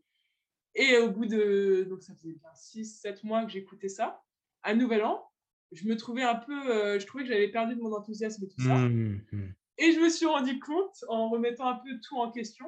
Et 0.75 0.97
au 0.97 1.11
bout 1.11 1.25
de, 1.25 1.85
donc 1.89 2.03
ça 2.03 2.13
faisait 2.15 2.33
bien 2.33 2.49
6-7 2.55 3.25
mois 3.25 3.45
que 3.45 3.51
j'écoutais 3.51 3.89
ça, 3.89 4.21
à 4.63 4.73
Nouvel 4.73 5.03
An, 5.03 5.25
je 5.71 5.85
me 5.85 5.95
trouvais 5.95 6.23
un 6.23 6.35
peu, 6.35 6.69
euh, 6.69 6.99
je 6.99 7.05
trouvais 7.05 7.23
que 7.23 7.29
j'avais 7.29 7.49
perdu 7.49 7.75
de 7.75 7.81
mon 7.81 7.93
enthousiasme 7.93 8.43
et 8.43 8.47
tout 8.47 8.61
ça. 8.61 8.75
Mmh, 8.75 9.21
mmh. 9.31 9.53
Et 9.77 9.93
je 9.93 9.99
me 9.99 10.09
suis 10.09 10.25
rendu 10.25 10.59
compte, 10.59 11.03
en 11.07 11.29
remettant 11.29 11.67
un 11.67 11.75
peu 11.75 11.89
tout 12.01 12.17
en 12.17 12.31
question, 12.31 12.67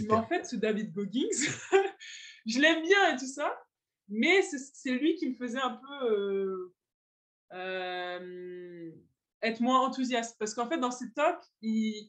mais 0.00 0.12
en 0.12 0.26
fait, 0.26 0.44
ce 0.44 0.56
David 0.56 0.92
Goggins, 0.92 1.26
je 2.46 2.58
l'aime 2.60 2.82
bien 2.82 3.14
et 3.14 3.18
tout 3.18 3.26
ça, 3.26 3.58
mais 4.08 4.42
c'est 4.42 4.92
lui 4.92 5.14
qui 5.16 5.28
me 5.28 5.34
faisait 5.34 5.60
un 5.60 5.76
peu 5.76 6.04
euh, 6.10 6.74
euh, 7.52 8.90
être 9.42 9.60
moins 9.60 9.80
enthousiaste. 9.80 10.36
Parce 10.38 10.54
qu'en 10.54 10.68
fait, 10.68 10.78
dans 10.78 10.90
ses 10.90 11.12
talks, 11.12 11.44
il, 11.62 12.08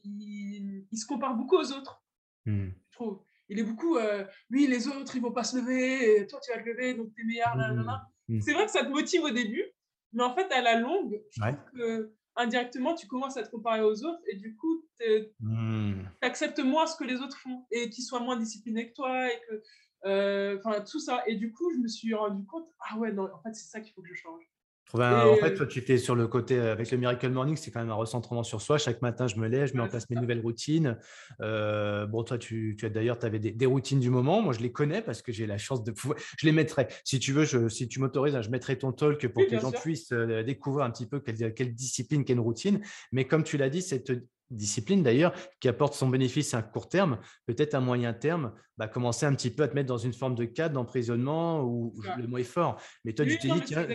il, 0.90 0.98
se 0.98 1.06
compare 1.06 1.34
beaucoup 1.34 1.56
aux 1.56 1.72
autres, 1.72 2.02
mmh. 2.44 2.68
je 2.68 2.92
trouve. 2.92 3.22
Il 3.48 3.58
est 3.58 3.64
beaucoup, 3.64 3.96
euh, 3.96 4.24
oui, 4.50 4.66
les 4.66 4.88
autres, 4.88 5.14
ils 5.14 5.22
vont 5.22 5.32
pas 5.32 5.44
se 5.44 5.56
lever, 5.56 6.20
et 6.20 6.26
toi, 6.26 6.40
tu 6.44 6.52
vas 6.52 6.60
te 6.60 6.68
lever, 6.68 6.94
donc 6.94 7.12
tu 7.14 7.22
es 7.22 7.24
meilleur. 7.24 7.56
Mmh. 8.28 8.40
C'est 8.40 8.52
vrai 8.52 8.66
que 8.66 8.72
ça 8.72 8.84
te 8.84 8.90
motive 8.90 9.22
au 9.22 9.30
début, 9.30 9.64
mais 10.12 10.24
en 10.24 10.34
fait, 10.34 10.50
à 10.52 10.60
la 10.60 10.80
longue, 10.80 11.22
je 11.30 11.40
trouve 11.40 11.70
que 11.74 12.12
indirectement, 12.34 12.94
tu 12.94 13.06
commences 13.06 13.36
à 13.36 13.42
te 13.42 13.50
comparer 13.50 13.82
aux 13.82 14.04
autres 14.04 14.20
et 14.30 14.36
du 14.36 14.56
coup, 14.56 14.84
tu 15.00 16.04
acceptes 16.22 16.58
moins 16.58 16.86
ce 16.86 16.96
que 16.96 17.04
les 17.04 17.20
autres 17.20 17.38
font 17.38 17.64
et 17.70 17.88
qu'ils 17.88 18.04
soient 18.04 18.20
moins 18.20 18.36
disciplinés 18.36 18.90
que 18.90 18.94
toi 18.94 19.32
et 19.32 19.40
que 19.48 19.62
enfin, 20.06 20.80
tout 20.80 21.00
ça. 21.00 21.22
Et 21.26 21.36
du 21.36 21.52
coup, 21.52 21.70
je 21.72 21.78
me 21.78 21.88
suis 21.88 22.14
rendu 22.14 22.44
compte, 22.46 22.66
ah 22.80 22.98
ouais, 22.98 23.12
non, 23.12 23.24
en 23.24 23.40
fait, 23.42 23.54
c'est 23.54 23.68
ça 23.68 23.80
qu'il 23.80 23.92
faut 23.92 24.02
que 24.02 24.08
je 24.08 24.14
change. 24.14 24.42
en 24.94 25.36
fait, 25.36 25.54
toi, 25.54 25.66
tu 25.66 25.80
étais 25.80 25.98
sur 25.98 26.14
le 26.14 26.28
côté 26.28 26.58
euh, 26.58 26.72
avec 26.72 26.90
le 26.90 26.98
Miracle 26.98 27.28
Morning, 27.28 27.56
c'est 27.56 27.70
quand 27.70 27.80
même 27.80 27.90
un 27.90 27.94
recentrement 27.94 28.42
sur 28.42 28.62
soi. 28.62 28.78
Chaque 28.78 29.02
matin, 29.02 29.26
je 29.26 29.36
me 29.36 29.48
lève, 29.48 29.68
je 29.68 29.74
mets 29.74 29.82
en 29.82 29.88
place 29.88 30.08
mes 30.10 30.16
nouvelles 30.16 30.40
routines. 30.40 30.96
Euh, 31.40 32.06
bon, 32.06 32.22
toi, 32.22 32.38
tu, 32.38 32.76
tu 32.78 32.86
as 32.86 32.88
d'ailleurs, 32.88 33.18
tu 33.18 33.26
avais 33.26 33.38
des, 33.38 33.66
routines 33.66 34.00
du 34.00 34.10
moment. 34.10 34.42
Moi, 34.42 34.52
je 34.52 34.60
les 34.60 34.72
connais 34.72 35.02
parce 35.02 35.22
que 35.22 35.32
j'ai 35.32 35.46
la 35.46 35.58
chance 35.58 35.82
de 35.82 35.90
pouvoir. 35.90 36.18
Je 36.38 36.46
les 36.46 36.52
mettrai. 36.52 36.86
Si 37.04 37.18
tu 37.18 37.32
veux, 37.32 37.44
je, 37.44 37.68
si 37.68 37.88
tu 37.88 38.00
m'autorises, 38.00 38.36
hein, 38.36 38.42
je 38.42 38.50
mettrai 38.50 38.78
ton 38.78 38.92
talk 38.92 39.26
pour 39.28 39.44
que 39.44 39.50
les 39.50 39.60
gens 39.60 39.72
puissent 39.72 40.12
découvrir 40.12 40.84
un 40.86 40.90
petit 40.90 41.06
peu 41.06 41.20
quelle, 41.20 41.52
quelle 41.54 41.74
discipline, 41.74 42.24
quelle 42.24 42.40
routine. 42.40 42.80
Mais 43.12 43.26
comme 43.26 43.42
tu 43.42 43.56
l'as 43.56 43.70
dit, 43.70 43.82
cette 43.82 44.12
discipline 44.50 45.02
d'ailleurs, 45.02 45.32
qui 45.60 45.68
apporte 45.68 45.94
son 45.94 46.08
bénéfice 46.08 46.54
à 46.54 46.62
court 46.62 46.88
terme, 46.88 47.18
peut-être 47.46 47.74
à 47.74 47.80
moyen 47.80 48.12
terme, 48.12 48.52
bah, 48.76 48.88
commencer 48.88 49.26
un 49.26 49.34
petit 49.34 49.50
peu 49.50 49.62
à 49.62 49.68
te 49.68 49.74
mettre 49.74 49.88
dans 49.88 49.98
une 49.98 50.12
forme 50.12 50.34
de 50.34 50.44
cadre 50.44 50.74
d'emprisonnement 50.74 51.62
ou 51.64 51.94
le 52.16 52.26
mot 52.26 52.38
est 52.38 52.44
fort. 52.44 52.80
Mais 53.04 53.12
toi, 53.12 53.24
tu 53.24 53.38
te 53.38 53.46
dis, 53.46 53.60
tiens, 53.62 53.86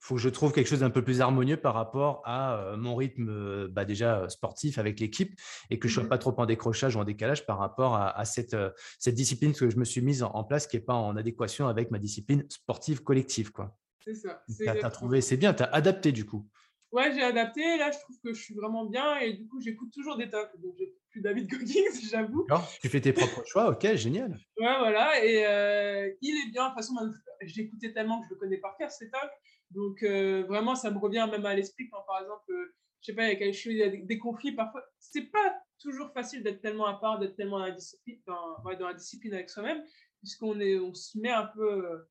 faut, 0.00 0.16
que 0.16 0.20
je 0.20 0.28
trouve 0.28 0.52
quelque 0.52 0.66
chose 0.66 0.80
d'un 0.80 0.90
peu 0.90 1.02
plus 1.02 1.20
harmonieux 1.20 1.56
par 1.56 1.74
rapport 1.74 2.22
à 2.24 2.56
euh, 2.56 2.76
mon 2.76 2.96
rythme 2.96 3.28
euh, 3.28 3.68
bah, 3.70 3.84
déjà 3.84 4.28
sportif 4.28 4.78
avec 4.78 4.98
l'équipe 4.98 5.38
et 5.70 5.78
que 5.78 5.86
je 5.86 5.92
ne 5.92 5.94
sois 5.94 6.04
mmh 6.04 6.08
pas 6.08 6.18
trop 6.18 6.34
en 6.36 6.46
décrochage 6.46 6.96
ou 6.96 6.98
en 6.98 7.04
décalage 7.04 7.46
par 7.46 7.58
rapport 7.58 7.94
à, 7.94 8.24
cette, 8.24 8.54
euh, 8.54 8.70
cette 8.98 9.14
discipline 9.14 9.52
que 9.52 9.70
je 9.70 9.76
me 9.76 9.84
suis 9.84 10.00
mise 10.00 10.24
en, 10.24 10.42
place 10.42 10.66
qui 10.66 10.76
n'est 10.76 10.82
pas 10.82 10.94
en 10.94 11.16
adéquation 11.16 11.68
avec 11.68 11.92
ma 11.92 11.98
discipline 11.98 12.44
sportive 12.48 13.02
collective. 13.04 13.52
C'est 14.00 14.14
ça. 14.16 14.42
Tu 14.48 14.68
as, 14.68 14.90
trouvé, 14.90 15.20
c'est 15.20 15.36
bien, 15.36 15.54
tu 15.54 15.62
as 15.62 15.66
adapté 15.66 16.10
du 16.10 16.26
coup. 16.26 16.48
Ouais, 16.92 17.10
j'ai 17.14 17.22
adapté. 17.22 17.78
Là, 17.78 17.90
je 17.90 17.98
trouve 17.98 18.18
que 18.22 18.34
je 18.34 18.42
suis 18.42 18.54
vraiment 18.54 18.84
bien 18.84 19.18
et 19.18 19.32
du 19.32 19.48
coup, 19.48 19.60
j'écoute 19.60 19.90
toujours 19.92 20.16
des 20.18 20.28
talks. 20.28 20.52
Donc, 20.60 20.74
j'ai 20.78 20.94
plus 21.10 21.22
David 21.22 21.48
Goggins, 21.48 21.90
j'avoue. 22.10 22.46
Tu 22.80 22.88
fais 22.88 23.00
tes 23.00 23.14
propres 23.14 23.42
choix, 23.46 23.70
ok, 23.70 23.94
génial. 23.94 24.38
Ouais, 24.58 24.78
voilà. 24.78 25.24
Et 25.24 25.44
euh, 25.46 26.12
il 26.20 26.36
est 26.36 26.50
bien. 26.50 26.64
De 26.64 26.68
toute 26.68 26.76
façon, 26.76 26.94
j'écoutais 27.40 27.92
tellement 27.94 28.20
que 28.20 28.26
je 28.28 28.34
le 28.34 28.38
connais 28.38 28.58
par 28.58 28.76
cœur, 28.76 28.90
ces 28.90 29.10
talks. 29.10 29.32
Donc, 29.70 30.02
euh, 30.02 30.44
vraiment, 30.46 30.74
ça 30.74 30.90
me 30.90 30.98
revient 30.98 31.26
même 31.30 31.46
à 31.46 31.54
l'esprit 31.54 31.88
quand, 31.90 32.02
par 32.06 32.20
exemple, 32.20 32.44
euh, 32.50 32.74
je 33.00 33.06
sais 33.06 33.14
pas, 33.14 33.32
il 33.32 33.76
y 33.76 33.82
a 33.82 33.88
des, 33.88 34.18
conflits. 34.18 34.52
Parfois, 34.52 34.84
c'est 34.98 35.30
pas 35.30 35.56
toujours 35.80 36.12
facile 36.12 36.42
d'être 36.42 36.60
tellement 36.60 36.86
à 36.86 36.94
part, 36.94 37.18
d'être 37.18 37.36
tellement 37.36 37.58
dans 37.58 37.66
la 37.66 37.72
discipline, 37.72 38.20
dans, 38.26 38.62
dans 38.78 38.86
la 38.88 38.94
discipline 38.94 39.32
avec 39.32 39.48
soi-même, 39.48 39.82
puisqu'on 40.18 40.60
on 40.60 40.94
se 40.94 41.18
met 41.18 41.30
un 41.30 41.46
peu 41.46 42.04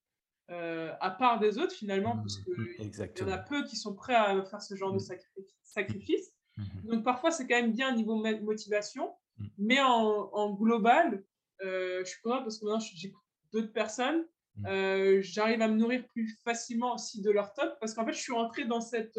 euh, 0.52 0.92
à 1.00 1.12
part 1.12 1.40
des 1.40 1.58
autres 1.58 1.74
finalement, 1.74 2.18
parce 2.18 2.40
mmh, 2.40 2.90
qu'il 3.14 3.26
y 3.26 3.30
en 3.30 3.32
a 3.32 3.38
peu 3.38 3.64
qui 3.64 3.78
sont 3.78 3.96
prêts 3.96 4.16
à 4.16 4.44
faire 4.44 4.62
ce 4.62 4.76
genre 4.76 4.92
de 4.92 4.98
mmh. 4.98 5.46
sacrifice. 5.64 6.34
Mmh, 6.58 6.64
Donc 6.90 7.04
parfois 7.06 7.32
c'est 7.32 7.48
quand 7.48 7.56
même 7.56 7.72
bien 7.72 7.96
niveau 7.96 8.16
motivation, 8.16 9.14
mais 9.58 9.80
en, 9.82 10.54
global, 10.54 11.24
je 11.62 12.04
suis 12.06 12.22
content 12.22 12.42
parce 12.44 12.60
que 12.60 12.66
maintenant, 12.66 12.80
j'écoute 12.80 13.24
d'autres 13.54 13.72
personnes. 13.72 14.26
Mmh. 14.58 15.22
J'arrive 15.22 15.62
à 15.62 15.70
me 15.70 15.76
nourrir 15.76 16.06
plus 16.08 16.38
facilement 16.44 16.96
aussi 16.96 17.22
de 17.22 17.32
leur 17.32 17.54
top 17.54 17.78
parce 17.80 17.94
qu'en 17.94 18.06
fait, 18.06 18.14
je 18.14 18.20
suis 18.20 18.34
rentrée 18.34 18.66
dans 18.66 18.82
cette 18.82 19.18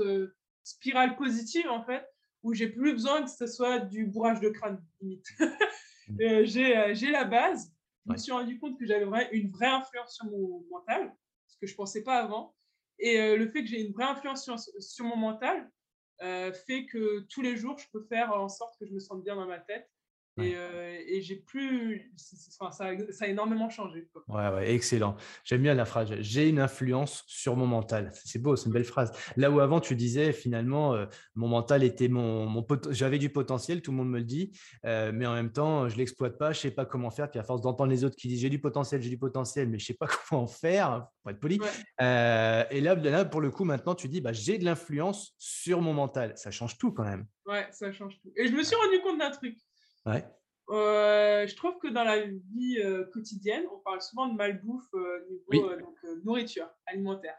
spirale 0.64 1.16
positive, 1.16 1.68
en 1.68 1.83
fait, 1.83 2.05
où 2.42 2.53
j'ai 2.53 2.68
plus 2.68 2.92
besoin 2.92 3.23
que 3.23 3.31
ce 3.31 3.47
soit 3.47 3.79
du 3.79 4.05
bourrage 4.05 4.40
de 4.40 4.51
crâne, 4.51 4.85
limite. 5.01 5.27
Mmh. 6.09 6.45
j'ai 6.45 7.11
la 7.11 7.25
base. 7.25 7.73
Je 8.07 8.12
me 8.12 8.17
suis 8.17 8.33
rendu 8.33 8.59
compte 8.59 8.79
que 8.79 8.87
j'avais 8.87 9.07
une 9.33 9.51
vraie 9.51 9.67
influence 9.67 10.15
sur 10.15 10.27
mon 10.27 10.65
mental, 10.71 11.15
ce 11.47 11.57
que 11.59 11.67
je 11.67 11.73
ne 11.73 11.77
pensais 11.77 12.03
pas 12.03 12.19
avant. 12.19 12.55
Et 12.99 13.37
le 13.37 13.49
fait 13.49 13.62
que 13.62 13.69
j'ai 13.69 13.81
une 13.81 13.93
vraie 13.93 14.05
influence 14.05 14.45
sur, 14.45 14.59
sur 14.59 15.05
mon 15.05 15.17
mental 15.17 15.71
fait 16.19 16.87
que 16.87 17.21
tous 17.29 17.43
les 17.43 17.57
jours, 17.57 17.79
je 17.79 17.87
peux 17.93 18.05
faire 18.05 18.33
en 18.33 18.49
sorte 18.49 18.79
que 18.79 18.87
je 18.87 18.93
me 18.93 19.01
sente 19.01 19.23
bien 19.25 19.37
dans 19.37 19.47
ma 19.47 19.61
tête 19.61 19.88
euh, 20.38 20.99
et, 21.07 21.21
j'ai 21.21 21.37
plus. 21.37 22.12
ça, 22.16 22.71
a 22.81 23.27
énormément 23.27 23.68
changé. 23.68 24.09
Ouais, 24.29 24.49
ouais, 24.49 24.73
excellent. 24.73 25.16
J'aime 25.45 25.62
bien 25.62 25.75
la 25.75 25.85
phrase. 25.85 26.11
J'ai 26.21 26.49
une 26.49 26.59
influence 26.59 27.25
sur 27.27 27.57
mon 27.57 27.66
mental. 27.66 28.11
C'est 28.25 28.40
beau, 28.40 28.57
c'est 28.57 28.66
une 28.66 28.73
belle 28.73 28.85
phrase. 28.85 29.12
Là 29.37 29.51
où 29.51 29.61
avant, 29.61 29.81
tu 29.81 29.95
disais 29.95 30.33
finalement, 30.33 30.95
euh, 30.95 31.07
mon 31.35 31.49
mental 31.49 31.85
était 31.85 32.09
mon. 32.09 32.47
mon 32.47 32.66
J'avais 32.90 33.18
du 33.18 33.29
potentiel, 33.29 33.83
tout 33.83 33.90
le 33.90 33.99
monde 33.99 34.11
me 34.11 34.18
le 34.18 34.25
dit, 34.25 34.53
euh, 34.87 35.12
mais 35.12 35.27
en 35.27 35.35
même 35.35 35.53
temps, 35.53 35.88
je 35.88 35.95
ne 35.95 35.99
l'exploite 35.99 36.38
pas, 36.38 36.53
je 36.53 36.59
ne 36.59 36.62
sais 36.62 36.71
pas 36.71 36.87
comment 36.87 37.11
faire. 37.11 37.31
Puis 37.31 37.38
à 37.38 37.45
force 37.45 37.61
d'entendre 37.61 37.90
les 37.90 38.05
autres 38.05 38.16
qui 38.16 38.29
disent 38.29 38.40
j'ai 38.40 38.51
du 38.51 38.61
potentiel, 38.61 39.03
j'ai 39.03 39.11
du 39.11 39.18
potentiel, 39.18 39.68
mais 39.68 39.79
je 39.79 39.85
ne 39.85 39.87
sais 39.88 39.95
pas 39.95 40.07
comment 40.29 40.47
faire, 40.47 41.09
pour 41.23 41.31
être 41.31 41.40
poli. 41.40 41.61
et 42.01 42.81
là, 42.81 42.95
là, 42.95 43.25
pour 43.27 43.42
le 43.42 43.51
coup, 43.51 43.64
maintenant, 43.64 43.95
tu 43.95 44.09
dis 44.09 44.23
bah, 44.23 44.33
j'ai 44.33 44.57
de 44.57 44.64
l'influence 44.64 45.35
sur 45.37 45.83
mon 45.83 45.92
mental. 45.92 46.33
Ça 46.37 46.51
change 46.51 46.79
tout 46.79 46.92
quand 46.92 47.05
même. 47.05 47.27
Ouais, 47.47 47.66
ça 47.71 47.92
change 47.92 48.18
tout. 48.23 48.33
Et 48.37 48.47
je 48.49 48.53
me 48.53 48.62
suis 48.62 48.77
rendu 48.77 49.01
compte 49.03 49.18
d'un 49.18 49.31
truc. 49.31 49.59
Ouais. 50.07 50.25
Euh, 50.71 51.47
je 51.47 51.55
trouve 51.57 51.79
que 51.79 51.88
dans 51.88 52.05
la 52.05 52.21
vie 52.21 52.79
euh, 52.79 53.05
quotidienne, 53.12 53.65
on 53.73 53.79
parle 53.81 54.01
souvent 54.01 54.27
de 54.27 54.37
malbouffe 54.37 54.95
euh, 54.95 55.27
niveau 55.51 55.77
donc, 55.77 55.99
nourriture 56.25 56.69
alimentaire. 56.87 57.37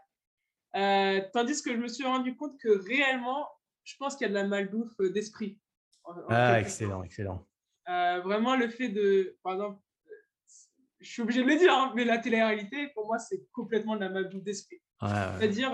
tandis 1.33 1.61
que 1.63 1.71
je 1.73 1.77
me 1.77 1.87
suis 1.87 2.05
rendu 2.05 2.35
compte 2.35 2.59
que 2.59 2.69
réellement, 2.69 3.47
je 3.83 3.95
pense 3.97 4.15
qu'il 4.15 4.27
y 4.27 4.29
a 4.29 4.29
de 4.29 4.35
la 4.35 4.47
malbouffe 4.47 4.97
d'esprit. 4.99 5.59
Ah, 6.29 6.59
excellent, 6.59 7.03
excellent. 7.03 7.47
vraiment, 7.87 8.55
le 8.55 8.67
fait 8.67 8.89
de, 8.89 9.37
par 9.41 9.53
exemple, 9.53 9.81
je 10.99 11.11
suis 11.11 11.21
obligé 11.21 11.43
de 11.43 11.47
le 11.47 11.57
dire, 11.57 11.73
hein, 11.73 11.91
mais 11.95 12.05
la 12.05 12.17
télé-réalité, 12.17 12.89
pour 12.93 13.07
moi, 13.07 13.17
c'est 13.17 13.45
complètement 13.51 13.95
de 13.95 14.01
la 14.01 14.09
malbouffe 14.09 14.43
d'esprit. 14.43 14.81
C'est-à-dire, 15.01 15.73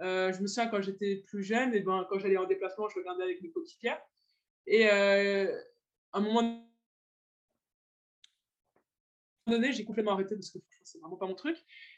je 0.00 0.40
me 0.40 0.46
souviens 0.46 0.68
quand 0.68 0.80
j'étais 0.80 1.22
plus 1.28 1.44
jeune, 1.44 1.74
et 1.74 1.80
ben, 1.80 2.06
quand 2.10 2.18
j'allais 2.18 2.38
en 2.38 2.46
déplacement, 2.46 2.88
je 2.88 2.98
regardais 2.98 3.22
avec 3.22 3.40
mes 3.42 3.50
coéquipiers. 3.50 3.94
Et 4.66 4.88
à 6.12 6.18
un 6.18 6.20
moment 6.20 6.68
donné, 9.46 9.72
j'ai 9.72 9.84
complètement 9.84 10.12
arrêté 10.12 10.34
parce 10.34 10.50
que 10.50 10.58
c'est 10.82 10.98
vraiment 10.98 11.16
pas 11.16 11.26
mon 11.26 11.34
truc. 11.34 11.56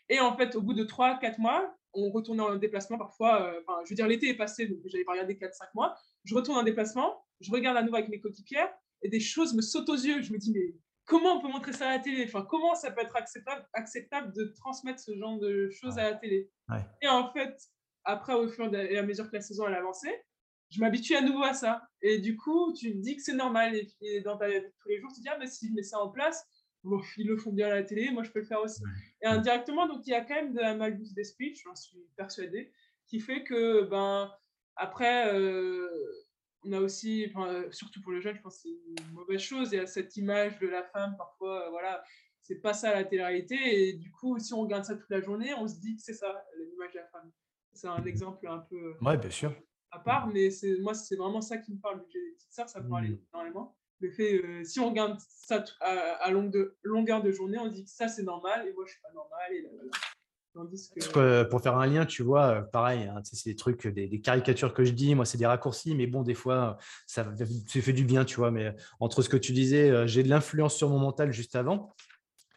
Et 0.08 0.20
en 0.20 0.36
fait, 0.36 0.54
au 0.56 0.62
bout 0.62 0.74
de 0.74 0.84
3-4 0.84 1.40
mois, 1.40 1.76
on 1.92 2.10
retournait 2.10 2.42
en 2.42 2.56
déplacement 2.56 2.98
parfois. 2.98 3.42
Euh, 3.42 3.60
enfin, 3.66 3.80
je 3.84 3.90
veux 3.90 3.96
dire, 3.96 4.06
l'été 4.06 4.28
est 4.28 4.36
passé, 4.36 4.66
donc 4.66 4.78
j'avais 4.86 5.04
pas 5.04 5.12
regardé 5.12 5.34
4-5 5.34 5.68
mois. 5.74 5.96
Je 6.24 6.34
retourne 6.34 6.58
en 6.58 6.62
déplacement, 6.62 7.24
je 7.40 7.50
regarde 7.50 7.76
à 7.76 7.82
nouveau 7.82 7.96
avec 7.96 8.08
mes 8.08 8.20
coéquipières 8.20 8.72
et 9.02 9.08
des 9.08 9.20
choses 9.20 9.54
me 9.54 9.62
sautent 9.62 9.88
aux 9.88 9.94
yeux. 9.94 10.22
Je 10.22 10.32
me 10.32 10.38
dis, 10.38 10.52
mais 10.52 10.74
comment 11.04 11.36
on 11.36 11.40
peut 11.40 11.48
montrer 11.48 11.72
ça 11.72 11.88
à 11.88 11.96
la 11.96 11.98
télé? 11.98 12.24
Enfin, 12.26 12.46
comment 12.48 12.74
ça 12.74 12.90
peut 12.90 13.02
être 13.02 13.16
acceptable, 13.16 13.66
acceptable 13.74 14.32
de 14.34 14.52
transmettre 14.56 15.00
ce 15.00 15.16
genre 15.16 15.38
de 15.38 15.70
choses 15.70 15.98
à 15.98 16.10
la 16.10 16.16
télé? 16.16 16.50
Et 17.02 17.08
en 17.08 17.32
fait, 17.32 17.54
après, 18.04 18.34
au 18.34 18.48
fur 18.48 18.74
et 18.74 18.98
à 18.98 19.02
mesure 19.02 19.28
que 19.30 19.36
la 19.36 19.42
saison 19.42 19.66
elle 19.66 19.74
avançait, 19.74 20.24
je 20.70 20.80
m'habitue 20.80 21.14
à 21.14 21.22
nouveau 21.22 21.42
à 21.42 21.54
ça. 21.54 21.82
Et 22.02 22.18
du 22.18 22.36
coup, 22.36 22.72
tu 22.72 22.92
te 22.92 22.98
dis 22.98 23.16
que 23.16 23.22
c'est 23.22 23.34
normal. 23.34 23.74
Et 23.74 23.86
puis, 23.86 24.22
dans 24.22 24.36
ta 24.36 24.48
vie 24.48 24.60
tous 24.80 24.88
les 24.88 25.00
jours, 25.00 25.10
tu 25.10 25.16
te 25.16 25.22
dis, 25.22 25.28
ah, 25.28 25.36
mais 25.38 25.46
si 25.46 25.68
je 25.68 25.74
mets 25.74 25.82
ça 25.82 25.98
en 26.00 26.10
place, 26.10 26.46
ils 27.16 27.26
le 27.26 27.36
font 27.36 27.52
bien 27.52 27.68
à 27.68 27.74
la 27.74 27.82
télé, 27.82 28.10
moi, 28.10 28.22
je 28.22 28.30
peux 28.30 28.40
le 28.40 28.46
faire 28.46 28.60
aussi. 28.60 28.82
Et 29.22 29.26
indirectement, 29.26 29.86
donc, 29.86 30.06
il 30.06 30.10
y 30.10 30.14
a 30.14 30.24
quand 30.24 30.34
même 30.34 30.52
de 30.52 30.60
la 30.60 30.74
malbouffe 30.74 31.14
d'esprit, 31.14 31.54
j'en 31.64 31.74
suis 31.74 32.06
persuadée, 32.16 32.72
qui 33.06 33.20
fait 33.20 33.44
que, 33.44 33.82
ben, 33.82 34.30
après, 34.76 35.32
euh, 35.32 35.88
on 36.64 36.72
a 36.72 36.80
aussi, 36.80 37.32
surtout 37.70 38.00
pour 38.00 38.12
le 38.12 38.20
jeune, 38.20 38.36
je 38.36 38.42
pense 38.42 38.56
que 38.56 38.62
c'est 38.62 39.02
une 39.02 39.12
mauvaise 39.12 39.40
chose. 39.40 39.70
Il 39.72 39.76
y 39.76 39.80
a 39.80 39.86
cette 39.86 40.16
image 40.16 40.58
de 40.58 40.66
la 40.66 40.82
femme, 40.82 41.14
parfois, 41.16 41.66
euh, 41.66 41.70
voilà, 41.70 42.02
c'est 42.40 42.60
pas 42.60 42.74
ça 42.74 42.92
la 42.94 43.04
télé-réalité. 43.04 43.56
Et 43.88 43.92
du 43.94 44.10
coup, 44.10 44.38
si 44.38 44.52
on 44.54 44.62
regarde 44.62 44.84
ça 44.84 44.96
toute 44.96 45.10
la 45.10 45.20
journée, 45.20 45.54
on 45.54 45.68
se 45.68 45.76
dit 45.76 45.96
que 45.96 46.02
c'est 46.02 46.14
ça, 46.14 46.44
l'image 46.58 46.92
de 46.92 46.98
la 46.98 47.06
femme. 47.06 47.30
C'est 47.72 47.88
un 47.88 48.04
exemple 48.04 48.46
un 48.48 48.58
peu. 48.58 48.94
Ouais, 49.00 49.16
bien 49.16 49.30
sûr 49.30 49.54
à 49.94 49.98
part, 49.98 50.26
mais 50.28 50.50
c'est 50.50 50.76
moi, 50.78 50.94
c'est 50.94 51.16
vraiment 51.16 51.40
ça 51.40 51.58
qui 51.58 51.72
me 51.72 51.78
parle. 51.78 52.02
J'ai 52.12 52.20
des 52.20 52.32
petites 52.32 52.52
sœurs, 52.52 52.68
ça 52.68 52.80
me 52.80 52.88
parle 52.88 53.04
mmh. 53.04 53.18
énormément. 53.32 53.76
Le 54.00 54.10
fait, 54.10 54.42
euh, 54.42 54.64
si 54.64 54.80
on 54.80 54.90
regarde 54.90 55.18
ça 55.28 55.64
à, 55.80 56.30
longue 56.30 56.50
de, 56.50 56.76
longueur 56.82 57.22
de 57.22 57.30
journée, 57.30 57.58
on 57.58 57.68
dit 57.68 57.84
que 57.84 57.90
ça, 57.90 58.08
c'est 58.08 58.24
normal, 58.24 58.66
et 58.66 58.72
moi, 58.72 58.84
je 58.86 58.92
suis 58.92 59.00
pas 59.00 59.12
normal, 59.12 59.52
et 59.52 59.62
là, 59.62 59.68
que... 61.12 61.42
Pour 61.44 61.60
faire 61.60 61.76
un 61.76 61.86
lien, 61.86 62.06
tu 62.06 62.22
vois, 62.22 62.46
euh, 62.46 62.62
pareil, 62.62 63.04
hein, 63.04 63.20
c'est 63.24 63.50
des 63.50 63.56
trucs, 63.56 63.86
des, 63.86 64.20
caricatures 64.20 64.72
que 64.72 64.84
je 64.84 64.92
dis, 64.92 65.14
moi, 65.14 65.24
c'est 65.24 65.38
des 65.38 65.46
raccourcis, 65.46 65.94
mais 65.94 66.06
bon, 66.06 66.22
des 66.22 66.34
fois, 66.34 66.78
ça, 67.06 67.24
ça 67.36 67.44
fait 67.80 67.92
du 67.92 68.04
bien, 68.04 68.24
tu 68.24 68.36
vois. 68.36 68.50
Mais 68.50 68.74
entre 69.00 69.22
ce 69.22 69.28
que 69.28 69.36
tu 69.36 69.52
disais, 69.52 69.90
euh, 69.90 70.06
j'ai 70.06 70.22
de 70.22 70.28
l'influence 70.28 70.76
sur 70.76 70.88
mon 70.88 70.98
mental 70.98 71.32
juste 71.32 71.56
avant, 71.56 71.94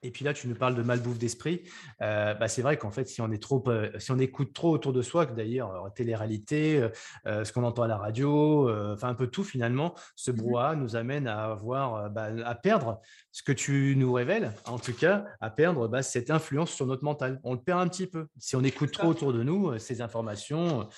et 0.08 0.12
puis 0.12 0.24
là, 0.24 0.34
tu 0.34 0.48
nous 0.48 0.56
parles 0.56 0.74
de 0.76 0.84
malbouffe 0.84 1.20
d'esprit. 1.20 1.63
Euh, 2.02 2.34
bah, 2.34 2.48
c'est 2.48 2.62
vrai 2.62 2.78
qu'en 2.78 2.91
fait, 2.91 3.10
si 3.10 3.20
on, 3.20 3.30
est 3.30 3.43
trop, 3.43 3.62
euh, 3.67 3.91
si 4.00 4.12
on 4.12 4.20
écoute 4.20 4.54
trop 4.54 4.72
autour 4.72 4.93
de 4.93 5.02
soi, 5.02 5.26
que 5.26 5.34
d'ailleurs, 5.34 5.86
euh, 5.86 5.89
télé-réalité, 5.89 6.88
ce 7.26 7.52
qu'on 7.52 7.63
entend 7.63 7.84
à 7.84 7.88
la 7.88 7.98
radio, 7.98 8.70
enfin 8.93 9.10
un 9.10 9.13
peu 9.15 9.28
tout 9.28 9.43
finalement, 9.43 9.93
ce 10.15 10.32
mmh 10.32 10.36
brouhaha 10.38 10.76
nous 10.76 10.96
amène 10.96 11.28
à 11.28 11.46
avoir, 11.46 12.10
bah, 12.10 12.30
à 12.46 12.56
perdre 12.56 13.02
ce 13.38 13.43
que 13.43 13.52
tu 13.52 13.93
nous 13.95 14.12
révèles, 14.13 14.52
en 14.65 14.80
tout 14.80 14.93
cas, 14.93 15.26
à 15.41 15.52
perdre 15.52 15.88
bah, 15.88 16.02
cette 16.02 16.32
influence 16.32 16.71
sur 16.71 16.88
notre 16.88 17.04
mental. 17.04 17.39
On 17.43 17.54
le 17.54 17.60
perd 17.60 17.80
un 17.80 17.88
petit 17.88 18.08
peu. 18.08 18.26
Si 18.39 18.56
on 18.56 18.63
écoute 18.63 18.91
trop 18.91 19.10
autour 19.10 19.32
de 19.32 19.43
nous, 19.43 19.78
ces 19.78 20.02
informations, 20.02 20.89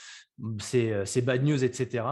ces, 0.62 1.04
ces, 1.04 1.21
bad 1.21 1.43
news, 1.43 1.62
etc., 1.62 2.06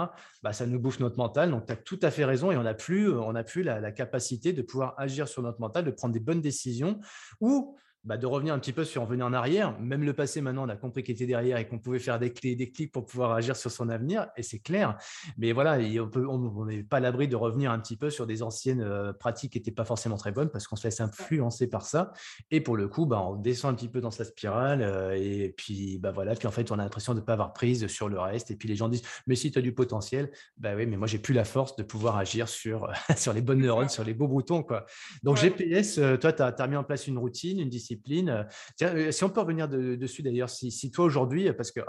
bah, 0.44 0.52
ça 0.52 0.66
nous 0.66 0.80
bouffe 0.80 1.00
notre 1.00 1.16
mental. 1.16 1.52
Donc, 1.52 1.66
tu 1.66 1.72
as 1.72 1.78
tout 1.78 2.00
à 2.02 2.12
fait 2.12 2.26
raison 2.26 2.52
et 2.52 2.58
on 2.58 2.64
n'a 2.64 2.74
plus, 2.74 3.10
on 3.10 3.36
a 3.36 3.44
plus 3.46 3.64
la, 3.64 3.80
la, 3.80 3.94
capacité 3.94 4.52
de 4.52 4.62
pouvoir 4.62 4.96
agir 4.98 5.30
sur 5.30 5.42
notre 5.44 5.62
mental, 5.62 5.86
de 5.86 5.92
prendre 5.92 6.14
des 6.14 6.20
bonnes 6.20 6.42
décisions 6.42 7.00
ou 7.40 7.78
bah, 8.08 8.16
de 8.16 8.26
revenir 8.26 8.54
un 8.54 8.60
petit 8.60 8.72
peu 8.72 8.86
sur 8.86 9.02
en 9.02 9.06
venir 9.06 9.26
en 9.26 9.34
arrière. 9.34 9.78
Même 9.82 10.04
le 10.04 10.14
passé, 10.14 10.40
maintenant, 10.40 10.66
on 10.66 10.70
a 10.70 10.78
compris 10.78 11.04
qu'il 11.04 11.16
était 11.16 11.26
derrière 11.26 11.58
et 11.58 11.68
qu'on 11.68 11.78
pouvait 11.78 12.00
faire 12.00 12.20
des 12.20 12.32
clés, 12.32 12.56
des 12.56 12.72
clics 12.72 12.90
pour 12.90 13.06
pouvoir 13.06 13.34
agir 13.34 13.58
sur 13.58 13.70
son 13.70 13.90
avenir, 13.90 14.28
et 14.38 14.44
c'est 14.44 14.60
clair. 14.60 14.98
Mais 15.38 15.52
voilà, 15.52 15.78
on 16.16 16.66
n'est 16.66 16.84
pas 16.84 16.98
à 16.98 17.00
l'abri 17.02 17.28
de 17.28 17.36
revenir 17.36 17.70
un 17.70 17.80
petit 17.80 17.98
peu 17.98 18.10
sur 18.10 18.26
des 18.26 18.44
anciennes 18.44 18.82
euh, 18.82 19.12
pratiques 19.12 19.52
qui 19.52 19.58
n'étaient 19.60 19.72
pas 19.72 19.84
forcément 19.84 20.16
très 20.16 20.32
bonnes 20.32 20.50
parce 20.50 20.68
qu'on 20.68 20.78
se 20.78 20.88
laisse 20.88 21.02
influencer 21.02 21.68
par 21.68 21.86
ça. 21.86 22.14
Et 22.50 22.62
pour 22.62 22.78
le 22.78 22.88
coup, 22.88 23.06
bah, 23.06 23.22
on 23.22 23.36
descend 23.36 23.74
un 23.74 23.76
petit 23.76 23.90
peu 23.90 24.00
dans 24.00 24.12
sa 24.12 24.24
spirale, 24.24 24.82
euh, 24.82 25.18
et 25.18 25.54
puis 25.58 25.98
bah, 25.98 26.12
voilà, 26.12 26.34
puis 26.34 26.48
en 26.48 26.52
fait, 26.52 26.72
on 26.72 26.80
a 26.80 26.84
l'impression 26.84 27.14
de 27.14 27.20
ne 27.20 27.26
pas 27.26 27.34
avoir 27.34 27.52
prise 27.52 27.88
sur 27.88 28.08
le 28.08 28.20
reste. 28.22 28.52
Et 28.52 28.56
puis 28.56 28.70
les 28.70 28.78
gens 28.78 28.88
disent, 28.88 29.04
mais 29.28 29.36
si 29.36 29.52
tu 29.52 29.60
as 29.60 29.62
du 29.62 29.74
potentiel, 29.74 30.32
bah 30.58 30.76
oui, 30.78 30.86
mais 30.86 30.96
moi, 30.96 31.08
j'ai 31.08 31.20
plus 31.20 31.34
la 31.34 31.44
force 31.44 31.76
de 31.76 31.84
pouvoir 31.84 32.16
agir 32.16 32.48
sur, 32.48 32.90
sur 33.18 33.34
les 33.34 33.42
bonnes 33.42 33.60
neurones, 33.60 33.90
sur 33.90 34.06
les 34.06 34.14
beaux 34.14 34.30
boutons. 34.30 34.64
Quoi. 34.64 34.86
Donc, 35.24 35.36
GPS, 35.36 35.98
euh, 35.98 36.16
toi, 36.16 36.32
tu 36.32 36.42
as, 36.42 36.48
as 36.48 36.68
mis 36.68 36.78
en 36.78 36.86
place 36.86 37.06
une 37.08 37.18
routine, 37.18 37.60
une 37.60 37.68
discipline 37.68 37.97
euh, 38.10 38.44
euh, 38.82 39.12
si 39.12 39.24
on 39.24 39.30
peut 39.30 39.42
revenir 39.42 39.68
dessus 39.68 40.22
d'ailleurs, 40.22 40.50
si, 40.50 40.92
toi 40.92 41.06
aujourd'hui, 41.06 41.52
parce 41.54 41.72
que 41.72 41.82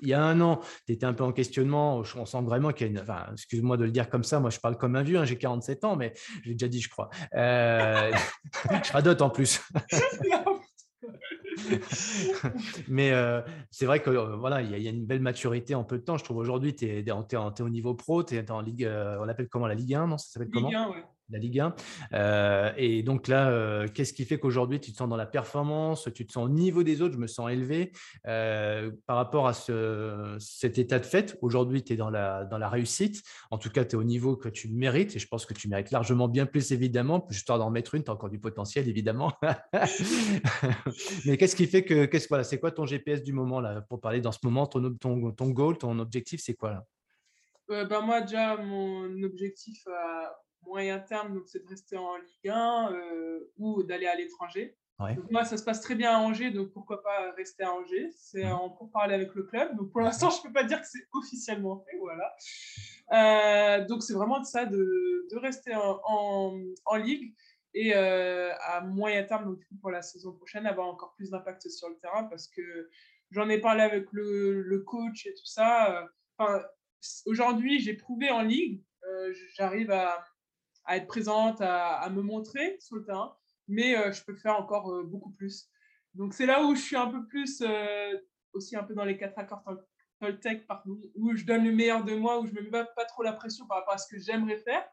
il 0.00 0.08
y 0.08 0.14
a 0.14 0.22
un 0.22 0.40
an, 0.40 0.60
tu 0.86 0.92
étais 0.92 1.06
un 1.06 1.12
peu 1.12 1.24
en 1.24 1.32
questionnement, 1.32 2.02
on 2.16 2.26
sent 2.26 2.42
vraiment 2.42 2.72
qu'il 2.72 2.86
y 2.86 2.90
a 2.90 3.00
une. 3.00 3.32
Excuse-moi 3.32 3.76
de 3.76 3.84
le 3.84 3.90
dire 3.90 4.08
comme 4.08 4.24
ça, 4.24 4.40
moi 4.40 4.50
je 4.50 4.60
parle 4.60 4.76
comme 4.76 4.96
un 4.96 5.02
vieux, 5.02 5.18
hein, 5.18 5.24
j'ai 5.24 5.38
47 5.38 5.84
ans, 5.84 5.96
mais 5.96 6.12
j'ai 6.44 6.52
déjà 6.52 6.68
dit, 6.68 6.80
je 6.80 6.88
crois. 6.88 7.10
Euh, 7.34 8.12
je 8.84 8.92
radote 8.92 9.22
en 9.22 9.30
plus. 9.30 9.60
mais 12.88 13.12
c'est 13.70 13.86
vrai 13.86 14.00
que 14.00 14.10
voilà, 14.36 14.62
il 14.62 14.70
y, 14.70 14.86
a 14.86 14.90
une 14.90 15.06
belle 15.06 15.20
maturité 15.20 15.74
en 15.74 15.84
peu 15.84 15.98
de 15.98 16.04
temps. 16.04 16.16
Je 16.16 16.24
trouve 16.24 16.38
aujourd'hui, 16.38 16.74
tu 16.74 16.86
es, 16.86 17.04
au 17.10 17.68
niveau 17.68 17.94
pro, 17.94 18.22
tu 18.22 18.36
es 18.36 18.50
en 18.50 18.60
Ligue, 18.60 18.88
on 18.88 19.28
appelle 19.28 19.48
comment 19.48 19.66
la 19.66 19.74
Ligue 19.74 19.94
1, 19.94 20.06
non 20.06 20.16
la 21.30 21.38
Ligue 21.38 21.60
1. 21.60 21.74
Euh, 22.14 22.72
et 22.76 23.02
donc 23.02 23.28
là, 23.28 23.50
euh, 23.50 23.86
qu'est-ce 23.88 24.12
qui 24.12 24.24
fait 24.24 24.38
qu'aujourd'hui, 24.38 24.80
tu 24.80 24.92
te 24.92 24.96
sens 24.96 25.08
dans 25.08 25.16
la 25.16 25.26
performance, 25.26 26.08
tu 26.14 26.26
te 26.26 26.32
sens 26.32 26.46
au 26.46 26.48
niveau 26.48 26.82
des 26.82 27.02
autres, 27.02 27.14
je 27.14 27.18
me 27.18 27.26
sens 27.26 27.50
élevé 27.50 27.92
euh, 28.26 28.90
par 29.06 29.16
rapport 29.16 29.46
à 29.46 29.52
ce, 29.52 30.36
cet 30.38 30.78
état 30.78 30.98
de 30.98 31.06
fait. 31.06 31.36
Aujourd'hui, 31.42 31.82
tu 31.82 31.92
es 31.92 31.96
dans 31.96 32.10
la, 32.10 32.44
dans 32.44 32.58
la 32.58 32.68
réussite. 32.68 33.22
En 33.50 33.58
tout 33.58 33.70
cas, 33.70 33.84
tu 33.84 33.96
es 33.96 33.98
au 33.98 34.04
niveau 34.04 34.36
que 34.36 34.48
tu 34.48 34.68
mérites 34.68 35.16
et 35.16 35.18
je 35.18 35.28
pense 35.28 35.46
que 35.46 35.54
tu 35.54 35.68
mérites 35.68 35.90
largement 35.90 36.28
bien 36.28 36.46
plus, 36.46 36.72
évidemment. 36.72 37.26
Histoire 37.30 37.58
d'en 37.58 37.70
mettre 37.70 37.94
une, 37.94 38.04
tu 38.04 38.10
as 38.10 38.14
encore 38.14 38.30
du 38.30 38.38
potentiel, 38.38 38.88
évidemment. 38.88 39.32
Mais 41.26 41.36
qu'est-ce 41.36 41.56
qui 41.56 41.66
fait 41.66 41.84
que, 41.84 42.06
qu'est-ce, 42.06 42.28
voilà, 42.28 42.44
c'est 42.44 42.58
quoi 42.58 42.70
ton 42.70 42.86
GPS 42.86 43.22
du 43.22 43.32
moment 43.32 43.60
là, 43.60 43.82
pour 43.82 44.00
parler 44.00 44.20
dans 44.20 44.32
ce 44.32 44.38
moment, 44.42 44.66
ton, 44.66 44.94
ton, 44.94 45.32
ton 45.32 45.50
goal, 45.50 45.78
ton 45.78 45.98
objectif, 45.98 46.40
c'est 46.42 46.54
quoi 46.54 46.70
là? 46.70 46.84
Ben 47.68 48.00
moi, 48.00 48.22
déjà, 48.22 48.56
mon 48.56 49.22
objectif 49.22 49.86
moyen 50.68 50.98
terme, 51.00 51.34
donc 51.34 51.48
c'est 51.48 51.64
de 51.64 51.68
rester 51.68 51.96
en 51.96 52.16
Ligue 52.16 52.48
1 52.48 52.92
euh, 52.92 53.52
ou 53.56 53.82
d'aller 53.82 54.06
à 54.06 54.14
l'étranger. 54.14 54.76
moi, 55.30 55.44
ça 55.44 55.56
se 55.56 55.64
passe 55.64 55.80
très 55.80 55.94
bien 55.94 56.12
à 56.12 56.18
Angers, 56.18 56.50
donc 56.50 56.72
pourquoi 56.72 57.02
pas 57.02 57.32
rester 57.32 57.64
à 57.64 57.72
Angers 57.72 58.10
C'est 58.16 58.48
en 58.50 58.70
parler 58.92 59.14
avec 59.14 59.34
le 59.34 59.44
club. 59.44 59.76
Donc 59.76 59.90
pour 59.90 60.00
l'instant, 60.00 60.30
je 60.30 60.38
ne 60.38 60.42
peux 60.44 60.52
pas 60.52 60.64
dire 60.64 60.80
que 60.80 60.86
c'est 60.86 61.06
officiellement 61.12 61.84
fait. 61.84 61.96
Voilà. 61.98 62.34
Euh, 63.12 63.86
donc 63.86 64.02
c'est 64.02 64.14
vraiment 64.14 64.42
ça, 64.44 64.66
de, 64.66 65.26
de 65.30 65.36
rester 65.36 65.74
en, 65.74 66.00
en, 66.84 66.96
Ligue. 66.96 67.34
et 67.74 67.94
à 67.94 68.80
moyen 68.82 69.24
terme, 69.24 69.44
donc 69.46 69.60
pour 69.80 69.90
la 69.90 70.02
saison 70.02 70.32
prochaine, 70.32 70.66
avoir 70.66 70.86
encore 70.88 71.14
plus 71.14 71.30
d'impact 71.30 71.68
sur 71.68 71.88
le 71.88 71.96
terrain 71.96 72.24
parce 72.24 72.48
que 72.48 72.90
j'en 73.30 73.48
ai 73.48 73.58
parlé 73.58 73.82
avec 73.82 74.06
le, 74.12 74.62
le, 74.62 74.78
coach 74.80 75.26
et 75.26 75.34
tout 75.34 75.46
ça. 75.46 76.06
Enfin, 76.36 76.62
Aujourd'hui, 77.26 77.80
j'ai 77.80 77.94
prouvé 77.94 78.30
en 78.30 78.42
ligue, 78.42 78.82
j'arrive 79.54 79.90
à, 79.90 80.24
à, 80.88 80.96
être 80.96 81.06
présente, 81.06 81.60
à, 81.60 81.94
à, 81.94 82.10
me 82.10 82.22
montrer 82.22 82.76
sur 82.80 82.96
le 82.96 83.04
terrain, 83.04 83.36
mais 83.68 83.94
je 84.12 84.24
peux 84.24 84.34
faire 84.34 84.58
encore 84.58 85.04
beaucoup 85.04 85.30
plus. 85.30 85.68
Donc 86.14 86.34
c'est 86.34 86.46
là 86.46 86.64
où 86.64 86.74
je 86.74 86.80
suis 86.80 86.96
un 86.96 87.06
peu 87.06 87.26
plus, 87.26 87.62
aussi 88.52 88.74
un 88.74 88.82
peu 88.82 88.94
dans 88.94 89.04
les 89.04 89.16
quatre 89.16 89.38
accords 89.38 89.62
Toltec, 90.20 90.66
où 91.14 91.36
je 91.36 91.44
donne 91.44 91.64
le 91.64 91.72
meilleur 91.72 92.04
de 92.04 92.14
moi, 92.14 92.40
où 92.40 92.46
je 92.46 92.52
ne 92.52 92.60
me 92.60 92.70
mets 92.70 92.84
pas 92.96 93.04
trop 93.04 93.22
la 93.22 93.32
pression 93.32 93.66
par 93.66 93.78
rapport 93.78 93.94
à 93.94 93.98
ce 93.98 94.08
que 94.08 94.20
j'aimerais 94.20 94.58
faire. 94.58 94.84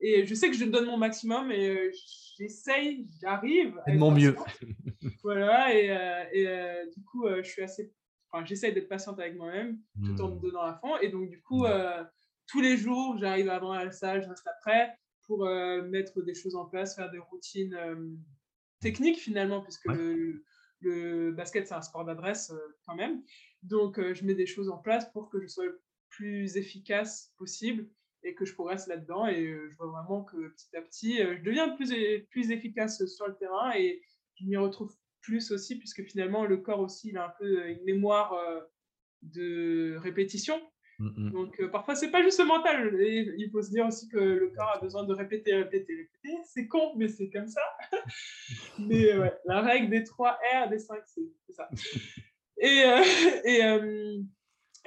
Et 0.00 0.26
je 0.26 0.34
sais 0.34 0.50
que 0.50 0.56
je 0.56 0.64
donne 0.64 0.86
mon 0.86 0.98
maximum 0.98 1.50
et 1.50 1.68
euh, 1.68 1.90
j'essaye, 2.36 3.08
j'arrive. 3.20 3.80
De 3.86 3.96
mon 3.96 4.10
mieux. 4.10 4.36
voilà, 5.22 5.74
et, 5.74 5.90
euh, 5.90 6.24
et 6.32 6.48
euh, 6.48 6.86
du 6.94 7.02
coup, 7.04 7.26
je 7.28 7.48
suis 7.48 7.62
assez. 7.62 7.92
Enfin, 8.30 8.44
j'essaye 8.44 8.74
d'être 8.74 8.88
patiente 8.88 9.18
avec 9.20 9.36
moi-même 9.36 9.78
tout 10.04 10.20
en 10.20 10.30
me 10.30 10.36
hmm. 10.36 10.40
donnant 10.40 10.62
à 10.62 10.74
fond. 10.74 10.96
Et 10.98 11.08
donc, 11.08 11.30
du 11.30 11.40
coup, 11.40 11.64
hmm. 11.64 12.06
tous 12.46 12.60
les 12.60 12.76
jours, 12.76 13.16
j'arrive 13.18 13.48
avant 13.48 13.72
la 13.72 13.90
salle, 13.92 14.22
je 14.22 14.28
reste 14.28 14.46
après 14.46 14.98
pour 15.26 15.44
mettre 15.44 16.22
des 16.22 16.34
choses 16.34 16.54
en 16.54 16.66
place, 16.66 16.94
faire 16.94 17.10
des 17.10 17.18
routines 17.18 17.76
techniques 18.80 19.18
finalement, 19.18 19.62
puisque 19.62 19.86
le, 19.86 20.44
le, 20.80 21.32
basket, 21.32 21.66
c'est 21.66 21.74
un 21.74 21.82
sport 21.82 22.04
d'adresse 22.04 22.52
quand 22.86 22.94
même. 22.94 23.22
Donc, 23.62 24.00
je 24.00 24.24
mets 24.24 24.34
des 24.34 24.46
choses 24.46 24.68
en 24.68 24.78
place 24.78 25.10
pour 25.12 25.28
que 25.28 25.40
je 25.40 25.46
sois 25.46 25.64
le 25.64 25.82
plus 26.10 26.56
efficace 26.56 27.32
possible 27.36 27.88
et 28.22 28.34
que 28.34 28.44
je 28.44 28.54
progresse 28.54 28.86
là-dedans. 28.86 29.26
Et 29.26 29.46
euh, 29.46 29.68
je 29.70 29.76
vois 29.76 29.88
vraiment 29.88 30.24
que 30.24 30.48
petit 30.48 30.76
à 30.76 30.82
petit, 30.82 31.22
euh, 31.22 31.36
je 31.38 31.42
deviens 31.42 31.70
plus, 31.70 31.92
plus 32.30 32.50
efficace 32.50 33.04
sur 33.06 33.26
le 33.26 33.36
terrain 33.36 33.72
et 33.74 34.02
je 34.34 34.44
m'y 34.44 34.56
retrouve 34.56 34.94
plus 35.22 35.50
aussi, 35.50 35.76
puisque 35.78 36.04
finalement, 36.04 36.44
le 36.44 36.58
corps 36.58 36.80
aussi, 36.80 37.08
il 37.08 37.18
a 37.18 37.26
un 37.26 37.32
peu 37.38 37.68
une 37.68 37.82
mémoire 37.84 38.32
euh, 38.34 38.60
de 39.22 39.96
répétition. 39.98 40.60
Mmh, 40.98 41.08
mmh. 41.16 41.30
Donc 41.30 41.66
parfois, 41.70 41.94
c'est 41.94 42.10
pas 42.10 42.22
juste 42.22 42.38
le 42.38 42.46
mental. 42.46 43.00
Et 43.00 43.34
il 43.36 43.50
faut 43.50 43.62
se 43.62 43.70
dire 43.70 43.86
aussi 43.86 44.08
que 44.08 44.18
le 44.18 44.48
corps 44.56 44.72
a 44.76 44.80
besoin 44.80 45.04
de 45.04 45.12
répéter, 45.12 45.54
répéter, 45.54 45.94
répéter. 45.94 46.42
C'est 46.44 46.66
con, 46.66 46.94
mais 46.96 47.08
c'est 47.08 47.30
comme 47.30 47.48
ça. 47.48 47.62
mais 48.78 49.16
ouais, 49.16 49.34
la 49.44 49.60
règle 49.60 49.90
des 49.90 50.04
3 50.04 50.38
R, 50.64 50.68
des 50.68 50.78
5 50.78 51.06
C, 51.06 51.22
c'est 51.46 51.52
ça. 51.52 51.68
Et, 52.58 52.84
et, 53.44 53.60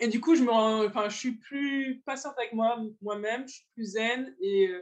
et 0.01 0.07
du 0.07 0.22
coup, 0.22 0.36
je, 0.36 0.43
me 0.43 0.51
enfin, 0.51 1.10
je 1.10 1.18
suis 1.18 1.34
plus 1.34 2.01
patiente 2.05 2.36
avec 2.38 2.53
moi, 2.53 2.82
moi-même, 3.01 3.47
je 3.47 3.55
suis 3.55 3.66
plus 3.74 3.86
zen 3.86 4.34
et, 4.39 4.70
euh, 4.70 4.82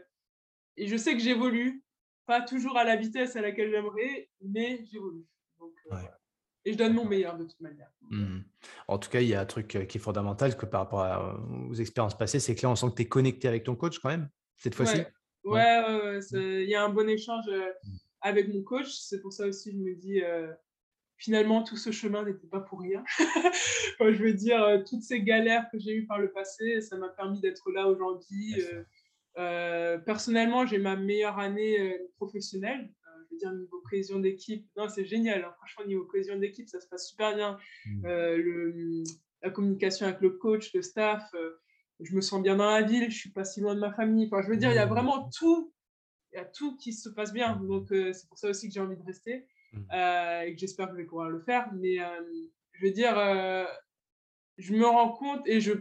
et 0.77 0.87
je 0.87 0.95
sais 0.95 1.13
que 1.13 1.19
j'évolue. 1.19 1.83
Pas 2.25 2.41
toujours 2.41 2.77
à 2.77 2.83
la 2.83 2.97
vitesse 2.97 3.35
à 3.35 3.41
laquelle 3.41 3.71
j'aimerais, 3.71 4.29
mais 4.41 4.83
j'évolue. 4.91 5.25
Euh, 5.61 5.95
et 6.67 6.73
je 6.73 6.77
donne 6.77 6.93
mon 6.93 7.05
meilleur 7.05 7.37
de 7.37 7.45
toute 7.45 7.59
manière. 7.61 7.91
Mmh. 8.09 8.39
En 8.87 8.97
tout 8.97 9.09
cas, 9.09 9.21
il 9.21 9.27
y 9.27 9.33
a 9.33 9.41
un 9.41 9.45
truc 9.45 9.75
euh, 9.75 9.85
qui 9.85 9.97
est 9.97 10.01
fondamental 10.01 10.55
que 10.55 10.65
par 10.65 10.81
rapport 10.81 11.39
aux 11.69 11.75
expériences 11.75 12.17
passées, 12.17 12.39
c'est 12.39 12.55
que 12.55 12.61
là, 12.63 12.69
on 12.69 12.75
sent 12.75 12.87
que 12.91 12.95
tu 12.95 13.01
es 13.03 13.07
connecté 13.07 13.47
avec 13.47 13.63
ton 13.63 13.75
coach 13.75 13.99
quand 13.99 14.09
même, 14.09 14.29
cette 14.57 14.75
fois-ci. 14.75 15.01
Ouais, 15.43 15.59
ouais, 15.59 16.19
il 16.33 16.69
y 16.69 16.75
a 16.75 16.83
un 16.83 16.89
bon 16.89 17.07
échange 17.09 17.45
mmh. 17.49 17.89
avec 18.21 18.53
mon 18.53 18.61
coach. 18.63 18.91
C'est 18.91 19.21
pour 19.21 19.33
ça 19.33 19.47
aussi, 19.47 19.71
je 19.71 19.77
me 19.77 19.95
dis, 19.95 20.21
finalement, 21.17 21.63
tout 21.63 21.77
ce 21.77 21.91
chemin 21.91 22.23
n'était 22.23 22.47
pas 22.47 22.61
pour 22.61 22.79
rien. 22.79 23.03
je 23.99 24.23
veux 24.23 24.33
dire, 24.33 24.63
euh, 24.63 24.83
toutes 24.87 25.01
ces 25.01 25.21
galères 25.21 25.65
que 25.71 25.79
j'ai 25.79 25.93
eues 25.93 26.05
par 26.05 26.19
le 26.19 26.31
passé, 26.31 26.81
ça 26.81 26.97
m'a 26.97 27.09
permis 27.09 27.41
d'être 27.41 27.71
là 27.71 27.87
aujourd'hui. 27.87 28.55
Euh, 28.61 28.83
euh, 29.37 29.97
personnellement, 29.97 30.65
j'ai 30.65 30.77
ma 30.77 30.95
meilleure 30.95 31.39
année 31.39 31.99
professionnelle. 32.17 32.89
Veux 33.45 33.51
dire, 33.51 33.53
niveau 33.53 33.81
cohésion 33.89 34.19
d'équipe, 34.19 34.67
non, 34.75 34.89
c'est 34.89 35.05
génial. 35.05 35.43
Hein. 35.43 35.53
Franchement, 35.57 35.85
niveau 35.85 36.05
cohésion 36.05 36.37
d'équipe, 36.37 36.67
ça 36.67 36.79
se 36.79 36.87
passe 36.87 37.09
super 37.09 37.35
bien. 37.35 37.57
Mmh. 37.85 38.07
Le, 38.07 39.03
la 39.41 39.49
communication 39.49 40.07
avec 40.07 40.21
le 40.21 40.31
coach, 40.31 40.73
le 40.73 40.81
staff, 40.81 41.23
je 41.99 42.15
me 42.15 42.21
sens 42.21 42.41
bien 42.41 42.55
dans 42.55 42.69
la 42.69 42.81
ville, 42.81 43.09
je 43.09 43.17
suis 43.17 43.31
pas 43.31 43.45
si 43.45 43.61
loin 43.61 43.75
de 43.75 43.79
ma 43.79 43.93
famille. 43.93 44.27
Enfin, 44.31 44.41
je 44.41 44.49
veux 44.49 44.57
dire, 44.57 44.71
il 44.71 44.75
y 44.75 44.79
a 44.79 44.85
mmh. 44.85 44.89
vraiment 44.89 45.29
tout, 45.29 45.73
il 46.33 46.37
y 46.37 46.39
a 46.39 46.45
tout 46.45 46.77
qui 46.77 46.93
se 46.93 47.09
passe 47.09 47.33
bien. 47.33 47.55
Mmh. 47.55 47.67
Donc, 47.67 47.87
c'est 47.89 48.27
pour 48.27 48.37
ça 48.37 48.49
aussi 48.49 48.67
que 48.67 48.73
j'ai 48.73 48.81
envie 48.81 48.97
de 48.97 49.03
rester. 49.03 49.47
Euh, 49.93 50.41
et 50.41 50.53
que 50.53 50.59
j'espère 50.59 50.87
que 50.87 50.93
je 50.93 50.97
vais 50.97 51.05
pouvoir 51.05 51.29
le 51.29 51.39
faire. 51.41 51.71
Mais 51.73 51.99
euh, 51.99 52.21
je 52.73 52.85
veux 52.85 52.91
dire, 52.91 53.17
euh, 53.17 53.65
je 54.57 54.73
me 54.73 54.85
rends 54.85 55.11
compte 55.11 55.47
et 55.47 55.61
je, 55.61 55.73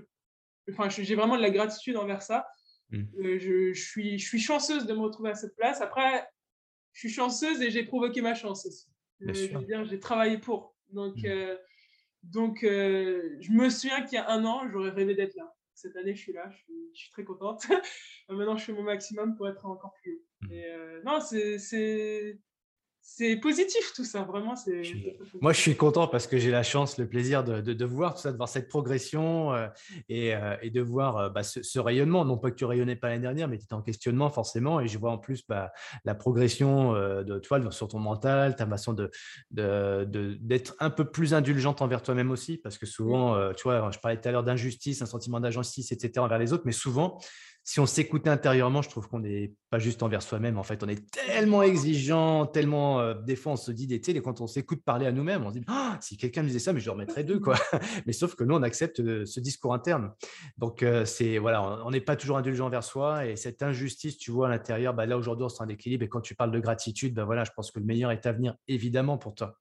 enfin, 0.71 0.89
j'ai 0.89 1.15
vraiment 1.15 1.37
de 1.37 1.43
la 1.43 1.51
gratitude 1.51 1.97
envers 1.97 2.23
ça. 2.23 2.47
Mmh. 2.91 3.03
Je, 3.19 3.73
je, 3.73 3.81
suis, 3.81 4.19
je 4.19 4.27
suis 4.27 4.39
chanceuse 4.39 4.87
de 4.87 4.93
me 4.93 5.01
retrouver 5.01 5.31
à 5.31 5.35
cette 5.35 5.57
place. 5.57 5.81
Après, 5.81 6.27
je 6.97 7.01
suis 7.01 7.11
chanceuse 7.11 7.61
et 7.61 7.71
j'ai 7.71 7.85
provoqué 7.85 8.23
ma 8.23 8.35
chance 8.35 8.65
aussi. 8.65 8.87
je 9.21 9.55
veux 9.55 9.65
dire, 9.65 9.85
j'ai 9.85 10.01
travaillé 10.01 10.39
pour. 10.39 10.75
Donc, 10.93 11.17
mmh. 11.19 11.59
donc 12.23 12.61
je 12.63 13.53
me 13.53 13.69
souviens 13.69 14.03
qu'il 14.03 14.15
y 14.15 14.19
a 14.19 14.31
un 14.31 14.47
an, 14.47 14.67
j'aurais 14.71 14.91
rêvé 14.91 15.15
d'être 15.15 15.37
là. 15.37 15.55
Cette 15.75 15.95
année, 15.97 16.15
je 16.15 16.23
suis 16.23 16.33
là, 16.33 16.49
je 16.51 16.57
suis, 16.57 16.91
je 16.95 16.99
suis 17.01 17.11
très 17.11 17.23
contente. 17.23 17.67
Maintenant, 18.31 18.57
je 18.57 18.65
fais 18.65 18.73
mon 18.73 18.83
maximum 18.83 19.37
pour 19.37 19.47
être 19.47 19.67
encore 19.67 19.93
plus 20.01 20.15
haut. 20.15 20.51
Et 20.51 20.65
non, 21.05 21.21
c'est 21.21 22.39
c'est 23.09 23.37
positif 23.37 23.93
tout 23.95 24.05
ça, 24.05 24.25
vraiment. 24.25 24.57
C'est... 24.57 24.83
Moi, 25.41 25.53
je 25.53 25.61
suis 25.61 25.77
content 25.77 26.09
parce 26.09 26.27
que 26.27 26.39
j'ai 26.39 26.51
la 26.51 26.65
chance, 26.65 26.99
le 26.99 27.09
plaisir 27.09 27.45
de, 27.45 27.61
de, 27.61 27.85
voir 27.85 28.15
tout 28.15 28.21
ça, 28.21 28.33
de 28.33 28.37
voir 28.37 28.49
cette 28.49 28.69
progression 28.69 29.55
euh, 29.55 29.69
et, 30.09 30.35
euh, 30.35 30.57
et, 30.61 30.71
de 30.71 30.81
voir 30.83 31.17
euh, 31.17 31.31
bah, 31.31 31.45
ce, 31.45 31.79
rayonnement. 31.79 32.25
Non 32.25 32.37
pas 32.37 32.51
que 32.51 32.57
tu 32.57 32.65
rayonnais 32.65 32.97
pas 32.97 33.09
l'année 33.09 33.23
dernière, 33.23 33.47
mais 33.47 33.59
tu 33.59 33.65
étais 33.65 33.75
en 33.75 33.81
questionnement 33.81 34.29
forcément. 34.29 34.81
Et 34.81 34.89
je 34.89 34.99
vois 34.99 35.13
en 35.13 35.19
plus 35.19 35.47
bah, 35.47 35.73
la 36.05 36.17
progression 36.17 36.95
de 36.95 37.39
toi 37.39 37.71
sur 37.71 37.87
ton 37.87 38.01
mental, 38.01 38.57
ta 38.57 38.67
façon 38.67 38.93
de, 38.93 39.09
d'être 39.53 40.75
un 40.81 40.91
peu 40.91 41.05
plus 41.05 41.33
indulgente 41.33 41.83
envers 41.83 42.03
toi-même 42.03 42.33
aussi. 42.33 42.59
Parce 42.59 42.77
que 42.77 42.87
souvent, 42.87 43.53
tu 43.55 43.63
vois, 43.63 43.89
je 43.93 44.01
parlais 44.01 44.21
tout 44.21 44.29
à 44.29 44.33
l'heure 44.33 44.45
d'injustice, 44.45 45.01
un 45.01 45.07
sentiment 45.07 45.39
d'injustice, 45.39 45.93
etc. 45.93 46.19
envers 46.19 46.39
les 46.39 46.53
autres, 46.53 46.65
mais 46.67 46.73
souvent, 46.73 47.21
si 47.69 47.81
on 47.81 47.87
s'écoutait 47.87 48.31
intérieurement, 48.31 48.81
je 48.81 48.89
trouve 48.89 49.09
qu'on 49.09 49.19
n'est 49.19 49.53
pas 49.71 49.81
juste 49.81 50.05
envers 50.05 50.23
soi-même. 50.23 50.57
En 50.57 50.63
fait, 50.63 50.85
on 50.85 50.89
est 50.89 51.11
tellement 51.11 51.65
exigeant, 51.65 52.47
tellement 52.47 53.01
euh, 53.01 53.15
des 53.15 53.35
fois 53.35 53.55
on 53.55 53.57
se 53.57 53.73
dit 53.73 53.89
des 53.89 53.97
et 54.09 54.23
quand 54.23 54.41
on 54.41 54.47
s'écoute 54.47 54.85
parler 54.85 55.05
à 55.05 55.11
nous-mêmes, 55.11 55.45
on 55.45 55.49
se 55.49 55.59
dit 55.59 55.65
«Ah, 55.67 55.99
si 56.01 56.17
quelqu'un 56.17 56.43
me 56.43 56.47
disait 56.47 56.61
ça, 56.61 56.73
mais 56.73 56.79
je 56.79 56.89
remettrais 56.89 57.25
deux 57.25 57.41
quoi. 57.41 57.57
mais 58.07 58.13
sauf 58.13 58.37
que 58.37 58.45
nous, 58.45 58.55
on 58.55 58.63
accepte 58.63 59.01
euh, 59.01 59.27
ce 59.27 59.41
discours 59.41 59.75
interne. 59.75 60.13
Donc 60.59 60.85
euh, 60.85 61.05
c'est 61.05 61.39
voilà, 61.39 61.85
on 61.85 61.91
n'est 61.91 62.01
pas 62.01 62.15
toujours 62.15 62.37
indulgent 62.37 62.67
envers 62.67 62.85
soi 62.85 63.27
et 63.27 63.35
cette 63.35 63.65
injustice, 63.65 64.17
tu 64.17 64.31
vois 64.31 64.47
à 64.47 64.51
l'intérieur, 64.51 64.95
bah, 64.95 65.05
là 65.05 65.19
aujourd'hui 65.19 65.45
on 65.45 65.49
se 65.49 65.61
un 65.61 65.69
équilibre 65.69 66.05
et 66.05 66.09
quand 66.09 66.21
tu 66.21 66.37
parles 66.37 66.53
de 66.53 66.61
gratitude, 66.61 67.15
bah, 67.15 67.25
voilà, 67.25 67.43
je 67.43 67.51
pense 67.51 67.73
que 67.73 67.81
le 67.81 67.85
meilleur 67.85 68.13
est 68.13 68.27
à 68.27 68.33
venir 68.33 68.55
évidemment 68.69 69.19
pour 69.19 69.35
toi. 69.35 69.59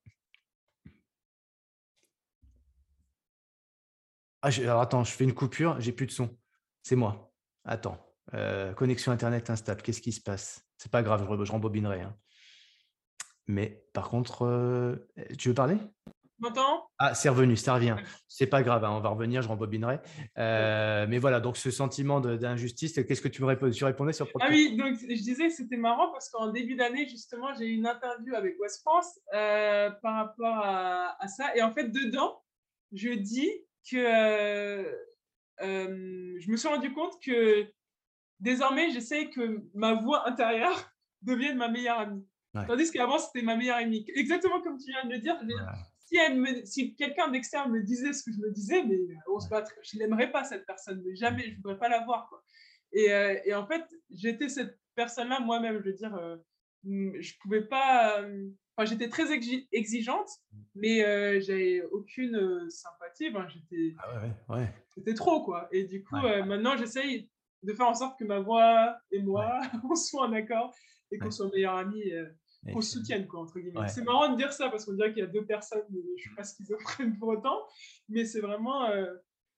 Ah, 4.43 4.49
alors 4.60 4.82
attends, 4.82 5.03
je 5.03 5.12
fais 5.12 5.24
une 5.24 5.34
coupure, 5.34 5.82
j'ai 5.82 5.91
plus 5.91 6.06
de 6.06 6.12
son. 6.12 6.38
C'est 6.84 6.95
moi. 6.95 7.35
Attends, 7.66 7.97
euh, 8.36 8.74
connexion 8.74 9.11
Internet 9.11 9.49
instable, 9.49 9.82
qu'est-ce 9.82 10.01
qui 10.01 10.11
se 10.11 10.22
passe? 10.22 10.63
C'est 10.78 10.91
pas 10.91 11.01
grave, 11.01 11.26
je, 11.43 11.51
rembobinerai. 11.51 12.01
Hein. 12.01 12.16
Mais 13.47 13.84
par 13.91 14.09
contre, 14.09 14.45
euh, 14.45 15.07
tu 15.39 15.49
veux 15.49 15.55
parler? 15.55 15.78
M'entends? 16.38 16.88
Ah, 16.99 17.16
c'est 17.16 17.30
revenu, 17.30 17.55
ça 17.55 17.74
revient. 17.74 17.95
C'est 18.28 18.45
pas 18.45 18.61
grave, 18.61 18.84
hein, 18.84 18.91
on 18.91 18.99
va 18.99 19.09
revenir, 19.09 19.41
je 19.41 19.47
rembobinerai. 19.47 19.99
Euh, 20.38 21.07
mais 21.09 21.18
voilà, 21.18 21.39
donc 21.39 21.57
ce 21.57 21.72
sentiment 21.72 22.20
d'injustice, 22.20 22.93
qu'est-ce 22.93 23.22
que 23.22 23.30
tu 23.30 23.41
me 23.41 23.47
répondais, 23.47 23.72
tu 23.72 23.84
répondais 23.84 24.13
sur 24.13 24.28
Ah 24.39 24.47
oui, 24.49 24.76
donc 24.78 24.95
je 24.99 25.24
disais 25.24 25.47
que 25.47 25.53
c'était 25.53 25.78
marrant 25.78 26.11
parce 26.11 26.30
qu'en 26.30 26.51
début 26.51 26.76
d'année, 26.76 27.07
justement, 27.07 27.53
j'ai 27.57 27.66
eu 27.66 27.76
une 27.76 27.88
interview 27.88 28.36
avec 28.36 28.59
West 28.59 28.82
France 28.82 29.20
par 29.32 30.13
rapport 30.16 30.57
à, 30.57 31.16
à, 31.20 31.28
ça. 31.28 31.55
Et 31.55 31.63
en 31.63 31.72
fait, 31.72 31.88
dedans, 31.88 32.43
je 32.91 33.11
dis 33.11 33.49
que 33.89 34.86
je 35.60 36.51
me 36.51 36.58
suis 36.58 36.68
rendu 36.68 36.91
compte 36.93 37.22
que 37.22 37.68
désormais, 38.39 38.91
j'essaie 38.91 39.30
que 39.30 39.64
ma 39.74 39.93
voix 39.93 40.28
intérieure 40.28 40.91
devienne 41.22 41.58
ma 41.58 41.68
meilleure 41.68 41.99
amie. 41.99 42.26
Tandis 42.68 42.89
qu'avant, 42.91 43.20
c'était 43.20 43.41
ma 43.41 43.58
meilleure 43.58 43.78
amie. 43.78 44.06
Exactement 44.16 44.62
comme 44.62 44.78
tu 44.78 44.89
viens 44.91 45.06
de 45.06 45.14
le 45.14 45.20
dire. 45.20 45.38
Si, 45.99 46.18
si 46.66 46.95
quelqu'un 46.95 47.30
d'externe 47.30 47.72
me 47.72 47.82
disait 47.82 48.14
ce 48.14 48.24
que 48.24 48.32
je 48.32 48.39
me 48.39 48.51
disais, 48.51 48.84
mais 48.84 48.97
on 49.28 49.39
se 49.39 49.49
battrait. 49.49 49.76
Je 49.84 49.97
n'aimerais 49.97 50.32
pas 50.32 50.43
cette 50.43 50.66
personne, 50.66 51.01
mais 51.06 51.16
jamais, 51.16 51.43
je 51.43 51.49
ne 51.51 51.56
voudrais 51.56 51.78
pas 51.78 51.89
la 51.89 52.06
voir. 52.06 52.30
Quoi. 52.30 52.43
Et, 52.93 53.12
euh, 53.12 53.38
et, 53.43 53.53
en 53.53 53.68
fait, 53.68 53.84
j'étais 54.10 54.47
cette 54.47 54.80
personne-là 54.95 55.39
moi-même. 55.39 55.80
Je 55.80 55.89
veux 55.89 55.95
dire, 55.95 56.16
euh, 56.16 56.38
je 56.84 57.34
pouvais 57.41 57.64
pas. 57.64 58.22
Euh, 58.22 58.47
enfin, 58.76 58.86
j'étais 58.86 59.10
très 59.10 59.32
exigeante, 59.72 60.30
mais 60.76 61.04
euh, 61.04 61.40
j'avais 61.40 61.82
aucune 61.92 62.36
euh, 62.36 62.70
sympathie. 62.70 63.32
j'étais, 63.48 63.96
ah 64.00 64.22
ouais, 64.58 65.14
trop 65.14 65.44
quoi. 65.44 65.68
Et 65.72 65.84
du 65.84 66.04
coup, 66.04 66.18
euh, 66.18 66.44
maintenant, 66.44 66.76
j'essaye 66.78 67.30
de 67.64 67.74
faire 67.74 67.88
en 67.88 67.94
sorte 67.94 68.20
que 68.20 68.26
ma 68.26 68.40
voix 68.40 68.98
et 69.12 69.22
moi, 69.22 69.60
on 69.90 69.96
soit 69.96 70.28
en 70.28 70.34
accord 70.34 70.74
et 71.12 71.18
qu'on 71.18 71.32
soit 71.32 71.50
meilleurs 71.50 71.78
amis, 71.78 72.04
qu'on 72.72 72.82
se 72.82 72.92
soutienne 72.92 73.28
quoi 73.28 73.42
entre 73.42 73.60
guillemets. 73.60 73.88
C'est 73.88 74.04
marrant 74.04 74.30
de 74.30 74.38
dire 74.38 74.52
ça 74.52 74.70
parce 74.70 74.86
qu'on 74.86 74.94
dirait 74.94 75.14
qu'il 75.14 75.24
y 75.24 75.26
a 75.26 75.30
deux 75.30 75.46
personnes, 75.46 75.86
mais 75.90 76.02
je 76.18 76.22
suis 76.24 76.36
pas 76.36 76.44
schizophrène 76.44 77.18
pour 77.18 77.30
autant, 77.30 77.60
mais 78.10 78.26
c'est 78.26 78.42
vraiment 78.42 78.90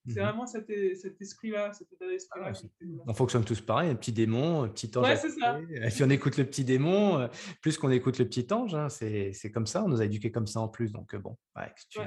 C'est 0.08 0.20
mhm. 0.22 0.26
vraiment 0.26 0.48
cet, 0.48 0.70
esprit-là, 0.70 1.74
cet 1.74 1.92
état 1.92 2.08
d'esprit-là. 2.08 2.54
Ah, 2.54 3.02
on 3.08 3.14
fonctionne 3.14 3.44
tous 3.44 3.60
pareil, 3.60 3.90
un 3.90 3.96
petit 3.96 4.14
démon, 4.14 4.64
un 4.64 4.70
petit 4.70 4.90
ange. 4.98 5.06
Ouais, 5.06 5.16
c'est 5.18 5.32
ça. 5.32 5.60
Si 5.90 6.04
on 6.04 6.10
écoute 6.10 6.38
le 6.38 6.46
petit 6.46 6.64
démon, 6.64 7.20
euh, 7.20 7.28
plus 7.62 7.78
qu'on 7.78 7.90
écoute 7.92 8.18
le 8.18 8.26
petit 8.26 8.48
ange, 8.52 8.74
hein, 8.74 8.88
c'est 8.90 9.52
comme 9.54 9.68
ça, 9.68 9.84
on 9.84 9.90
nous 9.90 10.02
a 10.02 10.06
éduqués 10.06 10.32
comme 10.32 10.48
ça 10.48 10.62
en 10.62 10.70
plus. 10.70 10.92
Donc 10.92 11.14
euh, 11.14 11.20
bon, 11.20 11.38
ouais, 11.58 11.74
tu, 11.90 12.00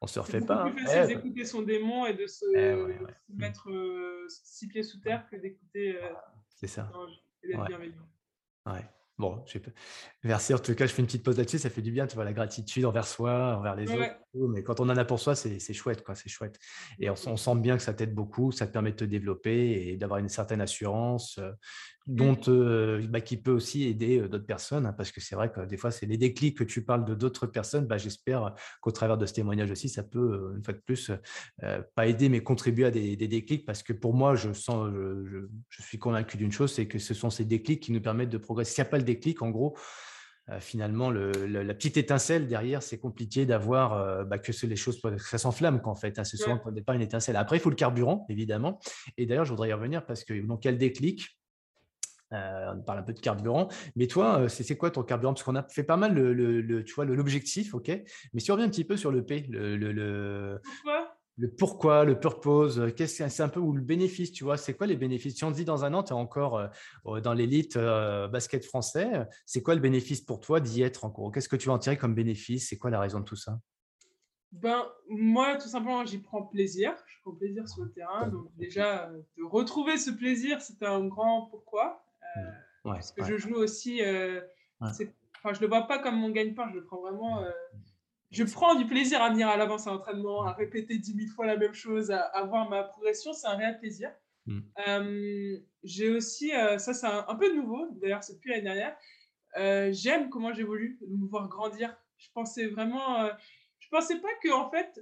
on 0.00 0.06
se 0.06 0.18
refait 0.18 0.40
pas. 0.40 0.64
C'est 0.66 0.72
plus 0.72 0.84
facile 0.84 1.16
d'écouter 1.16 1.44
son 1.44 1.62
démon 1.62 2.06
et 2.06 2.14
de 2.14 2.26
se, 2.26 2.44
eh 2.56 3.06
mettre 3.28 3.70
euh, 3.70 4.26
six 4.28 4.66
pieds 4.66 4.82
sous 4.82 4.98
terre 4.98 5.26
que 5.30 5.36
d'écouter 5.36 5.98
c'est 6.48 6.66
ça. 6.66 6.90
et 7.42 7.48
d'être 7.48 7.66
bienveillant. 7.66 8.08
Ouais. 8.66 8.84
Bon, 9.18 9.42
merci. 10.24 10.52
En 10.52 10.58
tout 10.58 10.74
cas, 10.74 10.86
je 10.86 10.92
fais 10.92 11.00
une 11.00 11.06
petite 11.06 11.24
pause 11.24 11.38
là-dessus. 11.38 11.58
Ça 11.58 11.70
fait 11.70 11.80
du 11.80 11.90
bien, 11.90 12.06
tu 12.06 12.16
vois, 12.16 12.24
la 12.24 12.34
gratitude 12.34 12.84
envers 12.84 13.06
soi, 13.06 13.56
envers 13.56 13.74
les 13.74 13.90
autres. 13.90 14.14
Mais 14.48 14.62
quand 14.62 14.80
on 14.80 14.88
en 14.88 14.96
a 14.96 15.04
pour 15.04 15.20
soi, 15.20 15.34
c'est 15.34 15.72
chouette, 15.72 16.02
quoi. 16.02 16.14
C'est 16.14 16.28
chouette. 16.28 16.58
Et 16.98 17.08
on, 17.10 17.16
sent 17.16 17.54
bien 17.56 17.76
que 17.76 17.82
ça 17.82 17.94
t'aide 17.94 18.14
beaucoup, 18.14 18.52
ça 18.52 18.66
te 18.66 18.72
permet 18.72 18.92
de 18.92 18.96
te 18.96 19.04
développer 19.04 19.88
et 19.88 19.96
d'avoir 19.96 20.18
une 20.18 20.28
certaine 20.28 20.60
assurance. 20.60 21.38
Euh, 21.38 21.52
dont, 22.06 22.38
euh, 22.46 23.04
bah, 23.08 23.20
qui 23.20 23.36
peut 23.36 23.50
aussi 23.50 23.82
aider 23.84 24.20
euh, 24.20 24.28
d'autres 24.28 24.46
personnes, 24.46 24.86
hein, 24.86 24.92
parce 24.92 25.10
que 25.10 25.20
c'est 25.20 25.34
vrai 25.34 25.50
que 25.50 25.62
des 25.62 25.76
fois, 25.76 25.90
c'est 25.90 26.06
les 26.06 26.16
déclics 26.16 26.56
que 26.56 26.62
tu 26.62 26.84
parles 26.84 27.04
de 27.04 27.16
d'autres 27.16 27.46
personnes. 27.46 27.86
Bah, 27.86 27.98
J'espère 27.98 28.54
qu'au 28.80 28.92
travers 28.92 29.18
de 29.18 29.26
ce 29.26 29.32
témoignage 29.32 29.72
aussi, 29.72 29.88
ça 29.88 30.04
peut, 30.04 30.52
une 30.56 30.62
fois 30.62 30.74
de 30.74 30.78
plus, 30.78 31.10
pas 31.94 32.06
aider, 32.06 32.28
mais 32.28 32.42
contribuer 32.42 32.84
à 32.84 32.90
des, 32.90 33.16
déclics, 33.16 33.66
parce 33.66 33.82
que 33.82 33.92
pour 33.92 34.14
moi, 34.14 34.36
je, 34.36 34.52
sens, 34.52 34.88
je, 34.92 35.82
suis 35.82 35.98
convaincu 35.98 36.36
d'une 36.36 36.52
chose, 36.52 36.72
c'est 36.72 36.86
que 36.86 36.98
ce 36.98 37.12
sont 37.12 37.30
ces 37.30 37.44
déclics 37.44 37.82
qui 37.82 37.90
nous 37.90 38.00
permettent 38.00 38.30
de 38.30 38.38
progresser. 38.38 38.74
S'il 38.74 38.84
n'y 38.84 38.88
a 38.88 38.90
pas 38.90 38.98
le 38.98 39.04
déclic, 39.04 39.42
en 39.42 39.50
gros, 39.50 39.76
finalement, 40.60 41.10
le, 41.10 41.32
la 41.46 41.74
petite 41.74 41.96
étincelle 41.96 42.46
derrière, 42.46 42.82
c'est 42.82 42.98
compliqué 42.98 43.46
d'avoir 43.46 44.24
bah, 44.26 44.38
que 44.38 44.52
les 44.66 44.76
choses, 44.76 45.00
que 45.00 45.18
ça 45.18 45.38
s'enflamme 45.38 45.80
qu'en 45.80 45.94
fait. 45.94 46.18
Hein, 46.18 46.24
c'est 46.24 46.36
souvent 46.36 46.60
ouais. 46.64 46.82
pas 46.82 46.94
une 46.94 47.02
étincelle. 47.02 47.36
Après, 47.36 47.56
il 47.56 47.60
faut 47.60 47.70
le 47.70 47.76
carburant, 47.76 48.26
évidemment. 48.28 48.78
Et 49.16 49.26
d'ailleurs, 49.26 49.44
je 49.44 49.50
voudrais 49.50 49.70
y 49.70 49.72
revenir 49.72 50.06
parce 50.06 50.24
que 50.24 50.34
donc, 50.34 50.62
quel 50.62 50.78
déclic 50.78 51.36
euh, 52.32 52.74
on 52.74 52.82
parle 52.82 52.98
un 52.98 53.02
peu 53.02 53.12
de 53.12 53.20
carburant, 53.20 53.68
mais 53.94 54.08
toi, 54.08 54.40
euh, 54.40 54.48
c'est 54.48 54.76
quoi 54.76 54.90
ton 54.90 55.04
carburant? 55.04 55.32
Parce 55.32 55.44
qu'on 55.44 55.54
a 55.54 55.62
fait 55.62 55.84
pas 55.84 55.96
mal 55.96 56.12
le, 56.12 56.82
tu 56.84 56.92
vois, 56.94 57.04
l'objectif, 57.04 57.72
ok? 57.72 58.02
Mais 58.32 58.40
si 58.40 58.50
on 58.50 58.54
revient 58.54 58.66
un 58.66 58.70
petit 58.70 58.84
peu 58.84 58.96
sur 58.96 59.12
le 59.12 59.24
P, 59.24 59.46
le, 59.48 59.76
le, 59.76 60.60
pourquoi? 60.64 61.15
Le 61.38 61.48
pourquoi, 61.48 62.04
le 62.04 62.18
purpose, 62.18 62.78
euh, 62.78 63.06
c'est 63.06 63.40
un 63.40 63.48
peu 63.48 63.60
où 63.60 63.72
le 63.72 63.82
bénéfice, 63.82 64.32
tu 64.32 64.44
vois, 64.44 64.56
c'est 64.56 64.74
quoi 64.74 64.86
les 64.86 64.96
bénéfices? 64.96 65.36
Si 65.36 65.44
on 65.44 65.50
te 65.50 65.56
dit 65.56 65.64
dans 65.64 65.84
un 65.84 65.92
an, 65.94 66.02
tu 66.02 66.12
es 66.12 66.16
encore 66.16 66.68
dans 67.04 67.34
l'élite 67.34 67.76
basket 67.76 68.64
français, 68.64 69.26
c'est 69.44 69.62
quoi 69.62 69.74
le 69.74 69.80
bénéfice 69.80 70.20
pour 70.20 70.40
toi 70.40 70.60
d'y 70.60 70.82
être 70.82 71.04
encore? 71.04 71.32
Qu'est-ce 71.32 71.48
que 71.48 71.56
tu 71.56 71.68
vas 71.68 71.74
en 71.74 71.78
tirer 71.78 71.96
comme 71.96 72.14
bénéfice? 72.14 72.68
C'est 72.68 72.78
quoi 72.78 72.90
la 72.90 73.00
raison 73.00 73.20
de 73.20 73.24
tout 73.24 73.36
ça? 73.36 73.58
Ben, 74.52 74.86
moi, 75.08 75.56
tout 75.56 75.68
simplement, 75.68 76.04
j'y 76.04 76.18
prends 76.18 76.42
plaisir. 76.42 76.94
Je 77.06 77.16
prends 77.22 77.34
plaisir 77.34 77.68
sur 77.68 77.84
le 77.84 77.92
terrain. 77.92 78.28
Donc, 78.28 78.48
déjà, 78.56 79.10
de 79.36 79.44
retrouver 79.44 79.98
ce 79.98 80.10
plaisir, 80.10 80.60
c'est 80.60 80.82
un 80.82 81.06
grand 81.06 81.48
pourquoi. 81.50 82.02
Euh, 82.36 82.40
parce 82.84 83.12
que 83.12 83.24
je 83.24 83.36
joue 83.36 83.54
aussi. 83.54 84.02
Euh, 84.02 84.40
enfin, 84.80 85.52
je 85.52 85.60
le 85.60 85.66
vois 85.66 85.82
pas 85.82 85.98
comme 85.98 86.16
mon 86.16 86.30
gagne-pain, 86.30 86.68
je 86.70 86.76
le 86.76 86.84
prends 86.84 87.00
vraiment. 87.00 87.42
Euh, 87.42 87.50
je 88.30 88.44
prends 88.44 88.74
du 88.74 88.86
plaisir 88.86 89.22
à 89.22 89.30
venir 89.30 89.48
à 89.48 89.56
l'avance 89.56 89.86
à 89.86 89.92
l'entraînement, 89.92 90.44
à 90.44 90.52
répéter 90.52 90.98
10 90.98 91.14
000 91.14 91.28
fois 91.34 91.46
la 91.46 91.56
même 91.56 91.74
chose, 91.74 92.10
à, 92.10 92.42
voir 92.44 92.68
ma 92.68 92.82
progression, 92.82 93.32
c'est 93.32 93.46
un 93.46 93.56
réel 93.56 93.78
plaisir. 93.78 94.10
Mm. 94.46 95.56
j'ai 95.82 96.10
aussi, 96.10 96.50
ça 96.50 96.94
c'est 96.94 97.06
un, 97.06 97.34
peu 97.34 97.54
nouveau, 97.54 97.88
d'ailleurs 98.00 98.22
c'est 98.22 98.34
depuis 98.34 98.50
l'année 98.50 98.62
dernière, 98.62 98.96
j'aime 99.92 100.28
comment 100.28 100.52
j'évolue, 100.52 100.98
de 101.00 101.16
me 101.16 101.26
voir 101.26 101.48
grandir. 101.48 101.96
Je 102.18 102.28
pensais 102.32 102.66
vraiment, 102.66 103.28
je 103.78 103.88
pensais 103.88 104.20
pas 104.20 104.34
que 104.42 104.52
en 104.52 104.70
fait, 104.70 105.00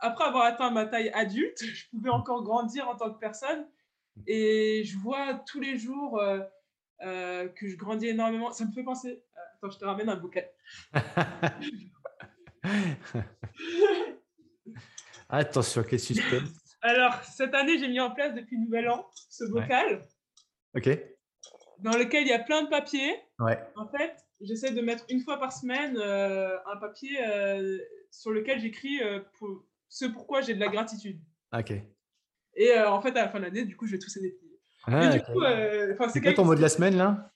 après 0.00 0.24
avoir 0.24 0.44
atteint 0.44 0.70
ma 0.70 0.86
taille 0.86 1.10
adulte, 1.10 1.58
je 1.64 1.88
pouvais 1.90 2.10
encore 2.10 2.42
grandir 2.42 2.88
en 2.88 2.96
tant 2.96 3.12
que 3.12 3.18
personne. 3.18 3.66
Et 4.26 4.82
je 4.84 4.98
vois 4.98 5.34
tous 5.46 5.60
les 5.60 5.78
jours 5.78 6.18
euh, 6.20 6.40
euh, 7.02 7.48
que 7.48 7.68
je 7.68 7.76
grandis 7.76 8.08
énormément. 8.08 8.52
Ça 8.52 8.64
me 8.64 8.72
fait 8.72 8.82
penser. 8.82 9.10
Euh, 9.36 9.40
attends, 9.54 9.70
je 9.70 9.78
te 9.78 9.84
ramène 9.84 10.08
un 10.08 10.16
bouquet. 10.16 10.52
Attention, 15.28 15.84
quel 15.88 16.00
suspense. 16.00 16.50
Alors, 16.82 17.14
cette 17.24 17.54
année, 17.54 17.78
j'ai 17.78 17.88
mis 17.88 18.00
en 18.00 18.10
place 18.10 18.34
depuis 18.34 18.58
Nouvel 18.58 18.88
An 18.88 19.06
ce 19.14 19.44
bocal. 19.44 20.06
Ok. 20.76 20.88
Dans 21.78 21.96
lequel 21.96 22.22
il 22.22 22.28
y 22.28 22.32
a 22.32 22.38
plein 22.38 22.62
de 22.62 22.68
papiers. 22.68 23.16
Ouais. 23.38 23.58
En 23.76 23.86
fait, 23.88 24.16
j'essaie 24.40 24.72
de 24.72 24.80
mettre 24.80 25.04
une 25.08 25.20
fois 25.20 25.38
par 25.38 25.52
semaine 25.52 25.98
un 25.98 26.76
papier 26.78 27.18
sur 28.10 28.32
lequel 28.32 28.60
j'écris 28.60 29.00
pour, 29.38 29.64
ce 29.88 30.06
pourquoi 30.06 30.40
j'ai 30.40 30.54
de 30.54 30.60
la 30.60 30.68
gratitude. 30.68 31.20
Ok. 31.52 31.72
Et 32.56 32.72
euh, 32.72 32.90
en 32.90 33.00
fait, 33.02 33.10
à 33.10 33.22
la 33.22 33.28
fin 33.28 33.38
de 33.38 33.44
l'année, 33.44 33.64
du 33.64 33.76
coup, 33.76 33.86
je 33.86 33.92
vais 33.92 33.98
tous 33.98 34.14
les 34.16 34.30
déplier. 34.30 34.60
Ah, 34.86 35.12
euh, 35.12 35.94
c'est 36.12 36.20
quoi 36.20 36.32
ton 36.32 36.44
mot 36.44 36.54
de 36.54 36.62
la 36.62 36.68
semaine 36.68 36.96
là? 36.96 37.32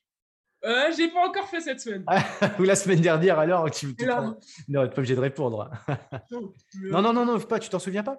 Euh, 0.65 0.93
J'ai 0.97 1.09
pas 1.09 1.27
encore 1.27 1.49
fait 1.49 1.61
cette 1.61 1.81
semaine. 1.81 2.05
Ou 2.59 2.63
la 2.63 2.77
semaine 2.77 3.01
dernière 3.01 3.39
alors 3.39 3.71
tu, 3.71 3.95
tu 3.95 4.07
Non, 4.07 4.37
tu 4.41 4.63
n'es 4.69 4.89
pas 4.89 4.99
obligé 4.99 5.15
de 5.15 5.21
répondre. 5.21 5.71
non, 6.31 7.03
non, 7.03 7.13
non, 7.13 7.25
non, 7.25 7.41
pas, 7.41 7.59
tu 7.59 7.69
t'en 7.69 7.79
souviens 7.79 8.03
pas? 8.03 8.19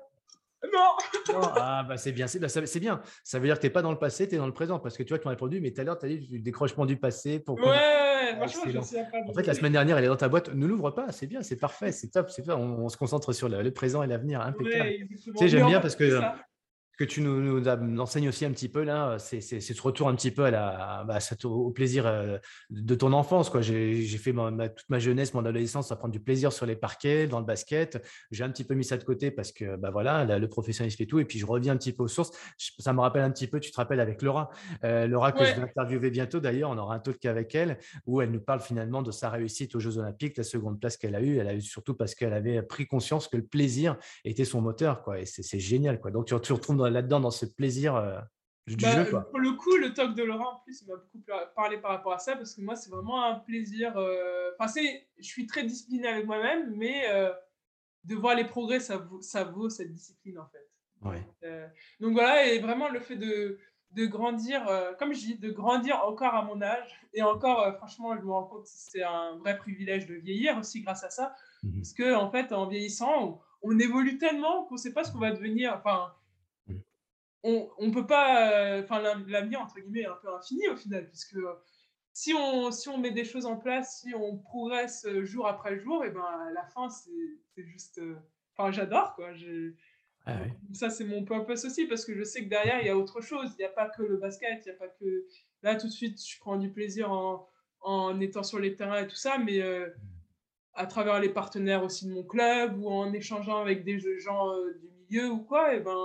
Non. 0.73 1.35
Ah, 1.57 1.85
bah 1.87 1.97
c'est 1.97 2.11
bien, 2.11 2.27
c'est 2.27 2.39
bien. 2.79 3.01
Ça 3.23 3.39
veut 3.39 3.45
dire 3.45 3.55
que 3.55 3.61
tu 3.61 3.67
n'es 3.67 3.71
pas 3.71 3.81
dans 3.81 3.91
le 3.91 3.97
passé, 3.97 4.27
tu 4.27 4.35
es 4.35 4.37
dans 4.37 4.47
le 4.47 4.53
présent. 4.53 4.79
Parce 4.79 4.97
que 4.97 5.03
tu 5.03 5.09
vois, 5.09 5.19
tu 5.19 5.25
m'as 5.25 5.31
répondu, 5.31 5.59
mais 5.61 5.71
tout 5.71 5.81
à 5.81 5.83
l'heure, 5.83 5.97
tu 5.97 6.05
as 6.05 6.09
dit 6.09 6.19
du 6.19 6.39
décrochement 6.39 6.85
du 6.85 6.97
passé. 6.97 7.39
Pour 7.39 7.59
ouais, 7.59 8.35
franchement, 8.35 8.63
je 8.67 8.81
sais 8.81 9.03
pas. 9.11 9.17
En 9.29 9.33
fait, 9.33 9.45
la 9.45 9.53
semaine 9.53 9.73
dernière, 9.73 9.97
elle 9.97 10.05
est 10.05 10.09
dans 10.09 10.15
ta 10.15 10.29
boite. 10.29 10.53
Ne 10.53 10.65
l'ouvre 10.65 10.91
pas, 10.91 11.11
c'est 11.11 11.27
bien, 11.27 11.41
c'est 11.41 11.57
parfait, 11.57 11.91
c'est 11.91 12.07
top. 12.07 12.29
c'est 12.29 12.49
On, 12.49 12.85
on, 12.85 12.89
se 12.89 12.97
concentre 12.97 13.33
sur 13.33 13.49
le, 13.49 13.71
présent 13.71 14.01
et 14.03 14.07
l'avenir. 14.07 14.41
Impeccable. 14.41 14.89
tu 15.09 15.37
sais, 15.37 15.47
j'aime 15.47 15.67
bien 15.67 15.81
parce 15.81 15.95
que 15.95 16.19
que 16.97 17.03
tu 17.03 17.21
nous, 17.21 17.41
nous, 17.41 17.99
enseignes 17.99 18.29
aussi 18.29 18.45
un 18.45 18.51
petit 18.51 18.69
peu 18.69 18.83
là, 18.83 19.17
c'est 19.19 19.41
ce 19.41 19.81
retour 19.81 20.07
un 20.07 20.15
petit 20.15 20.31
peu 20.31 20.45
à 20.45 20.51
la, 20.51 21.03
bah, 21.07 21.19
au 21.43 21.71
plaisir 21.71 22.05
euh, 22.07 22.37
de 22.69 22.95
ton 22.95 23.13
enfance. 23.13 23.51
J'ai 23.61 24.05
fait 24.17 24.31
toute 24.33 24.89
ma 24.89 24.99
jeunesse, 24.99 25.33
mon 25.33 25.45
adolescence 25.45 25.91
à 25.91 25.95
prendre 25.95 26.11
du 26.11 26.19
plaisir 26.19 26.53
sur 26.53 26.65
les 26.65 26.75
parquets, 26.75 27.27
dans 27.27 27.39
le 27.39 27.45
basket. 27.45 28.03
J'ai 28.31 28.43
un 28.43 28.49
petit 28.49 28.63
peu 28.63 28.73
mis 28.73 28.83
ça 28.83 28.97
de 28.97 29.03
côté 29.03 29.31
parce 29.31 29.51
que 29.51 29.75
bah, 29.75 29.91
voilà, 29.91 30.25
le 30.37 30.47
professionnalisme 30.47 30.97
fait 30.97 31.05
tout. 31.05 31.19
Et 31.19 31.25
puis 31.25 31.39
je 31.39 31.45
reviens 31.45 31.73
un 31.73 31.77
petit 31.77 31.93
peu 31.93 32.03
aux 32.03 32.07
sources. 32.07 32.31
Ça 32.79 32.93
me 32.93 33.01
rappelle 33.01 33.23
un 33.23 33.31
petit 33.31 33.47
peu, 33.47 33.59
tu 33.59 33.71
te 33.71 33.77
rappelles 33.77 33.99
avec 33.99 34.21
Laura, 34.21 34.49
euh, 34.83 35.07
Laura 35.07 35.31
que 35.31 35.43
je 35.43 35.53
vais 35.53 35.61
interviewer 35.61 36.09
bientôt 36.09 36.39
d'ailleurs, 36.39 36.69
on 36.71 36.77
aura 36.77 36.95
un 36.95 36.99
talk 36.99 37.23
avec 37.25 37.55
elle 37.55 37.77
où 38.05 38.21
elle 38.21 38.31
nous 38.31 38.39
parle 38.39 38.59
finalement 38.59 39.01
de 39.01 39.11
sa 39.11 39.29
réussite 39.29 39.75
aux 39.75 39.79
Jeux 39.79 39.97
Olympiques, 39.97 40.37
la 40.37 40.43
seconde 40.43 40.79
place 40.79 40.97
qu'elle 40.97 41.15
a 41.15 41.21
eue. 41.21 41.37
Elle 41.37 41.47
a 41.47 41.53
eu 41.53 41.61
surtout 41.61 41.93
parce 41.93 42.15
qu'elle 42.15 42.33
avait 42.33 42.61
pris 42.61 42.87
conscience 42.87 43.27
que 43.27 43.37
le 43.37 43.45
plaisir 43.45 43.97
était 44.23 44.45
son 44.45 44.61
moteur. 44.61 45.01
Quoi, 45.03 45.19
et 45.19 45.25
c'est 45.25 45.59
génial. 45.59 45.99
Quoi. 45.99 46.11
Donc 46.11 46.25
tu, 46.25 46.35
tu 46.41 46.53
retrouves 46.53 46.77
dans 46.77 46.84
là-dedans, 46.89 47.19
dans 47.19 47.31
ce 47.31 47.45
plaisir 47.45 47.95
euh, 47.95 48.19
du 48.67 48.75
bah, 48.77 49.03
jeu. 49.03 49.09
Quoi. 49.09 49.29
Pour 49.29 49.39
le 49.39 49.51
coup, 49.53 49.75
le 49.77 49.93
talk 49.93 50.15
de 50.15 50.23
Laurent, 50.23 50.53
en 50.53 50.59
plus, 50.59 50.81
il 50.81 50.87
m'a 50.87 50.95
beaucoup 50.95 51.23
parlé 51.55 51.77
par 51.77 51.91
rapport 51.91 52.13
à 52.13 52.19
ça, 52.19 52.35
parce 52.35 52.55
que 52.55 52.61
moi, 52.61 52.75
c'est 52.75 52.89
vraiment 52.89 53.23
un 53.23 53.35
plaisir. 53.35 53.95
Euh... 53.97 54.51
Enfin, 54.59 54.81
je 55.17 55.23
suis 55.23 55.45
très 55.45 55.63
discipliné 55.63 56.07
avec 56.07 56.25
moi-même, 56.25 56.73
mais 56.75 57.05
euh, 57.09 57.31
de 58.03 58.15
voir 58.15 58.35
les 58.35 58.45
progrès, 58.45 58.79
ça 58.79 58.97
vaut, 58.97 59.21
ça 59.21 59.43
vaut 59.43 59.69
cette 59.69 59.91
discipline, 59.91 60.39
en 60.39 60.47
fait. 60.47 60.69
Ouais. 61.01 61.27
Euh, 61.43 61.67
donc 61.99 62.13
voilà, 62.13 62.45
et 62.45 62.59
vraiment 62.59 62.89
le 62.89 62.99
fait 62.99 63.17
de, 63.17 63.59
de 63.91 64.05
grandir, 64.05 64.65
comme 64.97 65.13
je 65.13 65.19
dis, 65.19 65.37
de 65.37 65.51
grandir 65.51 66.03
encore 66.03 66.33
à 66.33 66.43
mon 66.43 66.61
âge, 66.61 66.99
et 67.13 67.21
encore, 67.21 67.75
franchement, 67.77 68.15
je 68.15 68.21
me 68.21 68.31
rends 68.31 68.45
compte 68.45 68.63
que 68.63 68.69
c'est 68.69 69.03
un 69.03 69.37
vrai 69.37 69.57
privilège 69.57 70.07
de 70.07 70.15
vieillir 70.15 70.57
aussi 70.57 70.81
grâce 70.81 71.03
à 71.03 71.09
ça, 71.09 71.35
mmh 71.63 71.75
parce 71.75 71.93
que 71.93 72.15
en 72.15 72.31
fait, 72.31 72.51
en 72.51 72.67
vieillissant, 72.67 73.11
on, 73.23 73.39
on 73.67 73.79
évolue 73.79 74.17
tellement 74.17 74.65
qu'on 74.65 74.75
ne 74.75 74.79
sait 74.79 74.93
pas 74.93 75.03
ce 75.03 75.11
qu'on 75.11 75.19
va 75.19 75.31
devenir. 75.31 75.73
Enfin, 75.75 76.13
on, 77.45 77.69
on 77.77 77.91
peut 77.91 78.07
pas. 78.07 78.51
Euh, 78.51 78.83
enfin, 78.83 79.01
l'avenir, 79.27 79.61
entre 79.61 79.79
guillemets, 79.79 80.01
est 80.01 80.07
un 80.07 80.17
peu 80.21 80.33
infini 80.33 80.67
au 80.67 80.75
final, 80.75 81.07
puisque 81.07 81.37
si 82.11 82.33
on, 82.33 82.71
si 82.71 82.89
on 82.89 82.97
met 82.97 83.11
des 83.11 83.23
choses 83.23 83.45
en 83.45 83.55
place, 83.55 84.01
si 84.01 84.15
on 84.15 84.37
progresse 84.37 85.05
euh, 85.05 85.23
jour 85.23 85.47
après 85.47 85.77
jour, 85.77 86.03
et 86.03 86.09
ben 86.09 86.21
à 86.21 86.51
la 86.51 86.65
fin, 86.65 86.89
c'est 86.89 87.63
juste. 87.63 87.99
Euh, 87.99 88.15
enfin, 88.57 88.71
j'adore, 88.71 89.13
quoi. 89.15 89.29
Ah 90.25 90.39
ça, 90.73 90.89
c'est 90.89 91.05
mon 91.05 91.23
purpose 91.23 91.65
aussi, 91.65 91.85
parce 91.85 92.03
que 92.03 92.15
je 92.15 92.23
sais 92.23 92.43
que 92.43 92.49
derrière, 92.49 92.81
il 92.81 92.87
y 92.87 92.89
a 92.89 92.97
autre 92.97 93.21
chose. 93.21 93.51
Il 93.53 93.59
n'y 93.59 93.65
a 93.65 93.69
pas 93.69 93.89
que 93.89 94.01
le 94.01 94.17
basket, 94.17 94.65
il 94.65 94.69
n'y 94.69 94.75
a 94.75 94.79
pas 94.79 94.87
que. 94.87 95.27
Là, 95.61 95.75
tout 95.75 95.87
de 95.87 95.91
suite, 95.91 96.19
je 96.27 96.39
prends 96.39 96.57
du 96.57 96.71
plaisir 96.71 97.11
en, 97.11 97.47
en 97.81 98.19
étant 98.19 98.41
sur 98.41 98.59
les 98.59 98.75
terrains 98.75 99.03
et 99.03 99.07
tout 99.07 99.15
ça, 99.15 99.37
mais 99.37 99.61
à 100.73 100.87
travers 100.87 101.19
les 101.19 101.29
partenaires 101.29 101.83
aussi 101.83 102.07
de 102.07 102.11
mon 102.11 102.23
club 102.23 102.79
ou 102.79 102.89
en 102.89 103.13
échangeant 103.13 103.61
avec 103.61 103.83
des 103.83 103.99
gens 104.19 104.51
du 104.81 104.89
milieu 104.89 105.29
ou 105.29 105.43
quoi, 105.43 105.75
et 105.75 105.79
ben 105.79 105.95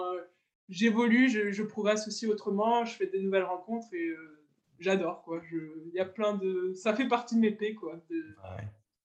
j'évolue, 0.70 1.28
je, 1.28 1.62
progresse 1.62 2.06
aussi 2.08 2.26
autrement, 2.26 2.84
je 2.84 2.94
fais 2.94 3.06
des 3.06 3.20
nouvelles 3.20 3.44
rencontres 3.44 3.92
et 3.92 4.08
euh, 4.08 4.40
j'adore 4.78 5.22
quoi. 5.22 5.42
Il 5.52 5.92
y 5.92 6.00
a 6.00 6.04
plein 6.04 6.34
de, 6.34 6.72
ça 6.74 6.94
fait 6.94 7.08
partie 7.08 7.34
de 7.34 7.40
mes 7.40 7.50
P 7.50 7.74
quoi. 7.74 8.00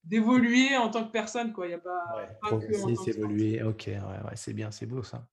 D'évoluer 0.04 0.76
en 0.76 0.88
tant 0.88 1.04
que 1.04 1.10
personne 1.10 1.52
quoi. 1.52 1.66
Il 1.66 1.70
y 1.70 1.74
a 1.74 1.78
pas, 1.78 2.28
progresser, 2.40 2.94
s'évoluer. 2.94 3.60
Ok, 3.64 3.86
ouais, 3.88 3.96
c'est 4.36 4.52
bien, 4.52 4.70
c'est 4.70 4.86
beau 4.86 5.02
ça. 5.02 5.26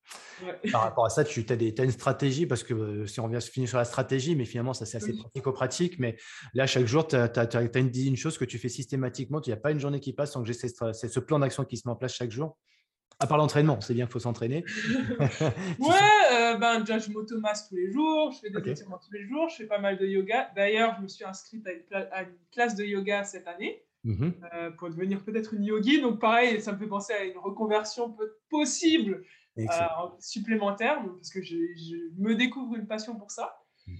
Par 0.72 0.82
rapport 0.82 1.06
à 1.06 1.10
ça, 1.10 1.22
tu 1.22 1.46
as, 1.48 1.54
des, 1.54 1.72
as 1.78 1.84
une 1.84 1.92
stratégie 1.92 2.44
parce 2.44 2.64
que 2.64 2.74
euh, 2.74 3.06
si 3.06 3.20
on 3.20 3.28
vient 3.28 3.38
se 3.38 3.50
finir 3.50 3.68
sur 3.68 3.78
la 3.78 3.84
stratégie, 3.84 4.34
mais 4.34 4.44
finalement 4.44 4.74
ça 4.74 4.84
c'est 4.84 4.96
assez 4.96 5.12
pratico-pratique. 5.12 6.00
Mais 6.00 6.16
là, 6.54 6.66
chaque 6.66 6.86
jour, 6.86 7.06
tu 7.06 7.14
as, 7.14 7.78
une, 7.78 8.16
chose 8.16 8.36
que 8.36 8.44
tu 8.44 8.58
fais 8.58 8.68
systématiquement. 8.68 9.40
Il 9.42 9.50
n'y 9.50 9.54
a 9.54 9.58
pas 9.58 9.70
une 9.70 9.78
journée 9.78 10.00
qui 10.00 10.12
passe 10.12 10.32
sans 10.32 10.42
que 10.42 10.48
j'ai 10.48 10.54
ce 10.54 11.20
plan 11.20 11.38
d'action 11.38 11.64
qui 11.64 11.76
se 11.76 11.86
met 11.86 11.92
en 11.92 11.96
place 11.96 12.14
chaque 12.14 12.32
jour. 12.32 12.58
À 13.20 13.26
part 13.26 13.38
l'entraînement, 13.38 13.80
c'est 13.80 13.94
bien 13.94 14.06
qu'il 14.06 14.12
faut 14.12 14.18
s'entraîner. 14.18 14.64
ouais, 15.78 16.58
ben, 16.58 16.80
déjà, 16.80 16.98
je 16.98 17.10
m'automasse 17.10 17.68
tous 17.68 17.76
les 17.76 17.90
jours, 17.92 18.32
je 18.32 18.40
fais 18.40 18.50
des 18.50 18.70
étirements 18.70 18.98
tous 18.98 19.12
les 19.12 19.24
jours, 19.26 19.48
je 19.48 19.56
fais 19.56 19.66
pas 19.66 19.78
mal 19.78 19.96
de 19.98 20.06
yoga. 20.06 20.50
D'ailleurs, 20.56 20.94
je 20.96 21.02
me 21.02 21.08
suis 21.08 21.24
inscrite 21.24 21.66
à 21.92 22.22
une, 22.22 22.34
classe 22.52 22.74
de 22.74 22.84
yoga 22.84 23.24
cette 23.24 23.46
année. 23.46 23.82
Mmh 24.04 24.32
pour 24.76 24.90
devenir 24.90 25.24
peut-être 25.24 25.54
une 25.54 25.64
yogi. 25.64 26.02
Donc, 26.02 26.20
pareil, 26.20 26.60
ça 26.60 26.72
me 26.72 26.78
fait 26.78 26.86
penser 26.86 27.14
à 27.14 27.24
une 27.24 27.38
reconversion 27.38 28.14
possible 28.50 29.24
supplémentaire, 30.18 31.02
parce 31.16 31.30
que 31.30 31.40
je, 31.40 31.56
me 32.18 32.34
découvre 32.34 32.74
une 32.76 32.86
passion 32.86 33.16
pour 33.16 33.30
ça. 33.30 33.56
Mmh. 33.86 33.94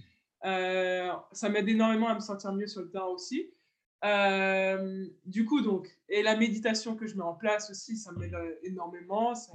ça 1.31 1.49
m'aide 1.49 1.69
énormément 1.69 2.09
à 2.09 2.15
me 2.15 2.19
sentir 2.19 2.53
mieux 2.53 2.67
sur 2.67 2.81
le 2.81 2.89
terrain 2.89 3.07
aussi. 3.07 3.49
Du 4.03 5.45
coup, 5.45 5.61
donc, 5.61 5.89
et 6.09 6.21
la 6.21 6.35
méditation 6.35 6.95
que 6.95 7.07
je 7.07 7.15
mets 7.15 7.23
en 7.23 7.33
place 7.33 7.69
aussi, 7.69 7.97
ça 7.97 8.11
m'aide 8.11 8.33
mmh. 8.33 8.67
énormément. 8.67 9.35
Ça 9.35 9.53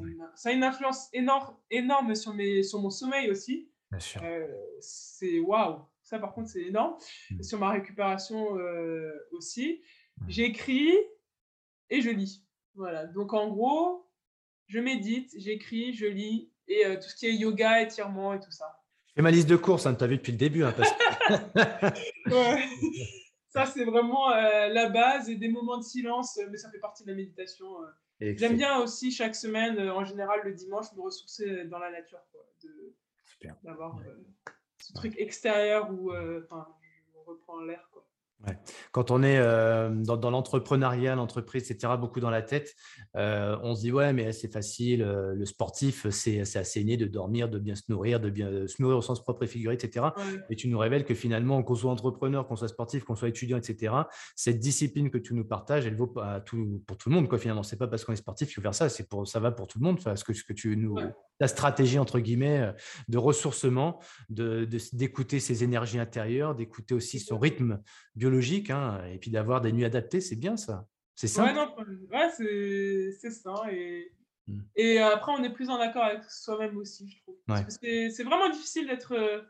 a, 0.49 0.53
une, 0.53 0.65
influence 0.65 1.09
énorme, 1.13 1.57
énorme 1.71 2.15
sur, 2.15 2.35
mes, 2.35 2.63
sur 2.63 2.81
mon 2.81 2.91
sommeil 2.91 3.31
aussi. 3.31 3.71
c'est 4.81 5.39
waouh, 5.41 5.81
ça 6.03 6.19
par 6.19 6.33
contre, 6.33 6.51
c'est 6.51 6.63
énorme. 6.63 6.97
Sur 7.41 7.59
ma 7.59 7.71
récupération 7.71 8.57
aussi. 9.33 9.83
J'écris 10.29 10.93
et 11.89 12.01
je 12.01 12.11
lis. 12.11 12.45
Voilà. 12.75 13.07
Donc, 13.07 13.33
en 13.33 13.49
gros, 13.49 14.11
je 14.69 14.79
médite, 14.79 15.33
j'écris, 15.37 15.93
je 15.95 16.07
lis 16.07 16.51
et 16.69 16.87
euh, 16.87 16.97
tout 16.97 17.09
ce 17.09 17.17
qui 17.17 17.27
est 17.27 17.35
yoga, 17.35 17.83
étirement 17.83 18.33
et 18.33 18.41
tout 18.41 18.53
ça. 18.53 18.67
Je 19.09 19.15
fais 19.15 19.23
ma 19.23 19.31
liste 19.33 19.49
de 19.49 19.57
courses, 19.57 19.87
hein, 19.87 19.95
tu 19.95 20.05
as 20.05 20.07
vu 20.07 20.17
depuis 20.17 20.33
le 20.33 20.39
début. 20.39 20.63
Hein, 20.63 20.75
Ça, 23.51 23.67
c'est 23.67 23.85
vraiment 23.85 24.31
euh, 24.31 24.69
la 24.69 24.89
base 24.89 25.29
et 25.29 25.37
des 25.37 25.49
moments 25.49 25.77
de 25.77 25.83
silence, 25.83 26.39
mais 26.51 26.57
ça 26.57 26.71
fait 26.71 26.79
partie 26.79 27.03
de 27.03 27.11
la 27.11 27.17
méditation. 27.17 27.83
Euh. 27.83 28.35
J'aime 28.37 28.57
bien 28.57 28.79
aussi 28.79 29.11
chaque 29.11 29.35
semaine, 29.35 29.81
en 29.91 30.05
général 30.05 30.41
le 30.45 30.53
dimanche, 30.53 30.87
me 30.95 31.03
ressourcer 31.03 31.65
dans 31.65 31.79
la 31.79 31.91
nature. 31.91 32.21
D'avoir 33.65 33.99
ce 34.79 34.93
truc 34.93 35.19
extérieur 35.19 35.91
où 35.91 36.13
on 36.13 37.23
reprend 37.25 37.61
l'air. 37.63 37.90
Quand 38.93 39.11
on 39.11 39.23
est 39.23 39.39
euh, 39.39 39.91
dans, 39.91 40.31
l'entrepreneuriat, 40.31 41.15
l'entreprise, 41.15 41.71
etc., 41.71 41.95
beaucoup 41.99 42.21
dans 42.21 42.31
la 42.31 42.43
tête, 42.43 42.75
euh, 43.17 43.57
on 43.63 43.75
se 43.75 43.83
dit 43.83 43.93
ouais, 43.93 44.13
mais 44.13 44.33
c'est 44.33 44.53
facile. 44.53 45.03
Euh, 45.03 45.35
le 45.35 45.45
sportif, 45.45 46.09
c'est 46.11 46.41
assez 46.41 46.85
né 46.85 46.97
de 46.97 47.07
dormir, 47.07 47.49
de 47.49 47.59
bien 47.59 47.75
se 47.75 47.83
nourrir, 47.89 48.19
de 48.19 48.31
bien 48.31 48.67
se 48.67 48.81
nourrir 48.81 48.99
au 48.99 49.03
sens 49.03 49.23
propre 49.23 49.45
et 49.45 49.47
figuré, 49.47 49.75
etc. 49.75 50.07
Et 50.49 50.57
tu 50.57 50.69
nous 50.69 50.79
révèles 50.79 51.05
que 51.05 51.15
finalement, 51.15 51.63
qu'on 51.63 51.75
soit 51.75 51.91
entrepreneur, 51.91 52.47
qu'on 52.47 52.57
soit 52.57 52.69
sportif, 52.69 53.05
qu'on 53.05 53.15
soit 53.15 53.29
étudiant, 53.29 53.59
etc., 53.59 53.95
cette 54.37 54.59
discipline 54.59 55.11
que 55.11 55.19
tu 55.19 55.35
nous 55.35 55.45
partages, 55.45 55.87
elle 55.87 55.97
vaut 55.97 56.15
tout, 56.47 56.83
pour 56.87 56.97
tout 56.97 57.11
le 57.11 57.15
monde. 57.15 57.29
Quoi, 57.29 57.39
finalement, 57.39 57.63
c'est 57.63 57.77
pas 57.77 57.89
parce 57.89 58.05
qu'on 58.05 58.13
est 58.13 58.17
sportif 58.17 58.49
qu'il 58.49 58.55
faut 58.57 58.63
faire 58.63 58.75
ça. 58.75 58.89
C'est 58.89 59.09
pour 59.09 59.27
ça 59.27 59.41
va 59.41 59.51
pour 59.51 59.67
tout 59.67 59.79
le 59.79 59.85
monde. 59.85 60.03
Parce 60.03 60.25
que 60.25 60.33
ce 60.33 60.45
que 60.45 60.53
tu 60.53 60.77
nous, 60.77 60.97
la 61.41 61.49
stratégie 61.49 61.99
entre 61.99 62.21
guillemets 62.21 62.73
de 63.09 63.19
ressourcement, 63.19 64.01
de 64.31 64.67
d'écouter 64.93 65.41
ses 65.41 65.63
énergies 65.63 65.99
intérieures, 65.99 66.55
d'écouter 66.55 66.95
aussi 66.95 67.19
son 67.19 67.39
rythme 67.39 67.81
biologique 68.17 68.30
logique, 68.31 68.71
hein, 68.71 69.03
et 69.13 69.19
puis 69.19 69.31
d'avoir 69.31 69.61
des 69.61 69.73
nuits 69.73 69.85
adaptées, 69.85 70.21
c'est 70.21 70.37
bien 70.37 70.57
ça. 70.57 70.89
C'est 71.15 71.29
ça. 71.29 71.45
Ouais, 71.45 72.31
c'est 72.37 73.31
ça. 73.31 73.55
Et, 73.71 74.11
mmh. 74.47 74.61
et 74.77 74.99
après, 75.01 75.33
on 75.33 75.43
est 75.43 75.53
plus 75.53 75.69
en 75.69 75.79
accord 75.79 76.05
avec 76.05 76.25
soi-même 76.25 76.77
aussi, 76.79 77.09
je 77.11 77.19
trouve. 77.23 77.37
C'est 77.69 78.25
vraiment 78.25 78.49
difficile 78.49 78.87
d'être. 78.87 79.15
Euh, 79.15 79.43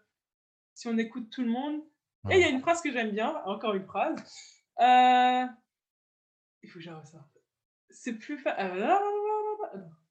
si 0.74 0.88
on 0.88 0.96
écoute 0.96 1.28
tout 1.30 1.42
le 1.42 1.50
monde. 1.50 1.82
Et 2.30 2.36
il 2.36 2.40
y 2.40 2.44
a 2.44 2.48
une 2.48 2.60
phrase 2.60 2.80
que 2.80 2.90
j'aime 2.90 3.12
bien, 3.12 3.34
encore 3.46 3.74
une 3.74 3.84
phrase. 3.84 4.14
Euh, 4.80 5.46
il 6.62 6.68
faut 6.70 6.78
que 6.78 6.84
j'arrête 6.84 7.06
ça. 7.06 7.26
C'est 7.88 8.14
plus 8.14 8.38
facile. 8.38 8.86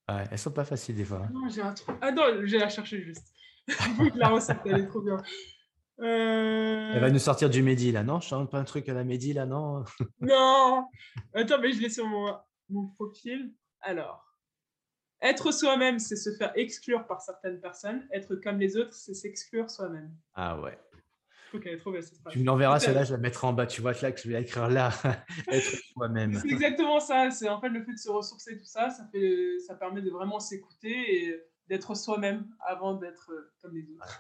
Ah, 0.08 0.16
ouais, 0.16 0.28
elles 0.32 0.40
sont 0.40 0.52
pas 0.52 0.66
faciles 0.66 0.96
des 0.96 1.06
fois. 1.06 1.24
Hein. 1.24 1.30
Non, 1.32 1.50
j'ai 1.50 1.62
un 1.62 1.74
truc. 1.74 1.96
Ah 2.02 2.12
non, 2.12 2.24
je 2.42 2.52
vais 2.52 2.60
la 2.60 2.70
chercher 2.70 3.02
juste. 3.02 3.34
la 4.16 4.30
recette, 4.30 4.60
elle 4.66 4.82
est 4.82 4.88
trop 4.88 5.02
bien. 5.02 5.18
Euh... 6.02 6.92
Elle 6.94 7.02
va 7.02 7.10
nous 7.10 7.20
sortir 7.20 7.50
du 7.50 7.62
Mehdi 7.62 7.92
là, 7.92 8.04
non? 8.04 8.20
Je 8.20 8.28
chante 8.28 8.50
pas 8.50 8.60
un 8.60 8.64
truc 8.64 8.88
à 8.90 8.94
la 8.94 9.04
Mehdi 9.04 9.34
là, 9.34 9.46
non? 9.46 9.84
Non 10.22 10.88
Attends, 11.34 11.60
mais 11.60 11.74
je 11.74 11.82
l'ai 11.82 11.90
sur 11.90 12.08
mon, 12.08 12.36
mon 12.70 12.88
profil. 12.88 13.54
Alors, 13.82 14.30
être 15.22 15.52
soi-même, 15.52 16.00
c'est 16.00 16.16
se 16.16 16.34
faire 16.36 16.52
exclure 16.56 17.06
par 17.06 17.22
certaines 17.22 17.60
personnes. 17.60 18.08
Être 18.14 18.36
comme 18.36 18.60
les 18.60 18.78
autres, 18.78 18.94
c'est 18.94 19.14
s'exclure 19.14 19.70
soi-même. 19.70 20.12
Ah 20.34 20.60
ouais. 20.62 20.80
Ok, 21.54 21.68
trop 21.80 21.92
bien 21.92 22.02
Tu 22.30 22.40
me 22.40 22.46
l'enverras, 22.46 22.80
celle-là, 22.80 23.04
je 23.04 23.14
la 23.14 23.18
mettrai 23.18 23.48
en 23.48 23.54
bas. 23.54 23.66
Tu 23.66 23.82
vois 23.82 23.94
là 24.02 24.12
que 24.12 24.22
je 24.22 24.30
vais 24.30 24.42
écrire 24.42 24.70
là, 24.70 24.92
être 25.52 25.76
soi-même. 25.94 26.34
C'est 26.36 26.50
exactement 26.50 27.00
ça. 27.00 27.32
C'est 27.32 27.50
en 27.50 27.60
fait 27.60 27.70
le 27.70 27.84
fait 27.84 27.94
de 27.94 27.98
se 27.98 28.10
ressourcer, 28.10 28.58
tout 28.58 28.66
ça, 28.66 28.92
ça, 28.92 29.08
fait, 29.12 29.60
ça 29.66 29.76
permet 29.76 30.02
de 30.02 30.12
vraiment 30.12 30.40
s'écouter 30.40 31.26
et 31.26 31.44
d'être 31.68 31.96
soi-même 31.96 32.48
avant 32.60 32.94
d'être 32.94 33.32
comme 33.62 33.76
les 33.76 33.90
autres. 33.92 34.20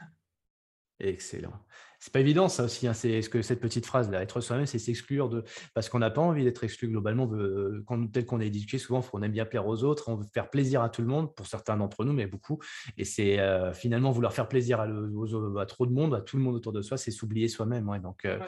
Excellent. 1.00 1.54
C'est 2.02 2.14
pas 2.14 2.22
évident 2.22 2.48
ça 2.48 2.64
aussi, 2.64 2.88
hein, 2.88 2.94
c'est 2.94 3.22
ce 3.22 3.30
que 3.30 3.42
cette 3.42 3.60
petite 3.60 3.86
phrase 3.86 4.10
là, 4.10 4.22
être 4.22 4.40
soi-même, 4.40 4.66
c'est 4.66 4.80
s'exclure 4.80 5.28
de 5.28 5.44
parce 5.74 5.90
qu'on 5.90 6.00
n'a 6.00 6.10
pas 6.10 6.22
envie 6.22 6.46
d'être 6.46 6.64
exclu 6.64 6.88
globalement. 6.88 7.26
veut, 7.26 7.84
tel 8.14 8.26
qu'on 8.26 8.40
est 8.40 8.48
éduqué, 8.48 8.78
souvent 8.78 9.04
on 9.12 9.22
aime 9.22 9.34
bien 9.34 9.46
plaire 9.46 9.68
aux 9.68 9.84
autres, 9.84 10.08
on 10.08 10.16
veut 10.16 10.26
faire 10.34 10.50
plaisir 10.50 10.82
à 10.82 10.90
tout 10.90 11.02
le 11.02 11.08
monde, 11.08 11.36
pour 11.36 11.48
certains 11.48 11.76
d'entre 11.76 12.06
nous, 12.06 12.14
mais 12.14 12.26
beaucoup. 12.26 12.60
Et 12.98 13.04
c'est 13.04 13.40
euh, 13.40 13.74
finalement 13.74 14.12
vouloir 14.12 14.34
faire 14.34 14.48
plaisir 14.48 14.80
à, 14.80 15.66
trop 15.66 15.86
de 15.86 15.92
monde, 15.92 16.16
à 16.16 16.22
tout 16.22 16.38
le 16.38 16.44
monde 16.44 16.56
autour 16.56 16.72
de 16.72 16.82
soi, 16.82 16.98
c'est 16.98 17.12
s'oublier 17.12 17.50
soi-même. 17.50 17.90
Ouais, 17.90 18.00
donc. 18.00 18.24
Euh, 18.24 18.40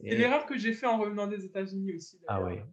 c'est 0.00 0.16
l'erreur 0.16 0.46
que 0.46 0.58
j'ai 0.58 0.72
fait 0.72 0.86
en 0.86 0.98
revenant 0.98 1.26
des 1.26 1.44
États-Unis 1.44 1.94
aussi. 1.94 2.18
Ah 2.26 2.42
ouais, 2.42 2.64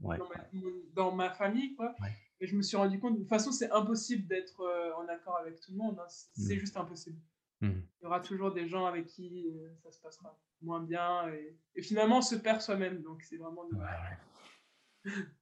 dans, 0.94 1.14
ma, 1.14 1.30
famille, 1.30 1.76
quoi. 1.76 1.94
Et 2.40 2.48
je 2.48 2.56
me 2.56 2.62
suis 2.62 2.78
rendu 2.78 3.00
compte, 3.00 3.16
de 3.16 3.20
toute 3.20 3.30
façon, 3.30 3.52
c'est 3.52 3.70
impossible 3.72 4.28
d'être 4.28 4.62
euh, 4.62 4.92
en 4.96 5.08
accord 5.08 5.38
avec 5.38 5.60
tout 5.60 5.72
le 5.72 5.78
monde. 5.78 5.98
Hein. 6.00 6.08
C'est 6.08 6.56
mmh. 6.56 6.60
juste 6.60 6.78
impossible. 6.78 7.18
Mmh. 7.62 7.70
Il 7.70 8.04
y 8.04 8.06
aura 8.06 8.20
toujours 8.20 8.52
des 8.52 8.68
gens 8.68 8.86
avec 8.86 9.06
qui 9.06 9.48
euh, 9.50 9.70
ça 9.84 9.92
se 9.92 10.00
passera 10.02 10.38
moins 10.62 10.82
bien 10.82 11.28
et, 11.30 11.58
finalement 11.82 12.18
on 12.20 12.22
se 12.22 12.36
perd 12.36 12.62
soi-même. 12.62 13.02
Donc 13.02 13.24
c'est 13.24 13.38
vraiment. 13.38 13.70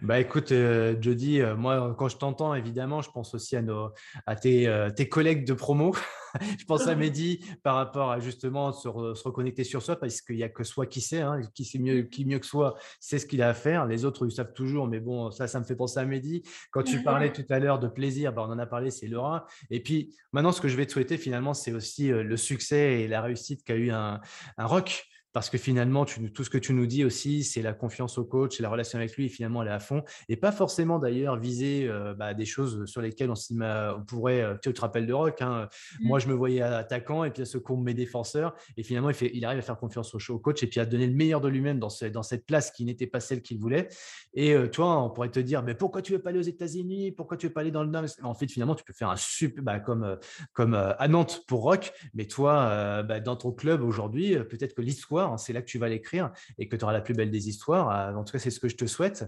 Bah 0.00 0.18
écoute, 0.18 0.52
euh, 0.52 0.96
Jody, 1.00 1.40
euh, 1.40 1.56
moi 1.56 1.94
quand 1.98 2.08
je 2.08 2.16
t'entends, 2.16 2.54
évidemment, 2.54 3.02
je 3.02 3.10
pense 3.10 3.34
aussi 3.34 3.54
à, 3.54 3.62
nos, 3.62 3.90
à 4.26 4.34
tes, 4.34 4.66
euh, 4.66 4.90
tes 4.90 5.08
collègues 5.08 5.46
de 5.46 5.52
promo. 5.52 5.94
je 6.58 6.64
pense 6.64 6.86
à 6.86 6.94
Mehdi 6.96 7.44
par 7.62 7.76
rapport 7.76 8.10
à 8.10 8.18
justement 8.18 8.72
se, 8.72 8.88
reconnecter 8.88 9.62
sur 9.62 9.82
soi 9.82 9.96
parce 9.96 10.22
qu'il 10.22 10.36
n'y 10.36 10.42
a 10.42 10.48
que 10.48 10.64
soi 10.64 10.86
qui 10.86 11.00
sait, 11.00 11.20
hein, 11.20 11.40
qui 11.54 11.64
sait 11.64 11.78
mieux, 11.78 12.02
qui 12.02 12.24
mieux 12.24 12.38
que 12.38 12.46
soi, 12.46 12.76
c'est 12.98 13.18
ce 13.18 13.26
qu'il 13.26 13.42
a 13.42 13.48
à 13.50 13.54
faire. 13.54 13.86
Les 13.86 14.04
autres, 14.04 14.26
ils 14.26 14.32
savent 14.32 14.54
toujours, 14.54 14.88
mais 14.88 15.00
bon, 15.00 15.30
ça, 15.30 15.48
ça 15.48 15.60
me 15.60 15.64
fait 15.64 15.76
penser 15.76 16.00
à 16.00 16.06
Mehdi. 16.06 16.42
Quand 16.70 16.82
tu 16.82 17.02
parlais 17.02 17.32
tout 17.32 17.46
à 17.50 17.58
l'heure 17.58 17.78
de 17.78 17.88
plaisir, 17.88 18.32
bah, 18.32 18.44
on 18.48 18.52
en 18.52 18.58
a 18.58 18.66
parlé, 18.66 18.90
c'est 18.90 19.06
Laura. 19.06 19.46
Et 19.70 19.80
puis 19.80 20.14
maintenant, 20.32 20.52
ce 20.52 20.62
que 20.62 20.68
je 20.68 20.76
vais 20.76 20.86
te 20.86 20.92
souhaiter 20.92 21.18
finalement, 21.18 21.52
c'est 21.52 21.72
aussi 21.72 22.08
le 22.08 22.36
succès 22.36 23.02
et 23.02 23.08
la 23.08 23.20
réussite 23.20 23.64
qu'a 23.64 23.76
eu 23.76 23.90
un, 23.90 24.20
un 24.56 24.66
rock 24.66 25.06
parce 25.34 25.50
que 25.50 25.58
finalement, 25.58 26.04
tout 26.04 26.44
ce 26.44 26.48
que 26.48 26.58
tu 26.58 26.72
nous 26.72 26.86
dis 26.86 27.04
aussi, 27.04 27.42
c'est 27.42 27.60
la 27.60 27.72
confiance 27.72 28.18
au 28.18 28.24
coach, 28.24 28.56
c'est 28.56 28.62
la 28.62 28.70
relation 28.70 29.00
avec 29.00 29.16
lui, 29.16 29.28
finalement, 29.28 29.62
elle 29.62 29.68
est 29.68 29.72
à 29.72 29.80
fond. 29.80 30.04
Et 30.28 30.36
pas 30.36 30.52
forcément 30.52 31.00
d'ailleurs 31.00 31.36
viser 31.36 31.88
euh, 31.88 32.14
bah, 32.14 32.34
des 32.34 32.44
choses 32.44 32.86
sur 32.86 33.00
lesquelles 33.00 33.30
on, 33.30 33.34
on 33.60 34.04
pourrait. 34.04 34.42
Euh, 34.42 34.54
tu 34.62 34.72
te 34.72 34.80
rappelles 34.80 35.08
de 35.08 35.12
Rock, 35.12 35.42
hein, 35.42 35.68
mmh. 36.00 36.06
moi 36.06 36.20
je 36.20 36.28
me 36.28 36.34
voyais 36.34 36.62
attaquant 36.62 37.24
et 37.24 37.32
puis 37.32 37.42
à 37.42 37.46
ce 37.46 37.58
coup 37.58 37.76
mes 37.76 37.94
défenseurs. 37.94 38.54
Et 38.76 38.84
finalement, 38.84 39.10
il, 39.10 39.16
fait, 39.16 39.32
il, 39.34 39.44
arrive 39.44 39.58
à 39.58 39.62
faire 39.62 39.76
confiance 39.76 40.14
au, 40.14 40.38
coach 40.38 40.62
et 40.62 40.68
puis 40.68 40.78
à 40.78 40.86
donner 40.86 41.08
le 41.08 41.14
meilleur 41.14 41.40
de 41.40 41.48
lui-même 41.48 41.80
dans, 41.80 41.88
dans, 42.12 42.22
cette 42.22 42.46
place 42.46 42.70
qui 42.70 42.84
n'était 42.84 43.08
pas 43.08 43.18
celle 43.18 43.42
qu'il 43.42 43.58
voulait. 43.58 43.88
Et 44.34 44.54
euh, 44.54 44.68
toi, 44.68 45.02
on 45.02 45.10
pourrait 45.10 45.30
te 45.30 45.40
dire, 45.40 45.64
mais 45.64 45.74
pourquoi 45.74 46.00
tu 46.00 46.12
veux 46.12 46.22
pas 46.22 46.30
aller 46.30 46.38
aux 46.38 46.42
États-Unis? 46.42 47.10
Pourquoi 47.10 47.36
tu 47.36 47.48
veux 47.48 47.52
pas 47.52 47.62
aller 47.62 47.72
dans 47.72 47.82
le 47.82 47.90
Nord? 47.90 48.04
En 48.22 48.34
fait, 48.34 48.46
finalement, 48.46 48.76
tu 48.76 48.84
peux 48.84 48.92
faire 48.92 49.10
un 49.10 49.16
super, 49.16 49.64
bah, 49.64 49.80
comme, 49.80 50.16
comme 50.52 50.74
à 50.74 51.08
Nantes 51.08 51.42
pour 51.48 51.62
Rock, 51.62 51.92
mais 52.14 52.26
toi, 52.26 53.02
bah, 53.02 53.18
dans 53.18 53.34
ton 53.34 53.50
club 53.50 53.82
aujourd'hui, 53.82 54.36
peut-être 54.48 54.74
que 54.74 54.82
l'histoire 54.82 55.23
Hein, 55.32 55.36
c'est 55.38 55.52
là 55.52 55.60
que 55.60 55.66
tu 55.66 55.78
vas 55.78 55.88
l'écrire 55.88 56.30
et 56.58 56.68
que 56.68 56.76
tu 56.76 56.84
auras 56.84 56.92
la 56.92 57.00
plus 57.00 57.14
belle 57.14 57.30
des 57.30 57.48
histoires. 57.48 57.90
Euh, 57.90 58.14
en 58.14 58.24
tout 58.24 58.32
cas, 58.32 58.38
c'est 58.38 58.50
ce 58.50 58.60
que 58.60 58.68
je 58.68 58.76
te 58.76 58.86
souhaite. 58.86 59.24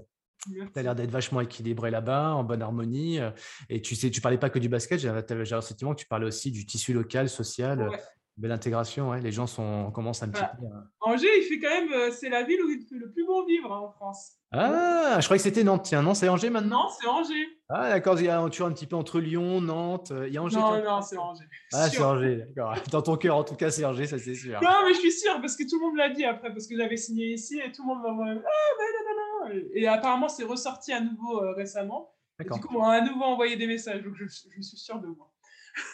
Tu 0.48 0.62
as 0.76 0.82
l'air 0.82 0.94
d'être 0.94 1.10
vachement 1.10 1.40
équilibré 1.40 1.90
là-bas, 1.90 2.34
en 2.34 2.44
bonne 2.44 2.62
harmonie. 2.62 3.18
Euh, 3.18 3.30
et 3.68 3.82
tu 3.82 3.96
sais, 3.96 4.10
tu 4.10 4.20
parlais 4.20 4.38
pas 4.38 4.50
que 4.50 4.58
du 4.58 4.68
basket, 4.68 5.00
j'ai 5.00 5.10
le 5.10 5.44
sentiment 5.60 5.94
que 5.94 6.00
tu 6.00 6.06
parlais 6.06 6.26
aussi 6.26 6.50
du 6.50 6.66
tissu 6.66 6.92
local, 6.92 7.28
social. 7.28 7.82
Euh, 7.82 7.90
belle 8.36 8.52
intégration, 8.52 9.10
ouais. 9.10 9.20
les 9.20 9.32
gens 9.32 9.46
sont, 9.46 9.90
commencent 9.92 10.22
un 10.22 10.28
petit 10.28 10.42
bah, 10.42 10.52
peu. 10.58 10.66
Angers, 11.00 11.28
il 11.38 11.42
fait 11.44 11.58
quand 11.58 11.70
même, 11.70 12.12
c'est 12.12 12.28
la 12.28 12.42
ville 12.42 12.62
où 12.62 12.68
il 12.70 12.80
fait 12.80 12.96
le 12.96 13.10
plus 13.10 13.24
bon 13.26 13.44
vivre 13.44 13.72
hein, 13.72 13.78
en 13.78 13.90
France. 13.90 14.32
Ah, 14.52 15.16
je 15.18 15.24
croyais 15.24 15.38
que 15.38 15.44
c'était 15.44 15.64
Nantes. 15.64 15.84
Tiens, 15.84 16.02
non, 16.02 16.14
c'est 16.14 16.28
Angers 16.28 16.50
maintenant? 16.50 16.84
Non, 16.84 16.88
c'est 16.88 17.06
Angers. 17.06 17.48
Ah, 17.68 17.90
d'accord. 17.90 18.18
Il 18.20 18.26
y 18.26 18.28
a 18.28 18.38
un, 18.38 18.46
un 18.46 18.50
petit 18.50 18.86
peu 18.86 18.96
entre 18.96 19.20
Lyon, 19.20 19.60
Nantes. 19.60 20.12
Il 20.26 20.32
y 20.32 20.38
a 20.38 20.42
Angers. 20.42 20.56
Non, 20.56 20.82
non, 20.82 21.02
c'est 21.02 21.16
Angers. 21.16 21.44
Ah, 21.72 21.88
c'est 21.88 22.02
Angers, 22.02 22.36
d'accord. 22.36 22.74
Dans 22.90 23.02
ton 23.02 23.16
cœur, 23.16 23.36
en 23.36 23.44
tout 23.44 23.56
cas, 23.56 23.70
c'est 23.70 23.84
Angers, 23.84 24.06
ça 24.06 24.18
c'est 24.18 24.34
sûr. 24.34 24.60
Non, 24.62 24.84
mais 24.86 24.94
je 24.94 25.00
suis 25.00 25.12
sûr 25.12 25.40
parce 25.40 25.56
que 25.56 25.68
tout 25.68 25.78
le 25.78 25.86
monde 25.86 25.96
l'a 25.96 26.10
dit 26.10 26.24
après, 26.24 26.52
parce 26.52 26.66
que 26.66 26.76
j'avais 26.76 26.96
signé 26.96 27.32
ici 27.32 27.58
et 27.58 27.72
tout 27.72 27.82
le 27.82 27.88
monde 27.88 28.02
m'a 28.02 28.34
dit 28.34 28.40
Ah, 28.44 28.74
mais 28.78 28.84
non, 28.92 29.54
non, 29.54 29.54
non. 29.54 29.70
Et 29.74 29.86
apparemment, 29.86 30.28
c'est 30.28 30.44
ressorti 30.44 30.92
à 30.92 31.00
nouveau 31.00 31.42
euh, 31.42 31.52
récemment. 31.54 32.14
du 32.38 32.60
coup, 32.60 32.76
on 32.76 32.84
a 32.84 32.96
à 32.96 33.00
nouveau 33.00 33.24
envoyé 33.24 33.56
des 33.56 33.66
messages, 33.66 34.02
donc 34.02 34.14
je, 34.14 34.24
je 34.26 34.62
suis 34.62 34.76
sûr 34.76 35.00
de 35.00 35.08
moi. 35.08 35.32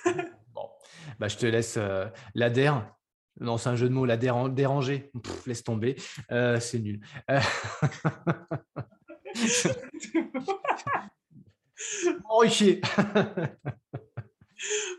bah, 1.19 1.29
je 1.29 1.37
te 1.37 1.47
laisse 1.47 1.77
euh, 1.79 2.07
l'adhère 2.35 2.93
non, 3.41 3.57
c'est 3.57 3.71
un 3.71 3.77
jeu 3.77 3.89
de 3.89 3.95
mots, 3.95 4.05
la 4.05 4.19
déranger. 4.19 5.11
laisse 5.47 5.65
tomber. 5.65 5.97
Euh, 6.31 6.61
c'est 6.61 6.79
nul. 6.79 7.01
Euh, 7.31 7.41
Oh, 12.31 12.47
chier 12.49 12.81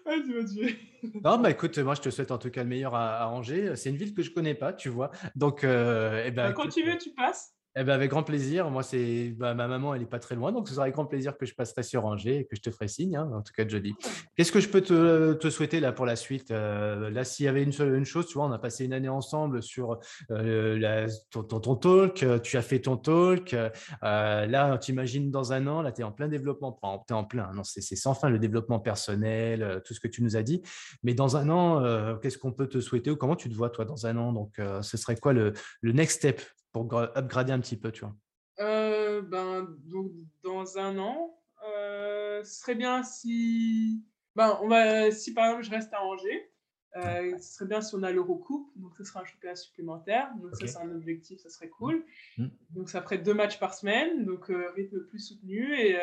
tu 0.06 0.34
vas 0.34 0.44
tuer. 0.44 0.78
non, 1.24 1.38
bah 1.38 1.50
écoute, 1.52 1.78
moi 1.78 1.96
je 1.96 2.02
te 2.02 2.10
souhaite 2.10 2.32
en 2.32 2.38
tout 2.38 2.50
cas 2.50 2.64
le 2.64 2.70
meilleur 2.70 2.94
à, 2.96 3.30
Angers. 3.30 3.76
C'est 3.76 3.90
une 3.90 3.96
ville 3.96 4.14
que 4.14 4.22
je 4.22 4.32
connais 4.32 4.54
pas, 4.54 4.74
tu 4.74 4.90
vois. 4.90 5.12
Donc, 5.36 5.64
euh, 5.64 6.24
eh 6.26 6.32
ben, 6.32 6.50
bah, 6.50 6.54
quand 6.54 6.68
tu 6.68 6.84
veux, 6.84 6.98
tu 6.98 7.12
passes. 7.12 7.56
Eh 7.76 7.84
ben, 7.84 7.94
avec 7.94 8.12
grand 8.12 8.22
plaisir. 8.22 8.70
Moi, 8.70 8.84
c'est 8.84 9.34
bah, 9.36 9.56
ma 9.56 9.68
maman, 9.68 9.96
elle 9.96 10.02
n'est 10.02 10.08
pas 10.08 10.20
très 10.20 10.36
loin, 10.36 10.52
donc 10.52 10.68
ce 10.68 10.76
sera 10.76 10.84
avec 10.84 10.94
grand 10.94 11.08
plaisir 11.08 11.36
que 11.36 11.48
je 11.48 11.56
passerai 11.56 11.82
sur 11.82 12.06
Angers 12.06 12.40
et 12.40 12.46
que 12.46 12.56
je 12.56 12.62
te 12.62 12.70
ferai 12.70 12.88
signe. 12.88 13.16
Hein, 13.16 13.32
en 13.34 13.42
tout 13.42 13.52
cas, 13.52 13.68
Jody. 13.68 13.96
Qu'est-ce 14.36 14.52
que 14.52 14.60
je 14.60 14.70
peux 14.70 14.82
te, 14.82 15.50
souhaiter 15.50 15.80
là 15.80 15.92
pour 15.92 16.06
la 16.06 16.16
suite? 16.16 16.52
Euh, 16.52 17.10
Là, 17.10 17.24
s'il 17.24 17.48
y 17.48 17.50
avait 17.50 17.64
une, 17.64 17.74
une 17.82 18.06
chose, 18.06 18.28
tu 18.28 18.36
vois, 18.36 18.46
on 18.46 18.52
a 18.52 18.60
passé 18.60 18.86
une 18.86 18.94
année 18.94 19.10
ensemble 19.10 19.64
sur 19.64 20.00
euh, 20.30 21.08
ton, 21.32 21.76
talk. 21.76 22.22
Euh, 22.22 22.38
tu 22.38 22.58
as 22.58 22.62
fait 22.62 22.80
ton 22.80 22.96
talk. 22.96 23.56
là, 24.04 24.78
tu 24.78 24.92
imagines 24.92 25.32
dans 25.32 25.52
un 25.52 25.66
an, 25.66 25.82
là, 25.82 25.92
tu 25.92 26.02
es 26.02 26.04
en 26.04 26.12
plein 26.12 26.28
développement. 26.28 26.80
En 26.84 27.24
plein. 27.24 27.52
Non, 27.54 27.64
c'est 27.64 27.96
sans 27.96 28.14
fin 28.14 28.30
le 28.30 28.38
développement 28.38 28.80
personnel, 28.80 29.82
tout 29.86 29.96
ce 29.96 30.00
que 30.00 30.08
tu 30.08 30.22
nous 30.22 30.36
as 30.36 30.44
dit. 30.44 30.62
Mais 31.02 31.16
dans 31.16 31.38
un 31.38 31.50
an, 31.50 32.18
qu'est-ce 32.22 32.38
qu'on 32.38 32.52
peut 32.52 32.68
te 32.68 32.80
souhaiter 32.80 33.10
ou 33.10 33.16
comment 33.16 33.36
tu 33.36 33.50
te 33.50 33.56
vois 33.56 33.72
toi 33.72 33.86
dans 33.86 34.06
un 34.06 34.16
an? 34.18 34.32
Donc, 34.32 34.60
ce 34.82 34.98
serait 34.98 35.16
quoi 35.16 35.34
le, 35.34 35.54
le 35.82 35.92
next 35.92 36.18
step? 36.18 36.42
Pour 36.74 36.92
upgrader 36.94 37.54
un 37.54 37.60
petit 37.60 37.78
peu, 37.78 37.92
tu 37.92 38.02
vois? 38.02 38.16
Euh, 38.60 39.22
ben, 39.22 39.68
donc, 39.86 40.12
Dans 40.44 40.78
un 40.78 40.98
an, 40.98 41.40
euh, 41.66 42.44
ce 42.44 42.60
serait 42.60 42.76
bien 42.76 43.04
si... 43.04 44.04
Ben, 44.36 44.58
on 44.62 44.68
va, 44.68 45.12
si 45.12 45.34
par 45.34 45.46
exemple 45.46 45.64
je 45.64 45.70
reste 45.70 45.94
à 45.94 46.04
Angers, 46.04 46.52
euh, 46.96 47.38
ce 47.38 47.54
serait 47.54 47.68
bien 47.68 47.82
si 47.82 47.96
on 47.96 48.02
a 48.04 48.12
l'Eurocoupe, 48.12 48.72
donc 48.76 48.96
ce 48.98 49.04
sera 49.04 49.22
un 49.22 49.26
championnat 49.26 49.56
supplémentaire. 49.56 50.32
Donc 50.42 50.56
ça, 50.56 50.68
c'est 50.68 50.80
un 50.80 50.92
objectif, 50.92 51.40
ça 51.40 51.50
serait 51.50 51.70
cool. 51.70 52.04
Mmh. 52.38 52.48
Donc 52.72 52.90
ça 52.90 53.02
ferait 53.04 53.20
deux 53.20 53.36
matchs 53.36 53.60
par 53.60 53.76
semaine, 53.76 54.26
donc 54.26 54.52
rythme 54.76 55.02
plus 55.02 55.20
soutenu 55.20 55.76
et 55.80 55.96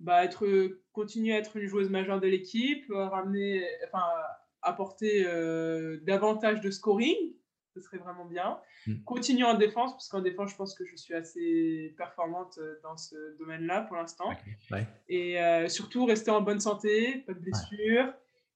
bah, 0.00 0.24
être, 0.24 0.44
continuer 0.92 1.34
à 1.34 1.38
être 1.38 1.56
une 1.56 1.66
joueuse 1.66 1.88
majeure 1.88 2.20
de 2.20 2.26
l'équipe, 2.26 2.84
ramener, 2.90 3.64
enfin, 3.86 4.04
apporter 4.62 5.24
davantage 6.02 6.60
de 6.60 6.70
scoring 6.70 7.34
ce 7.74 7.80
serait 7.80 7.98
vraiment 7.98 8.24
bien. 8.24 8.58
Mm. 8.86 9.02
Continuer 9.04 9.44
en 9.44 9.54
défense, 9.54 9.92
parce 9.92 10.08
qu'en 10.08 10.20
défense, 10.20 10.52
je 10.52 10.56
pense 10.56 10.74
que 10.74 10.84
je 10.84 10.96
suis 10.96 11.14
assez 11.14 11.94
performante 11.96 12.58
euh, 12.58 12.78
dans 12.82 12.96
ce 12.96 13.36
domaine-là 13.38 13.82
pour 13.82 13.96
l'instant. 13.96 14.30
Et 15.08 15.40
euh, 15.40 15.68
surtout, 15.68 16.06
rester 16.06 16.30
en 16.30 16.40
bonne 16.40 16.60
santé, 16.60 17.24
pas 17.26 17.34
de 17.34 17.40
blessures, 17.40 18.12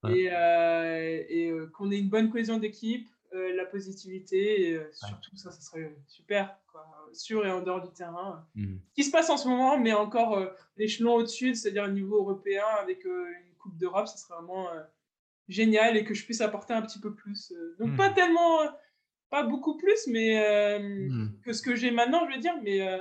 et, 0.08 0.28
euh, 0.32 1.24
et 1.28 1.52
qu'on 1.74 1.90
ait 1.90 1.98
une 1.98 2.08
bonne 2.08 2.30
cohésion 2.30 2.58
d'équipe, 2.58 3.08
la 3.32 3.66
positivité, 3.66 4.70
et 4.70 4.80
surtout, 4.92 5.36
ça, 5.36 5.50
ça 5.50 5.60
serait 5.60 5.94
super, 6.06 6.56
quoi. 6.72 6.86
sur 7.12 7.44
et 7.44 7.50
en 7.50 7.60
dehors 7.60 7.82
du 7.82 7.92
terrain. 7.92 8.46
Mm. 8.54 8.76
Ce 8.90 8.94
qui 8.94 9.04
se 9.04 9.10
passe 9.10 9.28
en 9.30 9.36
ce 9.36 9.48
moment, 9.48 9.78
mais 9.78 9.92
encore 9.92 10.40
l'échelon 10.76 11.14
au-dessus, 11.14 11.54
c'est-à-dire 11.54 11.84
au 11.84 11.92
niveau 11.92 12.18
européen, 12.18 12.64
avec 12.80 13.04
une 13.04 13.54
Coupe 13.58 13.76
d'Europe, 13.76 14.06
ça 14.06 14.16
serait 14.16 14.34
vraiment 14.34 14.68
génial 15.48 15.96
et 15.96 16.04
que 16.04 16.14
je 16.14 16.24
puisse 16.24 16.40
apporter 16.40 16.74
un 16.74 16.82
petit 16.82 17.00
peu 17.00 17.12
plus. 17.12 17.52
Donc, 17.80 17.90
mm. 17.90 17.96
pas 17.96 18.10
tellement 18.10 18.60
pas 19.30 19.42
beaucoup 19.42 19.76
plus 19.76 20.06
mais 20.06 20.38
euh, 20.38 20.78
hmm. 20.78 21.40
que 21.44 21.52
ce 21.52 21.62
que 21.62 21.74
j'ai 21.74 21.90
maintenant, 21.90 22.26
je 22.28 22.34
veux 22.34 22.40
dire, 22.40 22.54
mais 22.62 22.86
euh, 22.86 22.98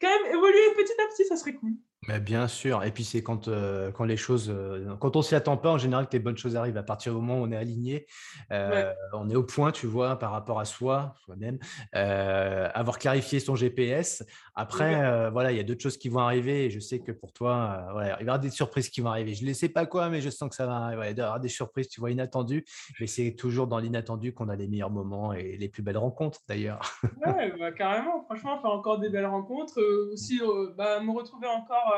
quand 0.00 0.08
même 0.08 0.32
évoluer 0.32 0.74
petit 0.76 0.92
à 0.92 1.06
petit, 1.08 1.24
ça 1.24 1.36
serait 1.36 1.54
cool. 1.54 1.72
Mais 2.08 2.20
bien 2.20 2.48
sûr. 2.48 2.82
Et 2.84 2.90
puis, 2.90 3.04
c'est 3.04 3.22
quand, 3.22 3.48
euh, 3.48 3.92
quand 3.92 4.04
les 4.04 4.16
choses. 4.16 4.48
Euh, 4.48 4.96
quand 4.98 5.14
on 5.14 5.20
s'y 5.20 5.34
attend 5.34 5.58
pas, 5.58 5.70
en 5.70 5.78
général, 5.78 6.06
que 6.06 6.12
les 6.14 6.18
bonnes 6.18 6.38
choses 6.38 6.56
arrivent. 6.56 6.78
À 6.78 6.82
partir 6.82 7.12
du 7.12 7.20
moment 7.20 7.40
où 7.40 7.44
on 7.44 7.52
est 7.52 7.56
aligné, 7.56 8.06
euh, 8.50 8.92
on 9.12 9.28
est 9.28 9.36
au 9.36 9.44
point, 9.44 9.72
tu 9.72 9.86
vois, 9.86 10.18
par 10.18 10.30
rapport 10.32 10.58
à 10.58 10.64
soi, 10.64 11.14
soi-même. 11.24 11.58
avoir 11.92 12.98
clarifié 12.98 13.40
son 13.40 13.56
GPS. 13.56 14.24
Après, 14.54 15.30
voilà, 15.30 15.52
il 15.52 15.58
y 15.58 15.60
a 15.60 15.62
d'autres 15.62 15.82
choses 15.82 15.98
qui 15.98 16.08
vont 16.08 16.20
arriver. 16.20 16.64
Et 16.64 16.70
je 16.70 16.80
sais 16.80 17.00
que 17.00 17.12
pour 17.12 17.32
toi, 17.32 17.88
voilà, 17.92 18.08
il 18.08 18.12
va 18.12 18.18
y 18.18 18.22
avoir 18.22 18.40
des 18.40 18.50
surprises 18.50 18.88
qui 18.88 19.02
vont 19.02 19.10
arriver. 19.10 19.34
Je 19.34 19.44
ne 19.44 19.52
sais 19.52 19.68
pas 19.68 19.84
quoi, 19.84 20.08
mais 20.08 20.22
je 20.22 20.30
sens 20.30 20.48
que 20.48 20.56
ça 20.56 20.66
va 20.66 20.76
arriver. 20.76 21.10
il 21.10 21.14
va 21.14 21.22
y 21.22 21.24
avoir 21.24 21.40
des 21.40 21.48
surprises, 21.48 21.88
tu 21.88 22.00
vois, 22.00 22.10
inattendues. 22.10 22.64
Mais 23.00 23.06
c'est 23.06 23.34
toujours 23.34 23.66
dans 23.66 23.78
l'inattendu 23.78 24.32
qu'on 24.32 24.48
a 24.48 24.56
les 24.56 24.66
meilleurs 24.66 24.90
moments 24.90 25.34
et 25.34 25.58
les 25.58 25.68
plus 25.68 25.82
belles 25.82 25.98
rencontres, 25.98 26.40
d'ailleurs. 26.48 26.80
ouais, 27.26 27.52
bah, 27.58 27.72
carrément. 27.72 28.24
Franchement, 28.24 28.60
faire 28.62 28.70
encore 28.70 28.98
des 28.98 29.10
belles 29.10 29.26
rencontres. 29.26 29.78
aussi, 30.10 30.40
bah, 30.76 31.00
me 31.00 31.12
retrouver 31.12 31.46
encore 31.46 31.94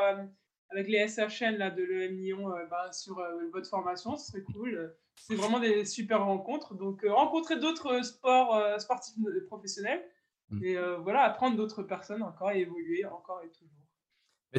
avec 0.69 0.87
les 0.87 1.07
SHN 1.07 1.57
là, 1.57 1.69
de 1.69 1.83
l'EM 1.83 2.15
Lyon 2.17 2.51
euh, 2.51 2.65
bah, 2.69 2.91
sur 2.91 3.19
euh, 3.19 3.49
votre 3.51 3.69
formation, 3.69 4.15
ce 4.17 4.31
serait 4.31 4.43
cool. 4.53 4.95
C'est 5.15 5.35
vraiment 5.35 5.59
des 5.59 5.85
super 5.85 6.25
rencontres. 6.25 6.73
Donc, 6.73 7.05
rencontrer 7.07 7.59
d'autres 7.59 8.03
sports 8.03 8.79
sportifs 8.79 9.15
professionnels 9.47 10.01
mm. 10.49 10.63
et 10.63 10.77
voilà, 11.03 11.23
apprendre 11.23 11.57
d'autres 11.57 11.83
personnes 11.83 12.23
encore 12.23 12.51
et 12.51 12.61
évoluer 12.61 13.05
encore 13.05 13.41
et 13.43 13.49
toujours 13.49 13.81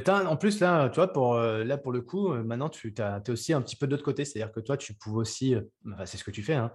en 0.08 0.36
plus, 0.36 0.60
là, 0.60 0.88
tu 0.88 0.96
vois, 0.96 1.12
pour, 1.12 1.34
euh, 1.34 1.64
là, 1.64 1.76
pour 1.76 1.92
le 1.92 2.00
coup, 2.00 2.32
euh, 2.32 2.42
maintenant, 2.42 2.70
tu 2.70 2.94
es 2.96 3.30
aussi 3.30 3.52
un 3.52 3.60
petit 3.60 3.76
peu 3.76 3.86
de 3.86 3.92
l'autre 3.92 4.04
côté. 4.04 4.24
C'est-à-dire 4.24 4.52
que 4.52 4.60
toi, 4.60 4.76
tu 4.76 4.94
pouvais 4.94 5.18
aussi, 5.18 5.54
euh, 5.54 5.60
c'est 6.06 6.16
ce 6.16 6.24
que 6.24 6.30
tu 6.30 6.42
fais, 6.42 6.54
hein, 6.54 6.72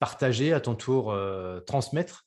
partager 0.00 0.52
à 0.52 0.60
ton 0.60 0.74
tour, 0.74 1.16
transmettre 1.66 2.24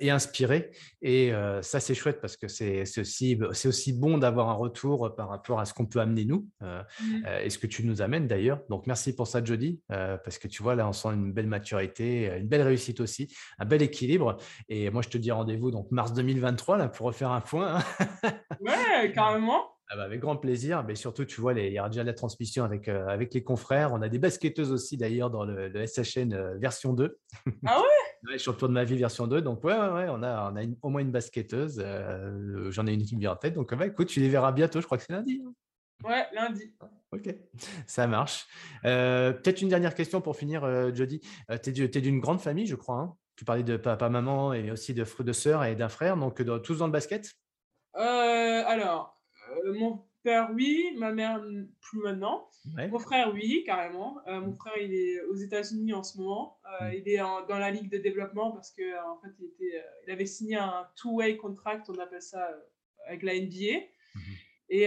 et 0.00 0.10
inspirer. 0.10 0.70
Et 1.02 1.32
ça, 1.62 1.80
c'est 1.80 1.94
chouette 1.94 2.20
parce 2.20 2.36
que 2.36 2.48
c'est 2.48 2.82
aussi, 2.98 3.38
aussi 3.66 3.92
bon 3.92 4.18
d'avoir 4.18 4.48
un 4.48 4.54
retour 4.54 5.14
par 5.14 5.28
rapport 5.28 5.60
à 5.60 5.64
ce 5.64 5.74
qu'on 5.74 5.86
peut 5.86 6.00
amener 6.00 6.24
nous 6.24 6.48
mmh. 6.60 7.26
et 7.42 7.50
ce 7.50 7.58
que 7.58 7.66
tu 7.66 7.84
nous 7.84 8.02
amènes 8.02 8.26
d'ailleurs. 8.26 8.60
Donc, 8.70 8.86
merci 8.86 9.14
pour 9.14 9.26
ça, 9.26 9.44
Jody, 9.44 9.80
parce 9.88 10.38
que 10.38 10.48
tu 10.48 10.62
vois, 10.62 10.74
là, 10.74 10.88
on 10.88 10.92
sent 10.92 11.08
une 11.08 11.32
belle 11.32 11.46
maturité, 11.46 12.32
une 12.38 12.48
belle 12.48 12.62
réussite 12.62 13.00
aussi, 13.00 13.34
un 13.58 13.64
bel 13.64 13.82
équilibre. 13.82 14.38
Et 14.68 14.90
moi, 14.90 15.02
je 15.02 15.08
te 15.08 15.18
dis 15.18 15.30
rendez-vous 15.30 15.70
donc 15.70 15.90
mars 15.90 16.12
2023 16.12 16.78
là, 16.78 16.88
pour 16.88 17.06
refaire 17.06 17.30
un 17.30 17.40
point. 17.40 17.76
Hein. 17.76 18.30
ouais, 18.60 19.12
carrément. 19.12 19.72
Ah 19.90 19.96
bah, 19.96 20.04
avec 20.04 20.20
grand 20.20 20.36
plaisir. 20.36 20.84
Mais 20.86 20.94
surtout, 20.94 21.24
tu 21.24 21.40
vois, 21.40 21.54
il 21.54 21.72
y 21.72 21.80
aura 21.80 21.88
déjà 21.88 22.04
la 22.04 22.12
transmission 22.12 22.64
avec, 22.64 22.88
euh, 22.88 23.06
avec 23.08 23.32
les 23.32 23.42
confrères. 23.42 23.92
On 23.92 24.02
a 24.02 24.08
des 24.08 24.18
basketteuses 24.18 24.70
aussi, 24.70 24.96
d'ailleurs, 24.96 25.30
dans 25.30 25.44
le, 25.44 25.70
SHN 25.86 26.32
euh, 26.34 26.58
version 26.58 26.92
2. 26.92 27.18
Ah 27.66 27.78
ouais, 27.78 27.84
ouais 28.26 28.38
Champion 28.38 28.68
de 28.68 28.72
ma 28.72 28.84
vie 28.84 28.96
version 28.96 29.26
2. 29.26 29.42
Donc, 29.42 29.62
ouais, 29.64 29.74
ouais, 29.74 29.88
ouais 29.88 30.06
on 30.08 30.22
a, 30.22 30.50
on 30.52 30.56
a 30.56 30.62
au 30.82 30.88
moins 30.88 31.00
une 31.00 31.10
basketteuse. 31.10 31.82
Euh, 31.84 32.70
j'en 32.70 32.86
ai 32.86 32.92
une 32.92 33.04
qui 33.04 33.14
me 33.16 33.20
vient 33.20 33.32
en 33.32 33.36
tête. 33.36 33.54
Donc, 33.54 33.74
bah, 33.74 33.86
écoute, 33.86 34.08
tu 34.08 34.20
les 34.20 34.28
verras 34.28 34.52
bientôt. 34.52 34.80
Je 34.80 34.86
crois 34.86 34.98
que 34.98 35.04
c'est 35.04 35.12
lundi. 35.12 35.42
Hein. 35.44 35.52
Ouais, 36.04 36.26
lundi. 36.32 36.74
Ok, 37.10 37.34
ça 37.86 38.06
marche. 38.06 38.46
Peut-être 38.82 39.62
une 39.62 39.68
dernière 39.68 39.94
question 39.94 40.20
pour 40.20 40.36
finir, 40.36 40.62
Jody. 40.94 41.20
tu 41.62 41.82
es, 41.82 42.00
d'une 42.00 42.20
grande 42.20 42.40
famille, 42.40 42.66
je 42.66 42.76
crois. 42.76 42.96
Hein. 42.96 43.14
tu 43.36 43.44
parlais 43.44 43.64
de 43.64 43.76
papa, 43.76 44.08
maman 44.08 44.52
et 44.52 44.70
aussi 44.70 44.94
de, 44.94 45.04
de 45.04 45.32
sœurs 45.32 45.64
et 45.64 45.74
d'un 45.74 45.88
frère. 45.88 46.16
Donc, 46.16 46.44
tous 46.62 46.78
dans 46.78 46.86
le 46.86 46.92
basket? 46.92 47.34
Euh, 47.96 48.62
alors, 48.66 49.18
euh, 49.50 49.72
mon 49.74 50.04
père, 50.22 50.50
oui, 50.54 50.94
ma 50.96 51.12
mère, 51.12 51.42
plus 51.80 52.00
maintenant. 52.00 52.48
Mon 52.64 52.98
frère, 52.98 53.32
oui, 53.32 53.62
carrément. 53.64 54.18
Euh, 54.26 54.40
mon 54.40 54.52
frère, 54.52 54.76
il 54.78 54.92
est 54.92 55.22
aux 55.22 55.34
États-Unis 55.34 55.92
en 55.94 56.02
ce 56.02 56.18
moment. 56.18 56.58
Mm. 56.80 56.90
Il 56.94 57.08
est 57.08 57.18
dans 57.18 57.58
la 57.58 57.70
ligue 57.70 57.90
de 57.90 57.98
développement 57.98 58.52
parce 58.52 58.70
que 58.70 58.82
en 59.06 59.20
fait, 59.20 59.30
il, 59.38 59.46
était, 59.46 59.84
il 60.06 60.12
avait 60.12 60.26
signé 60.26 60.56
un 60.56 60.86
two-way 60.96 61.36
contract, 61.36 61.88
on 61.88 61.98
appelle 61.98 62.22
ça, 62.22 62.48
avec 63.06 63.22
la 63.22 63.34
NBA. 63.34 63.46
Mm-hmm. 63.46 64.20
Et 64.70 64.82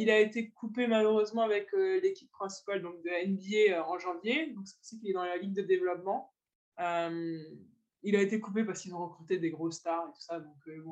il 0.00 0.10
a 0.10 0.20
été 0.20 0.50
coupé 0.50 0.86
malheureusement 0.86 1.42
avec 1.42 1.72
l'équipe 2.02 2.30
principale 2.30 2.82
donc, 2.82 3.02
de 3.02 3.08
la 3.08 3.26
NBA 3.26 3.88
en 3.88 3.98
janvier. 3.98 4.48
Donc, 4.48 4.66
c'est 4.82 4.98
qu'il 4.98 5.08
est 5.08 5.14
dans 5.14 5.24
la 5.24 5.38
ligue 5.38 5.54
de 5.54 5.62
développement. 5.62 6.32
il 6.78 8.16
a 8.16 8.20
été 8.20 8.40
coupé 8.40 8.64
parce 8.64 8.82
qu'ils 8.82 8.94
ont 8.94 9.06
recruté 9.06 9.38
des 9.38 9.50
grosses 9.50 9.76
stars 9.76 10.08
et 10.08 10.12
tout 10.12 10.20
ça. 10.20 10.44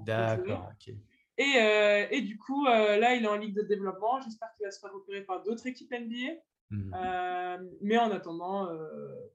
D'accord, 0.06 0.70
ok. 0.72 0.94
Euh, 1.40 2.06
et, 2.10 2.20
du 2.22 2.38
coup, 2.38 2.66
euh, 2.66 2.98
là, 2.98 3.14
il 3.14 3.24
est 3.24 3.28
en 3.28 3.36
ligue 3.36 3.54
de 3.54 3.62
développement. 3.62 4.20
J'espère 4.20 4.48
qu'il 4.56 4.66
va 4.66 4.70
se 4.70 4.80
faire 4.80 4.92
repérer 4.92 5.22
par 5.22 5.42
d'autres 5.42 5.66
équipes 5.66 5.92
NBA. 5.92 6.34
Mhm. 6.70 6.94
Euh, 6.94 7.58
mais 7.80 7.98
en 7.98 8.10
attendant, 8.12 8.68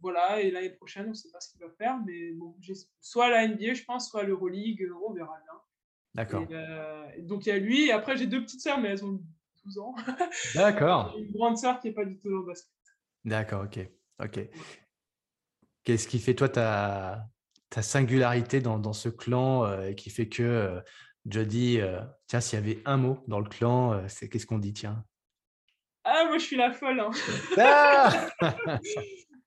voilà, 0.01 0.41
et 0.41 0.51
l'année 0.51 0.69
prochaine, 0.69 1.07
on 1.07 1.09
ne 1.09 1.13
sait 1.13 1.31
pas 1.31 1.39
ce 1.39 1.51
qu'il 1.51 1.59
va 1.59 1.69
faire. 1.77 1.99
Mais 2.05 2.31
bon, 2.31 2.55
soit 3.01 3.29
la 3.29 3.47
NBA, 3.47 3.73
je 3.73 3.83
pense, 3.83 4.09
soit 4.09 4.23
l'Euroleague, 4.23 4.89
on 5.05 5.13
verra 5.13 5.37
bien. 5.43 5.53
D'accord. 6.13 6.45
donc 7.23 7.45
il 7.45 7.49
y 7.49 7.51
a 7.51 7.57
lui, 7.57 7.87
et 7.87 7.91
après 7.91 8.15
j'ai 8.15 8.25
deux 8.25 8.41
petites 8.41 8.61
sœurs, 8.61 8.79
mais 8.79 8.87
elles 8.87 9.03
ont 9.03 9.21
12 9.65 9.79
ans. 9.79 9.93
D'accord. 10.55 11.13
une 11.17 11.29
grande 11.33 11.57
sœur 11.57 11.81
qui 11.81 11.89
n'est 11.89 11.93
pas 11.93 12.05
du 12.05 12.17
tout 12.17 12.31
dans 12.31 12.37
le 12.37 12.45
basket. 12.45 12.71
D'accord, 13.25 13.65
ok. 13.65 13.85
ok. 14.23 14.49
Qu'est-ce 15.83 16.07
qui 16.07 16.19
fait 16.19 16.35
toi 16.35 16.47
ta, 16.47 17.27
ta 17.69 17.81
singularité 17.81 18.61
dans, 18.61 18.79
dans 18.79 18.93
ce 18.93 19.09
clan 19.09 19.93
qui 19.97 20.09
fait 20.09 20.29
que 20.29 20.81
Jody, 21.25 21.79
euh, 21.79 22.01
tiens, 22.27 22.39
s'il 22.39 22.59
y 22.59 22.61
avait 22.61 22.81
un 22.85 22.97
mot 22.97 23.23
dans 23.27 23.39
le 23.39 23.49
clan, 23.49 23.93
euh, 23.93 24.07
c'est 24.07 24.29
qu'est-ce 24.29 24.45
qu'on 24.45 24.59
dit, 24.59 24.73
tiens? 24.73 25.03
Ah, 26.03 26.25
moi, 26.27 26.37
je 26.37 26.45
suis 26.45 26.55
la 26.55 26.71
folle. 26.71 26.99
Hein. 26.99 27.11
Ah, 27.57 28.29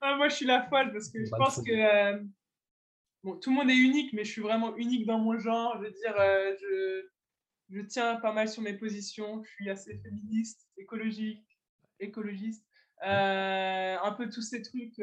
ah 0.01 0.17
moi, 0.17 0.29
je 0.29 0.35
suis 0.35 0.47
la 0.47 0.67
folle 0.69 0.93
parce 0.93 1.09
que 1.09 1.25
je 1.25 1.31
pense 1.31 1.63
que 1.63 1.71
euh, 1.71 2.21
bon, 3.23 3.37
tout 3.37 3.51
le 3.51 3.57
monde 3.57 3.71
est 3.71 3.77
unique, 3.77 4.13
mais 4.13 4.25
je 4.25 4.33
suis 4.33 4.43
vraiment 4.43 4.77
unique 4.77 5.07
dans 5.07 5.19
mon 5.19 5.39
genre. 5.39 5.77
Je 5.79 5.85
veux 5.85 5.93
dire, 5.93 6.15
je, 6.61 7.09
je, 7.71 7.81
tiens 7.83 8.17
pas 8.17 8.33
mal 8.33 8.49
sur 8.49 8.63
mes 8.63 8.75
positions. 8.75 9.41
Je 9.45 9.51
suis 9.51 9.71
assez 9.71 9.97
féministe, 9.99 10.67
écologique, 10.77 11.47
écologiste. 12.01 12.67
un 13.03 14.15
peu 14.19 14.29
tous 14.29 14.43
ces 14.43 14.63
trucs, 14.63 15.01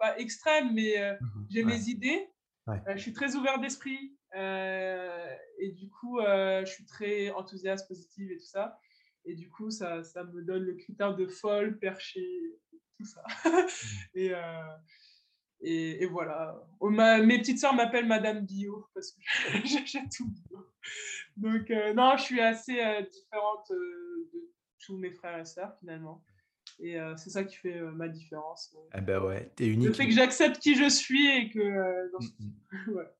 pas 0.00 0.18
extrêmes, 0.18 0.74
mais 0.74 1.16
mmh 1.20 1.46
j'ai 1.50 1.62
mes 1.62 1.88
idées. 1.88 2.28
je 2.66 2.98
suis 2.98 3.12
très 3.12 3.36
ouvert 3.36 3.60
d'esprit. 3.60 4.15
Euh, 4.34 5.34
et 5.58 5.70
du 5.70 5.88
coup, 5.88 6.18
euh, 6.18 6.64
je 6.64 6.72
suis 6.72 6.84
très 6.84 7.30
enthousiaste, 7.30 7.88
positive 7.88 8.32
et 8.32 8.36
tout 8.36 8.46
ça. 8.46 8.78
Et 9.24 9.34
du 9.34 9.48
coup, 9.48 9.70
ça, 9.70 10.02
ça 10.04 10.24
me 10.24 10.42
donne 10.42 10.62
le 10.62 10.74
critère 10.74 11.14
de 11.14 11.26
folle, 11.26 11.78
perché, 11.78 12.24
tout 12.98 13.04
ça. 13.04 13.22
et, 14.14 14.32
et, 15.60 16.02
et, 16.02 16.06
voilà. 16.06 16.62
Oh, 16.80 16.90
mes 16.90 17.38
petites 17.38 17.58
sœurs 17.58 17.74
m'appellent 17.74 18.06
Madame 18.06 18.44
Bio 18.46 18.86
parce 18.94 19.12
que 19.12 19.20
j'achète 19.66 20.10
tout 20.16 20.28
bio. 20.28 20.66
Donc, 21.36 21.70
non, 21.94 22.16
je 22.16 22.22
suis 22.22 22.40
assez 22.40 22.76
différente 23.10 23.66
de 23.70 24.52
tous 24.78 24.96
mes 24.96 25.10
frères 25.10 25.40
et 25.40 25.44
sœurs 25.44 25.76
finalement. 25.80 26.22
Et 26.78 26.98
euh, 26.98 27.16
c'est 27.16 27.30
ça 27.30 27.44
qui 27.44 27.56
fait 27.56 27.78
euh, 27.78 27.90
ma 27.92 28.08
différence. 28.08 28.76
Ah 28.92 29.00
ben 29.00 29.22
ouais, 29.22 29.50
t'es 29.56 29.66
unique. 29.66 29.88
Le 29.88 29.94
fait 29.94 30.06
que 30.06 30.12
j'accepte 30.12 30.58
qui 30.58 30.74
je 30.74 30.88
suis 30.88 31.26
et 31.26 31.50
que. 31.50 31.58
Euh, 31.58 32.08
mm, 32.20 32.88
mm. 32.88 32.94
ouais. 32.94 33.10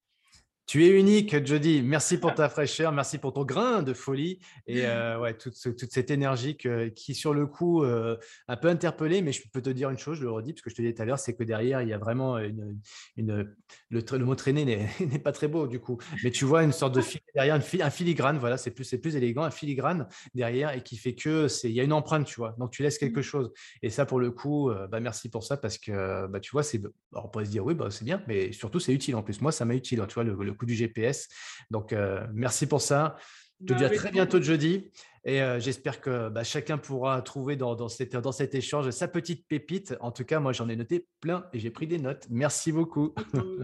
Tu 0.67 0.85
es 0.85 0.89
unique, 0.89 1.47
Jody. 1.47 1.81
Merci 1.81 2.19
pour 2.19 2.35
ta 2.35 2.49
fraîcheur, 2.49 2.91
merci 2.91 3.19
pour 3.19 3.33
ton 3.33 3.45
grain 3.45 3.85
de 3.85 3.93
folie 3.93 4.41
et 4.67 4.85
euh, 4.85 5.17
ouais, 5.21 5.33
toute, 5.33 5.55
toute, 5.55 5.93
cette 5.93 6.11
énergie 6.11 6.57
qui, 6.57 7.15
sur 7.15 7.33
le 7.35 7.47
coup, 7.47 7.85
euh, 7.85 8.17
un 8.49 8.57
peu 8.57 8.67
interpellé, 8.67 9.23
mais 9.23 9.31
je 9.31 9.49
peux 9.49 9.63
te 9.63 9.71
dire 9.71 9.91
une 9.91 9.99
chose, 9.99 10.19
je 10.19 10.25
le 10.25 10.31
redis, 10.33 10.55
parce 10.55 10.63
que 10.63 10.71
je 10.71 10.75
te 10.75 10.83
disais 10.83 10.93
tout 10.93 11.03
à 11.03 11.05
l'heure, 11.05 11.21
c'est 11.21 11.35
que 11.35 11.45
derrière, 11.45 11.83
il 11.83 11.89
y 11.89 11.93
a 11.93 11.99
vraiment 11.99 12.37
une. 12.39 12.81
une 13.17 13.55
le, 13.91 14.01
le, 14.11 14.25
mot 14.25 14.35
traîner 14.35 14.65
n'est 15.01 15.19
pas 15.21 15.31
très 15.31 15.47
beau 15.47 15.69
du 15.69 15.79
coup, 15.79 15.99
mais 16.25 16.33
tu 16.33 16.45
vois 16.45 16.65
une 16.65 16.73
sorte 16.73 16.97
de 16.97 17.01
fil 17.01 17.21
derrière, 17.37 17.55
un 17.55 17.91
filigrane, 17.91 18.39
voilà, 18.39 18.57
c'est 18.57 18.73
plus, 18.73 18.97
plus 18.97 19.15
élégant, 19.15 19.45
un 19.45 19.53
filigrane 19.53 20.09
derrière 20.35 20.75
et 20.75 20.83
qui 20.83 20.97
fait 20.97 21.15
que 21.15 21.47
c'est 21.47 21.69
il 21.69 21.77
y 21.77 21.81
a 21.81 21.85
une 21.85 21.93
empreinte, 21.93 22.27
tu 22.27 22.41
vois. 22.41 22.57
Donc 22.59 22.73
tu 22.73 22.83
laisses 22.83 22.99
quelque 22.99 23.21
mmh. 23.21 23.23
chose. 23.23 23.53
Et 23.83 23.91
ça, 23.91 24.05
pour 24.05 24.19
le 24.19 24.33
coup, 24.33 24.71
euh, 24.71 24.89
bah, 24.89 24.99
merci 24.99 25.29
pour 25.29 25.45
ça 25.45 25.57
parce 25.57 25.79
que 25.79 26.27
bah, 26.27 26.41
tu 26.41 26.51
vois, 26.51 26.65
c'est. 26.65 26.83
On 27.13 27.29
pourrait 27.29 27.45
se 27.45 27.51
dire, 27.51 27.65
oui, 27.65 27.75
bah, 27.75 27.89
c'est 27.91 28.05
bien, 28.05 28.21
mais 28.27 28.51
surtout, 28.51 28.81
c'est 28.81 28.93
utile 28.93 29.15
en 29.15 29.23
plus. 29.23 29.41
Moi, 29.41 29.53
ça 29.53 29.65
m'a 29.65 29.75
utile, 29.75 30.01
hein, 30.01 30.07
tu 30.09 30.15
vois, 30.15 30.25
le 30.25 30.56
coup 30.57 30.67
du 30.67 30.75
GPS. 30.75 31.29
Donc, 31.71 31.93
euh, 31.93 32.27
merci 32.33 32.67
pour 32.67 32.81
ça. 32.81 33.17
Je 33.61 33.67
te 33.67 33.73
dis 33.73 33.85
à 33.85 33.89
bah, 33.89 33.97
très 33.97 34.11
bientôt 34.11 34.39
de 34.39 34.45
jeudi 34.45 34.91
et 35.25 35.43
euh, 35.43 35.59
j'espère 35.59 36.01
que 36.01 36.29
bah, 36.29 36.45
chacun 36.45 36.79
pourra 36.79 37.21
trouver 37.23 37.57
dans, 37.57 37.75
dans, 37.75 37.89
cette, 37.89 38.15
dans 38.15 38.33
cet 38.33 38.55
échange 38.55 38.91
sa 38.91 39.09
petite 39.09 39.47
pépite. 39.49 39.97
En 40.01 40.13
tout 40.13 40.25
cas, 40.25 40.41
moi, 40.41 40.53
j'en 40.53 40.69
ai 40.69 40.77
noté 40.77 41.09
plein 41.21 41.47
et 41.53 41.59
j'ai 41.59 41.71
pris 41.71 41.87
des 41.87 41.99
notes. 41.99 42.27
Merci 42.31 42.71
beaucoup. 42.71 43.13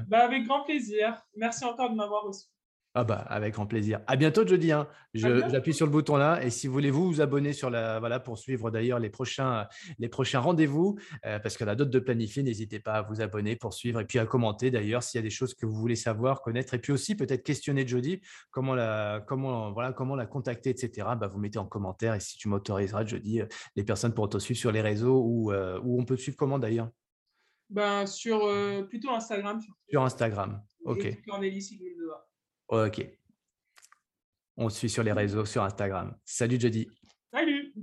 bah, 0.09 0.25
avec 0.25 0.45
grand 0.45 0.65
plaisir. 0.65 1.17
Merci 1.37 1.65
encore 1.65 1.91
de 1.91 1.95
m'avoir 1.95 2.25
reçu. 2.25 2.52
Ah 2.95 3.05
bah, 3.05 3.25
avec 3.29 3.55
grand 3.55 3.67
plaisir. 3.67 4.01
À 4.07 4.17
bientôt, 4.17 4.47
jeudi. 4.47 4.71
Hein. 4.71 4.87
J'appuie 5.15 5.73
sur 5.73 5.87
le 5.87 5.93
bouton 5.93 6.17
là. 6.17 6.45
Et 6.45 6.51
si 6.51 6.67
vous 6.67 6.75
voulez 6.75 6.91
vous, 6.91 7.07
vous 7.07 7.21
abonner 7.23 7.55
sur 7.55 7.71
la, 7.71 7.99
voilà, 8.01 8.21
pour 8.21 8.37
suivre 8.37 8.71
d'ailleurs 8.71 8.99
les 8.99 9.09
prochains, 9.09 9.67
les 9.99 10.11
prochains 10.11 10.41
rendez-vous, 10.41 10.99
euh, 11.25 11.39
parce 11.39 11.57
qu'il 11.57 11.67
y 11.67 11.71
en 11.71 11.73
a 11.73 11.75
d'autres 11.75 11.91
de 11.91 11.99
planifier, 11.99 12.43
n'hésitez 12.43 12.81
pas 12.81 12.95
à 12.95 13.03
vous 13.03 13.23
abonner 13.23 13.57
pour 13.57 13.73
suivre 13.73 14.01
et 14.01 14.05
puis 14.05 14.19
à 14.19 14.27
commenter 14.27 14.71
d'ailleurs 14.71 15.03
s'il 15.03 15.19
y 15.19 15.21
a 15.21 15.23
des 15.23 15.31
choses 15.31 15.55
que 15.55 15.65
vous 15.65 15.75
voulez 15.75 15.97
savoir, 15.97 16.43
connaître. 16.43 16.75
Et 16.75 16.79
puis 16.79 16.93
aussi 16.93 17.15
peut-être 17.15 17.43
questionner 17.43 17.87
jeudi, 17.89 18.21
comment 18.51 18.75
la, 18.75 19.25
comment, 19.27 19.73
voilà, 19.73 19.95
comment 19.95 20.15
la 20.15 20.27
contacter, 20.27 20.69
etc. 20.69 21.09
Bah, 21.19 21.29
vous 21.29 21.39
mettez 21.39 21.59
en 21.59 21.67
commentaire. 21.67 22.13
Et 22.15 22.21
si 22.21 22.37
tu 22.37 22.49
m'autoriseras 22.49 23.07
jeudi, 23.07 23.41
euh, 23.41 23.47
les 23.75 23.85
personnes 23.85 24.13
pourront 24.13 24.29
te 24.29 24.39
suivre 24.39 24.61
sur 24.61 24.71
les 24.71 24.83
réseaux 24.83 25.23
ou, 25.25 25.51
euh, 25.51 25.81
on 25.83 26.05
peut 26.05 26.17
te 26.17 26.21
suivre 26.21 26.37
comment 26.37 26.59
d'ailleurs? 26.59 26.91
Ben, 27.71 28.05
Sur 28.05 28.47
plutôt 28.87 29.11
Instagram. 29.11 29.59
Sur 29.89 30.03
Instagram. 30.03 30.63
Ok. 30.85 31.17
Ok. 32.73 33.07
On 34.57 34.71
se 34.71 34.79
suit 34.79 34.89
sur 34.89 35.03
les 35.03 35.13
réseaux, 35.13 35.45
sur 35.45 35.63
Instagram. 35.63 36.17
Salut 36.25 36.59
Jody. 36.59 36.89
Salut. 37.31 37.75